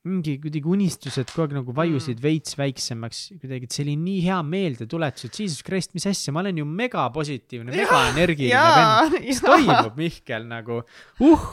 [0.08, 2.24] mingi kuidagi unistused kogu aeg nagu vajusid mm.
[2.24, 6.44] veits väiksemaks, kuidagi, et see oli nii hea meeldetuletus, et jesus christ, mis asja, ma
[6.44, 9.18] olen ju megapositiivne, megaenergiline vend.
[9.28, 11.48] mis toimub, Mihkel, nagu uh,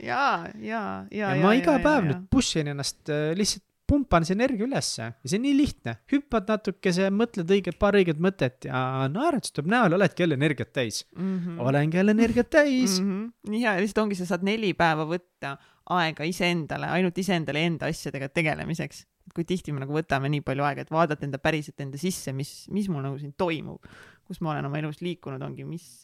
[0.00, 0.82] ja, ja,
[1.12, 3.66] ja, ja ma iga päev nüüd push in ennast äh, lihtsalt
[4.12, 8.20] pumpan see energia ülesse ja see on nii lihtne, hüppad natukese, mõtled õiget, paar õiget
[8.22, 11.38] mõtet ja naeratus tuleb näole, oledki jälle energiat täis mm.
[11.38, 11.60] -hmm.
[11.64, 13.08] olengi jälle energiat täis mm.
[13.08, 13.52] -hmm.
[13.52, 15.56] nii hea, lihtsalt ongi, sa saad neli päeva võtta
[15.96, 19.06] aega iseendale, ainult iseendale enda asjadega tegelemiseks.
[19.34, 22.66] kui tihti me nagu võtame nii palju aega, et vaadata enda päriselt enda sisse, mis,
[22.68, 23.80] mis mul nagu siin toimub,
[24.26, 26.02] kus ma olen oma elus liikunud, ongi, mis,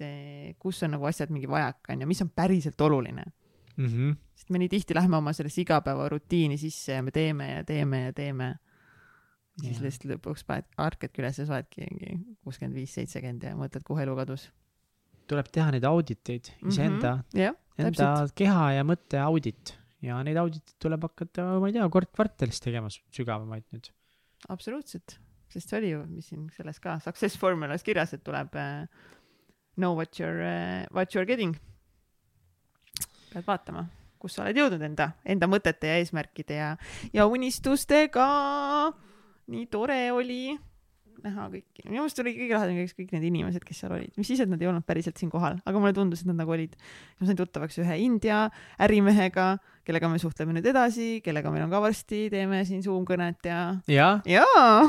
[0.58, 3.24] kus on nagu asjad mingi vajaka on ja mis on päriselt oluline.
[3.78, 3.86] mm.
[3.86, 4.16] -hmm.
[4.34, 8.12] sest me nii tihti lähme oma sellesse igapäevarutiini sisse ja me teeme ja teeme ja
[8.12, 8.54] teeme.
[9.60, 9.82] siis Jah.
[9.82, 14.04] lihtsalt lõpuks paned, ärkadki üles ja sa oledki mingi kuuskümmend viis, seitsekümmend ja mõtled, kuhu
[14.04, 14.50] elu kadus.
[15.28, 17.48] tuleb teha neid auditeid iseenda mm, -hmm.
[17.78, 18.34] enda täpselt.
[18.34, 22.90] keha ja mõtte audit ja neid auditeid tuleb hakata, ma ei tea, kord kvartalis tegema
[22.92, 23.90] sü- sügavamaid nüüd.
[24.48, 25.18] absoluutselt,
[25.50, 28.86] sest see oli ju, mis siin selles ka success formulas kirjas, et tuleb uh,
[29.76, 31.56] know what you are uh,, what you are getting.
[33.38, 33.86] Pead vaatama,
[34.18, 36.72] kus sa oled jõudnud enda, enda mõtete ja eesmärkide ja,
[37.14, 38.28] ja unistustega.
[39.48, 40.58] nii tore oli
[41.24, 44.28] näha kõiki, minu meelest oli kõige lahedam kõik, kõik need inimesed, kes seal olid, mis
[44.30, 46.76] siis, et nad ei olnud päriselt siin kohal, aga mulle tundus, et nad nagu olid.
[47.18, 48.44] ma sain tuttavaks ühe India
[48.86, 49.48] ärimehega,
[49.88, 53.62] kellega me suhtleme nüüd edasi, kellega meil on ka varsti, teeme siin Zoom kõnet ja
[53.90, 54.86] jah, jaa.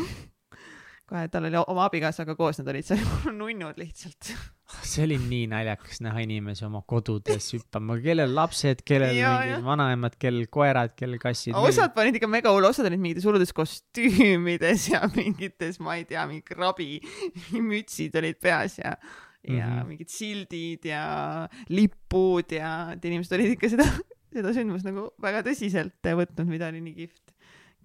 [1.10, 3.04] kohe, tal oli oma abikaasaga koos, nad olid seal
[3.40, 4.34] nunnud lihtsalt.
[4.90, 10.18] see oli nii naljakas näha inimesi oma kodudes hüppama, kellel lapsed, kellel Ja, mingid vanaemad,
[10.22, 11.56] kellel koerad, kellel kassid.
[11.58, 16.28] osad panid ikka mega hull, osad olid mingites hulludes kostüümides ja mingites, ma ei tea,
[16.30, 17.00] mingi krabi
[17.72, 18.96] mütsid olid peas ja
[19.48, 19.72] ja mm.
[19.72, 19.88] -hmm.
[19.88, 21.04] mingid sildid ja
[21.72, 23.86] lipud ja et inimesed olid ikka seda,
[24.34, 27.36] seda sündmust nagu väga tõsiselt võtnud, mida oli nii kihvt,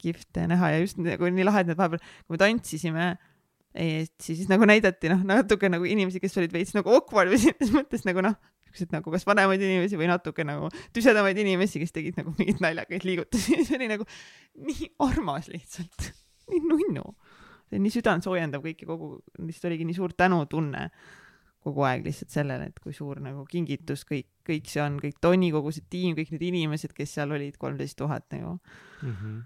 [0.02, 3.06] kihvt näha ja just nagu nii lahe, et need vahepeal, kui me tantsisime,
[3.74, 8.04] siis nagu näidati noh, natuke nagu inimesi, kes olid veits nagu awkward või selles mõttes
[8.06, 8.36] nagu noh,
[8.68, 13.06] siuksed nagu kas vanemaid inimesi või natuke nagu tüsedamaid inimesi, kes tegid nagu mingeid naljakaid
[13.06, 14.06] liigutusi, see oli nagu
[14.62, 16.10] nii armas lihtsalt,
[16.52, 17.04] nii nunnu.
[17.68, 19.10] see on nii südantsoojendav kõik ja kogu,
[19.42, 20.88] lihtsalt oligi nii suur tänutunne
[21.64, 25.48] kogu aeg lihtsalt sellele, et kui suur nagu kingitus kõik, kõik see on, kõik Toni,
[25.54, 28.58] kogu see tiim, kõik need inimesed, kes seal olid, kolmteist tuhat nagu,
[29.00, 29.14] mm.
[29.14, 29.38] -hmm.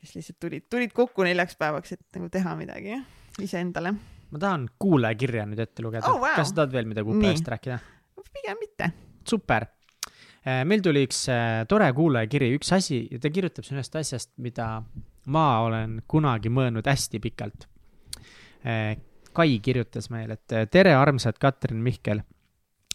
[0.00, 3.00] kes lihtsalt tulid, tulid kokku neljaks päevaks, et nagu teha midagi
[3.42, 3.94] iseendale.
[4.30, 6.34] ma tahan kuulajakirja nüüd ette lugeda Oh, wow.
[6.36, 7.18] kas sa tahad veel midagi Nii.
[7.18, 7.78] upajast rääkida?
[8.32, 8.90] pigem mitte.
[9.28, 9.66] super.
[10.64, 14.82] meil tuli üks äh, tore kuulajakiri, üks asi, ta kirjutab siin ühest asjast, mida
[15.26, 17.66] ma olen kunagi mõelnud hästi pikalt.
[19.32, 22.22] Kai kirjutas meile, et äh, tere, armsad Katrin, Mihkel.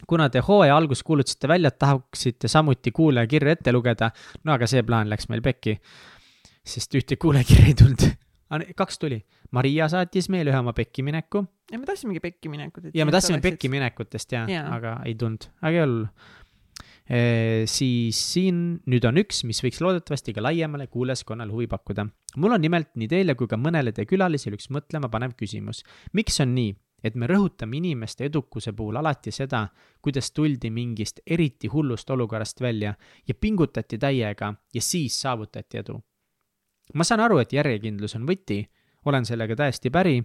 [0.08, 4.12] kuna te hooaja alguses kuulutasite välja, et tahaksite samuti kuulajakirju ette lugeda,
[4.44, 5.78] no aga see plaan läks meil pekki,
[6.66, 8.04] sest ühtegi kuulajakirja ei tulnud.
[8.82, 9.22] kaks tuli,
[9.56, 12.90] Maria saatis meile ühe oma pekkimineku ja me tahtsimegi pekki minekut.
[12.94, 13.70] ja me tahtsime pekki.
[13.70, 16.08] minekutest ja, ja., aga ei tulnud, aga ei olnud.
[17.70, 22.08] siis siin nüüd on üks, mis võiks loodetavasti ka laiemale kuulajaskonnale huvi pakkuda.
[22.38, 25.84] mul on nimelt nii teile kui ka mõnele teie külalisele üks mõtlemapanev küsimus.
[26.14, 26.74] miks on nii,
[27.06, 29.68] et me rõhutame inimeste edukuse puhul alati seda,
[30.02, 32.96] kuidas tuldi mingist eriti hullust olukorrast välja
[33.28, 36.00] ja pingutati täiega ja siis saavutati edu?
[36.94, 38.62] ma saan aru, et järjekindlus on võti,
[39.06, 40.20] olen sellega täiesti päri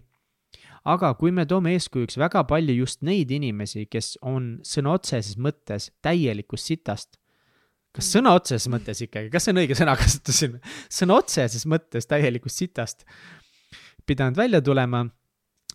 [0.88, 5.90] aga kui me toome eeskujuks väga palju just neid inimesi, kes on sõna otseses mõttes
[6.04, 7.18] täielikust sitast,
[7.92, 8.10] kas mm.
[8.14, 10.58] sõna otseses mõttes ikkagi, kas see on õige sõnakasutus siin?
[11.00, 13.06] sõna otseses mõttes täielikust sitast
[14.08, 15.04] pidanud välja tulema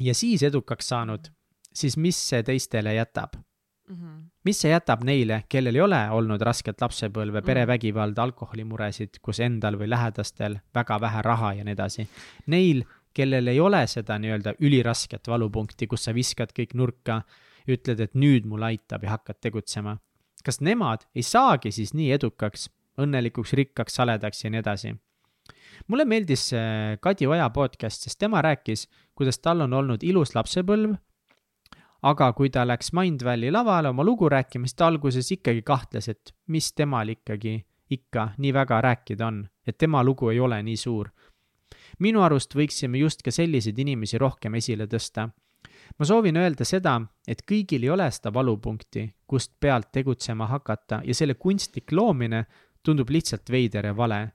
[0.02, 1.30] ja siis edukaks saanud,
[1.74, 3.96] siis mis see teistele jätab mm?
[3.96, 4.24] -hmm.
[4.44, 7.46] mis see jätab neile, kellel ei ole olnud rasket lapsepõlve, mm.
[7.46, 12.10] perevägivalda, alkoholimuresid, kus endal või lähedastel väga vähe raha ja nii edasi?
[12.48, 12.84] Neil
[13.16, 17.22] kellel ei ole seda nii-öelda ülirasket valupunkti, kus sa viskad kõik nurka,
[17.72, 19.98] ütled, et nüüd mul aitab ja hakkad tegutsema.
[20.46, 22.68] kas nemad ei saagi siis nii edukaks,
[23.02, 24.94] õnnelikuks, rikkaks, saledaks ja nii edasi?
[25.88, 26.52] mulle meeldis
[27.02, 30.96] Kadi Oja podcast, sest tema rääkis, kuidas tal on olnud ilus lapsepõlv,
[32.04, 36.34] aga kui ta läks Mindvalley lavale oma lugu rääkima, siis ta alguses ikkagi kahtles, et
[36.48, 37.58] mis temal ikkagi
[37.90, 41.10] ikka nii väga rääkida on, et tema lugu ei ole nii suur
[42.00, 45.30] minu arust võiksime just ka selliseid inimesi rohkem esile tõsta.
[46.00, 51.14] ma soovin öelda seda, et kõigil ei ole seda valupunkti, kust pealt tegutsema hakata ja
[51.14, 52.46] selle kunstlik loomine
[52.84, 54.32] tundub lihtsalt veider ja vale.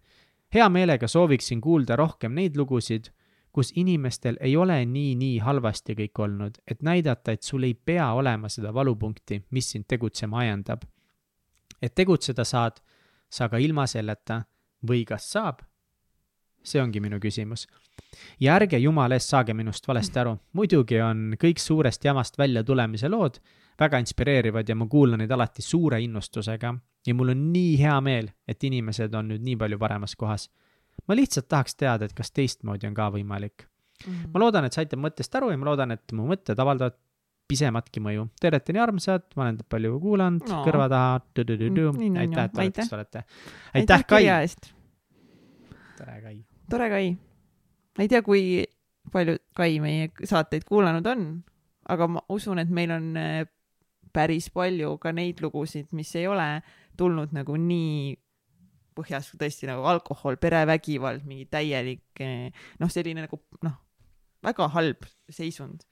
[0.54, 3.10] hea meelega sooviksin kuulda rohkem neid lugusid,
[3.52, 8.48] kus inimestel ei ole nii-nii halvasti kõik olnud, et näidata, et sul ei pea olema
[8.48, 10.82] seda valupunkti, mis sind tegutsema ajendab.
[11.82, 12.80] et tegutseda saad,
[13.30, 14.42] sa ka ilma selleta
[14.86, 15.69] või kas saab
[16.62, 17.66] see ongi minu küsimus.
[18.40, 23.08] ja ärge jumala eest saage minust valesti aru, muidugi on kõik suurest jamast välja tulemise
[23.08, 23.40] lood
[23.80, 26.74] väga inspireerivad ja ma kuulan neid alati suure innustusega
[27.06, 30.50] ja mul on nii hea meel, et inimesed on nüüd nii palju paremas kohas.
[31.08, 34.12] ma lihtsalt tahaks teada, et kas teistmoodi on ka võimalik mm.
[34.12, 34.32] -hmm.
[34.34, 36.98] ma loodan, et saite mõttest aru ja ma loodan, et mu mõtted avaldavad
[37.50, 38.28] pisematki mõju.
[38.40, 40.60] Te olete nii armsad, ma olen teid palju kuulanud no.
[40.62, 41.16] kõrva taha.
[41.34, 43.24] Mm, aitäh, et olete.
[43.74, 44.22] aitäh, Kai.
[45.98, 47.14] tere, Kai tore, Kai.
[47.96, 48.64] ma ei tea, kui
[49.12, 51.28] palju Kai meie saateid kuulanud on,
[51.90, 53.44] aga ma usun, et meil on äh,
[54.14, 56.48] päris palju ka neid lugusid, mis ei ole
[56.98, 58.16] tulnud nagu nii
[58.98, 62.50] põhjas tõesti nagu alkohol, perevägivald, mingi täielik äh,
[62.82, 63.78] noh, selline nagu noh,
[64.44, 65.86] väga halb seisund.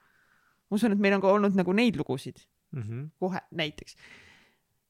[0.69, 2.43] ma usun, et meil on ka olnud nagu neid lugusid
[2.73, 3.05] mm -hmm.
[3.19, 3.97] kohe näiteks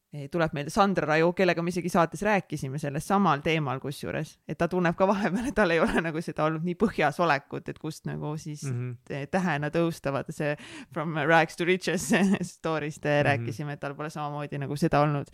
[0.09, 4.69] tuleb meelde Sandra Raju, kellega me isegi saates rääkisime sellest samal teemal, kusjuures, et ta
[4.73, 8.09] tunneb ka vahepeal, et tal ei ole nagu seda olnud nii põhjas olekut, et kust
[8.09, 9.27] nagu siis mm -hmm.
[9.31, 10.57] tähena tõustavad, see
[10.95, 12.09] From rags to riches
[12.55, 13.25] story'st mm -hmm.
[13.25, 15.27] rääkisime, et tal pole samamoodi nagu seda olnud.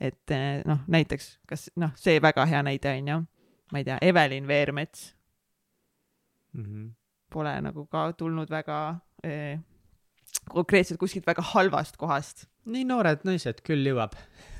[0.00, 3.22] et eh, noh, näiteks, kas noh, see väga hea näide on ju,
[3.72, 5.16] ma ei tea, Evelin Veermets
[6.52, 6.64] mm.
[6.64, 6.94] -hmm.
[7.30, 9.58] Pole nagu ka tulnud väga eh,
[10.48, 14.16] konkreetselt kuskilt väga halvast kohast nii noored naised küll jõuab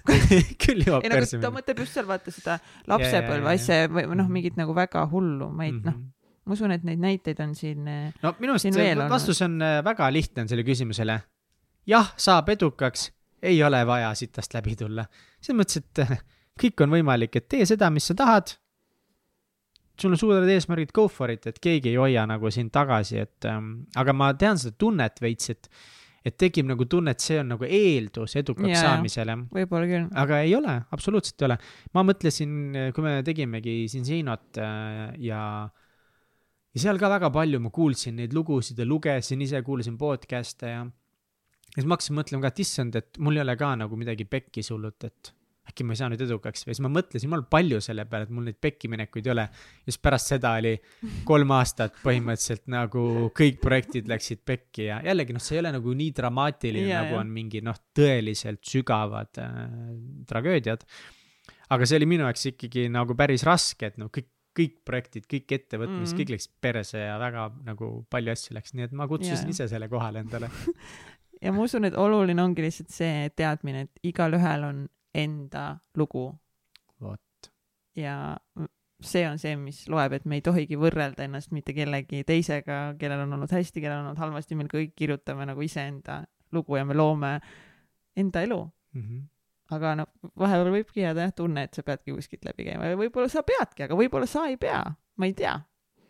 [0.65, 2.59] küll jõuab ei nagu ta mõtleb just seal vaata seda
[2.90, 4.32] lapsepõlve asja või noh, mhm.
[4.39, 5.90] mingit nagu väga hullu, ma ei mm -hmm.
[5.90, 5.99] noh,
[6.49, 7.89] ma usun, et neid näiteid on siin.
[7.89, 11.20] Eh, no minu arust vastus on eh, väga lihtne on sellele küsimusele.
[11.86, 13.11] jah, saab edukaks,
[13.43, 15.05] ei ole vaja sitast läbi tulla.
[15.40, 16.19] selles mõttes, et eh,
[16.62, 18.57] kõik on võimalik, et tee seda, mis sa tahad.
[19.99, 23.49] Sul on suured eesmärgid, go for it, et keegi ei hoia nagu sind tagasi, et
[23.51, 25.70] ähm, aga ma tean seda tunnet veits, et
[26.27, 29.37] et tekib nagu tunne, et see on nagu eeldus edukaks yeah, saamisele.
[29.55, 30.09] võib-olla küll.
[30.19, 31.57] aga ei ole, absoluutselt ei ole.
[31.95, 32.57] ma mõtlesin,
[32.95, 35.41] kui me tegimegi siin Siinot äh, ja,
[36.75, 40.83] ja seal ka väga palju ma kuulsin neid lugusid ja lugesin ise, kuulasin podcast'e ja
[41.69, 44.27] ja siis ma hakkasin mõtlema ka, et issand, et mul ei ole ka nagu midagi
[44.29, 45.33] pekkis hullult, et
[45.69, 48.32] äkki ma ei saa nüüd edukaks või siis ma mõtlesin jumala palju selle peale, et
[48.35, 49.45] mul neid pekkiminekuid ei ole.
[49.49, 50.74] ja siis pärast seda oli
[51.28, 53.05] kolm aastat põhimõtteliselt nagu
[53.36, 57.20] kõik projektid läksid pekki ja jällegi noh, see ei ole nagu nii dramaatiline yeah,, nagu
[57.20, 59.61] on mingi noh, tõeliselt sügavad äh,
[60.28, 60.85] tragöödiad.
[61.69, 65.53] aga see oli minu jaoks ikkagi nagu päris raske, et noh, kõik kõik projektid, kõik
[65.55, 66.19] ettevõtmised mm, -hmm.
[66.19, 69.55] kõik läks perse ja väga nagu palju asju läks, nii et ma kutsusin yeah.
[69.55, 70.49] ise selle kohale endale
[71.45, 76.33] ja ma usun, et oluline ongi lihtsalt see teadmine, et igalühel on enda lugu.
[77.01, 77.53] vot.
[77.97, 78.37] ja
[79.01, 83.25] see on see, mis loeb, et me ei tohigi võrrelda ennast mitte kellegi teisega, kellel
[83.27, 86.23] on olnud hästi, kellel on olnud halvasti, me kõik kirjutame nagu iseenda
[86.55, 87.33] lugu ja me loome
[88.19, 89.03] enda elu mm.
[89.03, 89.25] -hmm.
[89.77, 93.31] aga noh, vahepeal võibki jääda jah tunne, et sa peadki kuskilt läbi käima ja võib-olla
[93.31, 94.83] sa peadki, aga võib-olla sa ei pea,
[95.17, 95.55] ma ei tea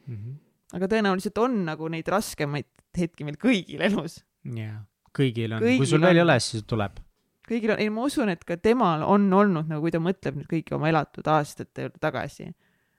[0.06, 0.14] mm.
[0.14, 0.38] -hmm.
[0.78, 4.24] aga tõenäoliselt on nagu neid raskemaid hetki meil kõigil elus.
[4.44, 4.80] jaa,
[5.12, 7.04] kõigil on, kui sul veel ei ole, siis tuleb
[7.48, 10.48] kõigil on, ei ma usun, et ka temal on olnud nagu, kui ta mõtleb nüüd
[10.50, 12.50] kõiki oma elatud aastate juurde tagasi.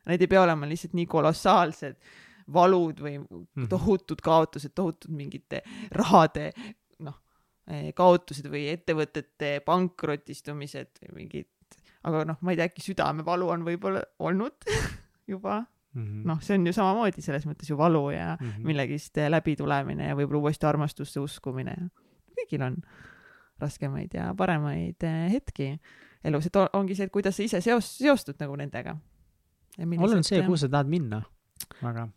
[0.10, 1.96] Need ei pea olema lihtsalt nii kolossaalsed
[2.54, 3.68] valud või Mhm.
[3.70, 5.62] tohutud kaotused, tohutud mingite
[5.92, 6.52] rahade
[7.00, 7.20] noh,
[7.96, 11.48] kaotused või ettevõtete pankrotistumised või mingid,
[12.04, 14.66] aga noh, ma ei tea, äkki südamevalu on võib-olla olnud
[15.34, 16.22] juba, Mhm.
[16.26, 18.66] noh, see on ju samamoodi selles mõttes ju valu ja Mhm.
[18.66, 21.88] millegist läbitulemine ja võib-olla uuesti armastusse uskumine ja
[22.38, 22.76] kõigil on
[23.62, 25.72] raskemaid ja paremaid eh, hetki
[26.24, 28.98] elus, et on- ongi see, et kuidas sa ise seos-, seostud nagu nendega.
[29.80, 31.22] oluline on see, kuhu sa tahad minna.
[31.82, 32.10] väga.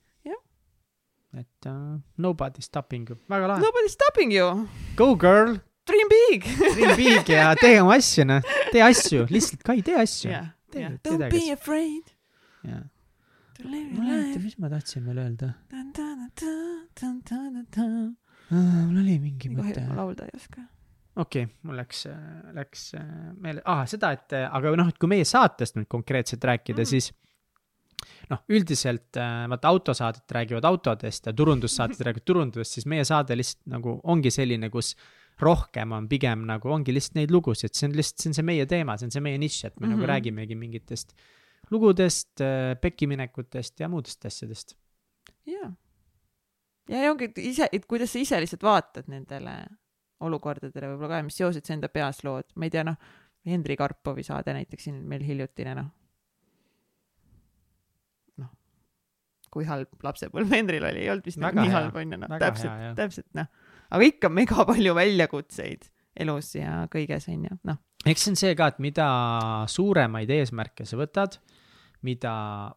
[1.34, 3.60] Et uh, nobody stopping you, väga lahe.
[3.62, 5.54] Nobody stopping you, Go girl,
[5.88, 6.44] dream big.
[6.74, 8.42] dream big ja tee oma asju, noh.
[8.72, 10.28] tee asju, lihtsalt Kai, tee asju.
[10.28, 10.92] Tee- jah.
[11.00, 11.38] tee Don't midagi.
[11.38, 12.12] be afraid
[12.68, 12.84] jah.
[13.64, 15.54] ma ei mäleta, mis ma tahtsin veel öelda.
[18.52, 20.64] nii mul oli mingi mõte laulda ei oska.
[21.16, 22.06] Okei okay,, mul läks,
[22.56, 23.08] läks äh,
[23.40, 26.86] meelde ah,, seda, et äh, aga noh, et kui meie saatest nüüd konkreetselt rääkida Mm.
[26.86, 27.12] mm., siis
[28.32, 33.66] noh, üldiselt äh, vaata autosaadet räägivad autodest ja turundussaated räägivad turundusest, siis meie saade lihtsalt
[33.74, 34.94] nagu ongi selline, kus
[35.42, 38.66] rohkem on pigem nagu ongi lihtsalt neid lugusid, see on lihtsalt, see on see meie
[38.70, 39.94] teema, see on see meie nišš, et me mm -hmm.
[39.94, 40.00] Mhm.
[40.00, 41.14] nagu räägimegi mingitest
[41.70, 42.40] lugudest,
[42.80, 44.76] pekkiminekutest ja muudest asjadest.
[45.46, 45.72] jaa.
[46.88, 49.66] ja ja ongi, et ise, et kuidas sa ise lihtsalt vaatad nendele
[50.26, 52.98] olukordadele võib-olla ka, mis seosed sa enda peas lood, ma ei tea, noh,
[53.48, 55.88] Hendrik Arpovi saade näiteks siin meil hiljutine, noh.
[58.42, 58.52] noh,
[59.54, 62.30] kui halb lapsepõlv Hendril oli, ei olnud vist nagu Väga nii hea, halb onju, noh,
[62.34, 63.50] väga hea, täpselt täpselt noh.
[63.90, 65.90] aga ikka mega palju väljakutseid
[66.22, 67.80] elus ja kõiges onju, noh.
[68.06, 69.08] eks see on see ka, et mida
[69.72, 71.40] suuremaid eesmärke sa võtad,
[72.06, 72.32] mida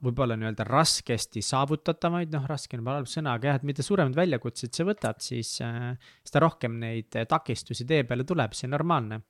[0.05, 4.17] võib-olla nii-öelda raskesti saavutatavaid, noh, raske on võib-olla halb sõna, aga jah, et mida suuremaid
[4.17, 5.93] väljakutseid sa võtad, siis äh,
[6.25, 9.21] seda rohkem neid äh, takistusi tee peale tuleb, see on normaalne.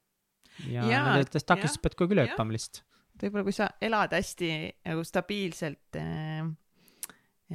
[0.72, 2.84] ja Jaa, nendest takistustest pead kogu aeg üle hüppama lihtsalt.
[3.22, 4.52] võib-olla kui sa elad hästi
[4.90, 6.44] nagu stabiilselt äh,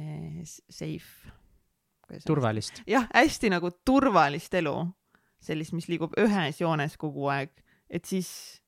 [0.01, 1.31] äh, safe.
[2.25, 2.81] turvalist.
[2.89, 4.75] jah, hästi nagu turvalist elu,
[5.41, 7.53] sellist, mis liigub ühes joones kogu aeg,
[7.89, 8.60] et siis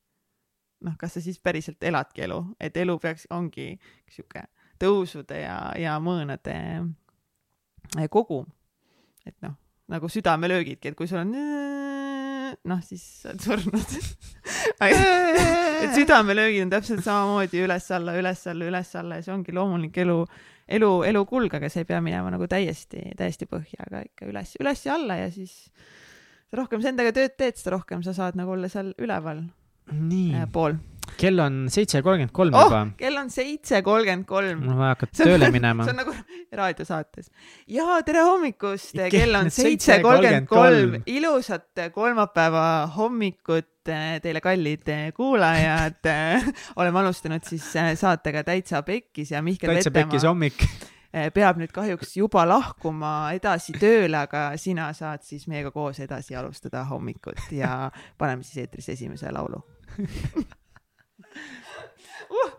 [0.83, 3.73] noh, kas sa siis päriselt eladki elu, et elu peaks, ongi
[4.11, 4.45] sihuke
[4.81, 8.45] tõusude ja, ja mõõnade eh, kogum.
[9.25, 9.55] et noh,
[9.91, 11.35] nagu südamelöögidki, et kui sul on
[12.69, 13.95] noh, siis sa oled surnud.
[15.83, 20.19] et südamelöögid on täpselt samamoodi üles-alla, üles-alla, üles-alla ja see ongi loomulik elu,
[20.77, 24.55] elu, elu kulg, aga see ei pea minema nagu täiesti, täiesti põhja, aga ikka üles,
[24.61, 25.57] üles ja alla ja siis
[26.53, 29.45] rohkem sa endaga tööd teed, seda rohkem sa saad nagu olla seal üleval
[29.91, 30.75] nii äh,, pool.
[31.19, 34.63] kell on seitse kolmkümmend kolm oh juba., kell on seitse kolmkümmend kolm.
[34.63, 35.93] mul on vaja hakata tööle minema see.
[35.93, 36.15] on nagu
[36.59, 37.29] raadiosaates.
[37.67, 42.65] ja tere hommikust, Kell on seitse kolmkümmend kolm 7.33., ilusat kolmapäeva
[42.95, 46.09] hommikut eh, teile, kallid eh, kuulajad.
[46.75, 47.67] oleme alustanud siis
[47.99, 50.65] saatega Täitsa Pekkis ja Mihkel täitsa pekkis Vetemaa hommik.
[51.33, 56.87] peab nüüd kahjuks juba lahkuma edasi tööle, aga sina saad siis meiega koos edasi alustada
[56.89, 59.61] hommikut ja paneme siis eetrisse esimese laulu
[62.37, 62.51] uh,.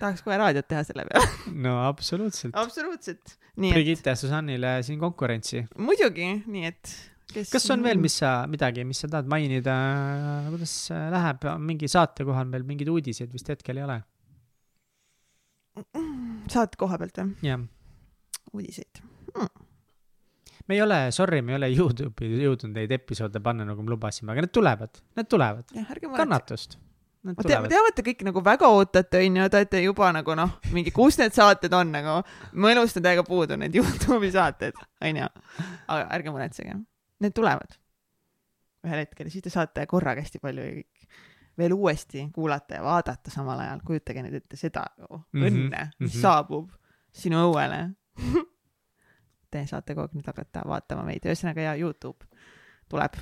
[0.00, 1.28] tahaks kohe raadiot teha selle peale.
[1.66, 2.56] no absoluutselt.
[2.56, 3.36] absoluutselt.
[3.58, 5.64] et Brigitte ja Susannile siin konkurentsi.
[5.78, 6.94] muidugi, nii et
[7.32, 9.74] kes kas on veel, mis sa, midagi, mis sa tahad mainida,
[10.52, 10.76] kuidas
[11.14, 13.98] läheb, mingi saate kohal meil mingeid uudiseid vist hetkel ei ole?
[16.50, 17.34] saate koha pealt või?
[17.46, 17.66] jah,
[18.54, 19.02] uudiseid.
[20.68, 24.34] Me ei ole, sorry, me ei ole Youtube'i jõudnud neid episoode panna, nagu me lubasime,
[24.34, 25.74] aga need tulevad, need tulevad,
[26.16, 26.78] kannatust.
[27.26, 30.36] Ma tean, ma tean, et te kõik nagu väga ootate, onju, te olete juba nagu
[30.38, 32.20] noh, mingi, kus need saated on nagu,
[32.54, 35.28] mu elust on täiega puudu need Youtube'i saated, onju.
[35.90, 36.78] aga ärge muretsege,
[37.24, 37.74] need tulevad
[38.86, 41.16] ühel hetkel siis te saate korraga hästi palju ja kõik
[41.58, 46.14] veel uuesti kuulata ja vaadata samal ajal, kujutage nüüd ette seda ju Mhm, õnne, mis
[46.14, 46.20] mhm.
[46.22, 46.70] saabub
[47.14, 47.80] sinu õuele.
[49.50, 52.28] Te saate kogu aeg nüüd hakata vaatama meid, ühesõnaga ja Youtube
[52.88, 53.16] tuleb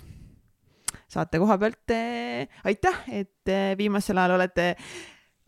[1.09, 4.73] saate koha pealt eh, aitäh, et eh, viimasel ajal olete,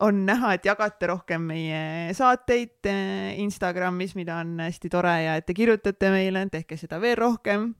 [0.05, 5.47] on näha, et jagate rohkem meie saateid eh, Instagramis, mida on hästi tore ja et
[5.47, 7.73] te kirjutate meile, tehke seda veel rohkem.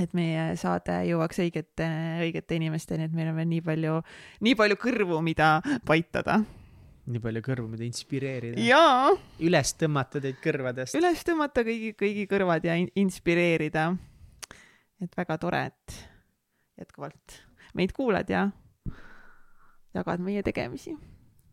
[0.00, 1.86] et meie saade jõuaks õigete,
[2.24, 3.98] õigete inimesteni, et meil on veel nii palju,
[4.46, 5.56] nii palju kõrvu, mida
[5.86, 6.40] paitada.
[7.06, 8.62] Nii palju kõrvu, mida inspireerida.
[9.42, 10.98] üles tõmmata teid kõrvadest.
[10.98, 13.96] üles tõmmata kõigi, kõigi kõrvad ja in inspireerida.
[15.02, 15.96] et väga tore, et
[16.78, 17.40] jätkuvalt
[17.74, 18.50] meid kuulad ja
[19.94, 20.94] jagad meie tegemisi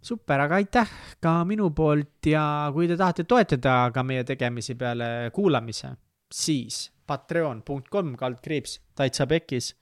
[0.01, 5.29] super, aga aitäh ka minu poolt ja kui te tahate toetada ka meie tegemisi peale
[5.35, 5.93] kuulamise,
[6.31, 9.73] siis patreon.com kaldkriips täitsa pekis.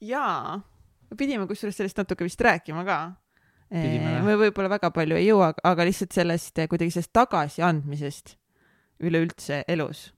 [0.00, 0.58] jaa,
[1.16, 2.98] pidime kusjuures sellest natuke vist rääkima ka.
[3.72, 4.20] Jah.
[4.24, 8.34] me võib-olla väga palju ei jõua, aga lihtsalt sellest eh, kuidagi sellest tagasiandmisest
[9.02, 10.10] üleüldse elus.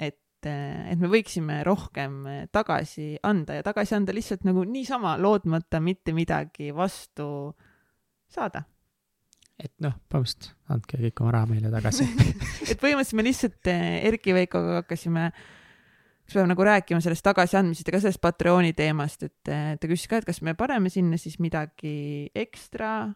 [0.00, 5.80] et, et me võiksime rohkem eh, tagasi anda ja tagasi anda lihtsalt nagu niisama, lootmata
[5.84, 7.52] mitte midagi vastu
[8.30, 8.64] saada
[9.60, 12.06] et noh, põhimõtteliselt andke kõik oma raha meile tagasi
[12.70, 15.28] et põhimõtteliselt me lihtsalt eh, Erki Veikoga hakkasime,
[16.30, 20.20] kas peame nagu rääkima sellest tagasiandmisest ja ka sellest Patreoni teemast, et ta küsis ka,
[20.20, 23.10] et kas me paneme sinna siis midagi ekstra.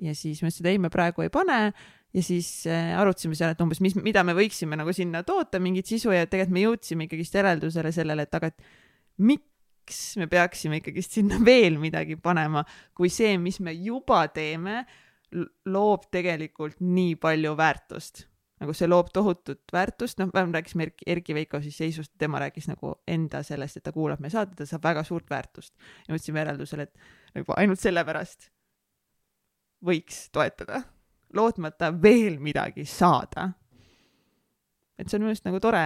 [0.00, 1.72] ja siis ma ütlesin, et ei, me praegu ei pane
[2.14, 5.90] ja siis eh, arutasime seal, et umbes, mis, mida me võiksime nagu sinna toota, mingit
[5.90, 11.18] sisu ja tegelikult me jõudsime ikkagist järeldusele sellele, et aga, et miks me peaksime ikkagist
[11.18, 14.84] sinna veel midagi panema, kui see, mis me juba teeme
[15.70, 18.26] loob tegelikult nii palju väärtust.
[18.60, 22.68] Nagu see loob tohutut väärtust, noh, vähemalt rääkisime Erki, Erki Veiko siis seisust, tema rääkis
[22.68, 25.72] nagu enda sellest, et ta kuulab meie saadet, ta saab väga suurt väärtust.
[26.06, 28.50] ja mõtlesime järeldusele, et nagu ainult sellepärast
[29.86, 30.82] võiks toetada,
[31.32, 33.50] lootmata veel midagi saada.
[34.98, 35.84] et see on minu arust nagu tore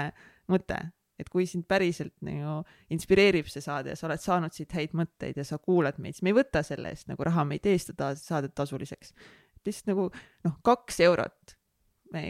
[0.50, 0.80] mõte,
[1.18, 5.38] et kui sind päriselt nagu inspireerib see saade ja sa oled saanud siit häid mõtteid
[5.38, 7.78] ja sa kuulad meid, siis me ei võta selle eest nagu raha, me ei tee
[7.78, 9.14] seda saadet tasuliseks.
[9.64, 10.10] lihtsalt nagu
[10.42, 11.63] noh, kaks eurot me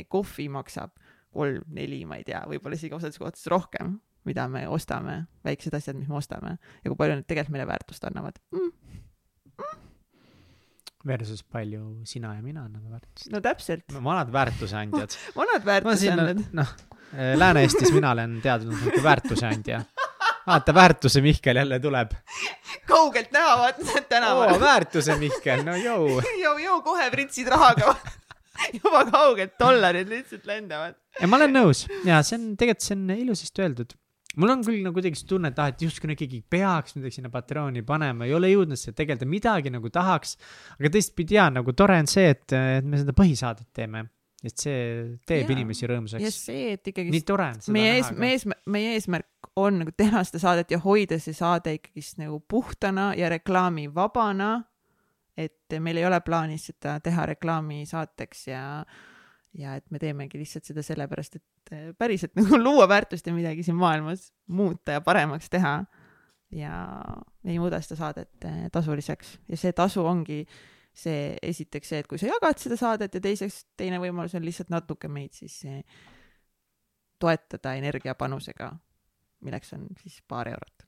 [0.09, 0.95] kohvi maksab
[1.35, 3.97] kolm-neli, ma ei tea, võib-olla isegi osades kohtades rohkem,
[4.29, 8.07] mida me ostame, väiksed asjad, mis me ostame ja kui palju need tegelikult meile väärtust
[8.09, 8.71] annavad mm,.
[11.11, 13.29] versus palju sina ja mina anname väärtust.
[13.35, 15.19] no täpselt, vanad väärtuseandjad.
[15.41, 16.75] vanad väärtusandmed, noh,
[17.15, 19.85] Lääne-Eestis mina olen teadnud nagu väärtuseandja.
[20.47, 22.17] vaata, väärtuse Mihkel jälle tuleb.
[22.87, 26.21] kaugelt näha, vaata tänaval oo, väärtuse Mihkel, no jõu.
[26.45, 27.97] jõu, jõu kohe pritsid rahaga
[28.79, 30.97] juba kaugelt dollarid lihtsalt lendavad.
[31.21, 31.85] ja ma olen nõus.
[32.07, 33.95] Ja see on tegelikult see on ilusasti öeldud.
[34.35, 37.21] Mul on küll nagu kuidagi see tunne et ah et justkui nagu keegi peaks midagi
[37.21, 38.27] sinna Patreoni panema.
[38.27, 40.35] Ei ole jõudnud seda tegeleda midagi nagu tahaks.
[40.81, 44.09] Aga teistpidi jaa nagu tore on see et et me seda põhisaadet teeme.
[44.45, 44.81] Et see
[45.25, 45.55] teeb Jaa.
[45.55, 48.91] inimesi ja rõõmsaks see, et ikkagi nii tore on seda meie näha meie ees, meie
[48.99, 54.51] eesmärk on nagu teha seda saadet ja hoida see saade ikkagist nagu puhtana ja reklaamivabana.
[55.37, 58.63] Et meil ei ole plaanis seda teha reklaamisaateks ja,
[59.59, 63.67] ja et me teemegi lihtsalt seda sellepärast, et eh, päriselt nagu luua väärtust ja midagi
[63.67, 65.85] siin maailmas muuta ja paremaks teha.
[66.55, 66.77] ja
[67.45, 70.45] ei muuda seda saadet eh, tasuliseks ja see tasu ongi
[70.95, 74.71] see esiteks see, et kui sa jagad seda saadet ja teiseks teine võimalus on lihtsalt
[74.71, 75.83] natuke meid siis eh,
[77.19, 78.71] toetada energiapanusega,
[79.47, 80.87] milleks on siis paar eurot.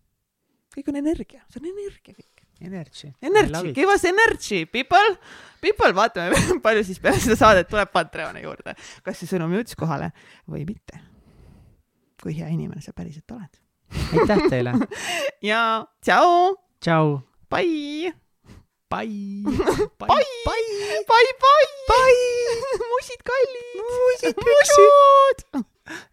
[0.76, 2.45] kõik on energia, see on energia kõik.
[2.60, 3.10] Energy.
[3.22, 5.16] Energy, give us energy, people,
[5.60, 8.72] people, vaatame, palju siis peale seda saadet tuleb Patreoni juurde.
[9.04, 10.10] kas see sõnum jõudis kohale
[10.48, 11.00] või mitte.
[12.22, 13.60] kui hea inimene sa päriselt oled.
[14.16, 14.72] aitäh teile.
[15.50, 17.18] ja tšau, tšau.
[17.52, 18.14] bye,
[18.88, 19.42] Bye.
[19.98, 20.08] Bye.
[20.08, 21.32] bye, bye,
[21.90, 22.20] bye,
[22.92, 25.66] musid kallid, Musid musud.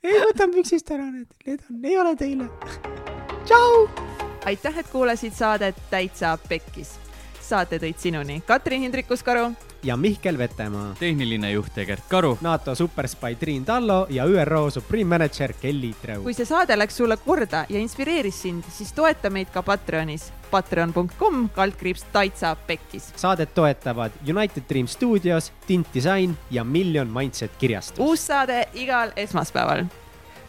[0.04, 2.50] ei, võtan püksist ära need, need on, ei ole teile.
[3.46, 4.13] tšau.
[4.46, 7.00] aitäh, et kuulasid saadet Täitsa Pekkis.
[7.44, 9.52] saate tõid sinuni Katrin Hindrikus-Karu
[9.84, 12.38] ja Mihkel Vetemaa, tehniline juht Egert Karu.
[12.42, 16.34] NATO superspai Triin Tallo ja ÜRO Supreme Manager Kelly Treu kui.
[16.34, 22.06] see saade läks sulle korda ja inspireeris sind, siis toeta meid ka Patreonis patreon.com kaldkriips
[22.14, 23.12] Täitsa Pekkis.
[23.16, 28.00] saadet toetavad United Dream Studios, Tint Disain ja Million Mindset kirjastus.
[28.00, 29.86] uus saade igal esmaspäeval.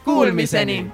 [0.05, 0.93] Kuulmiseni!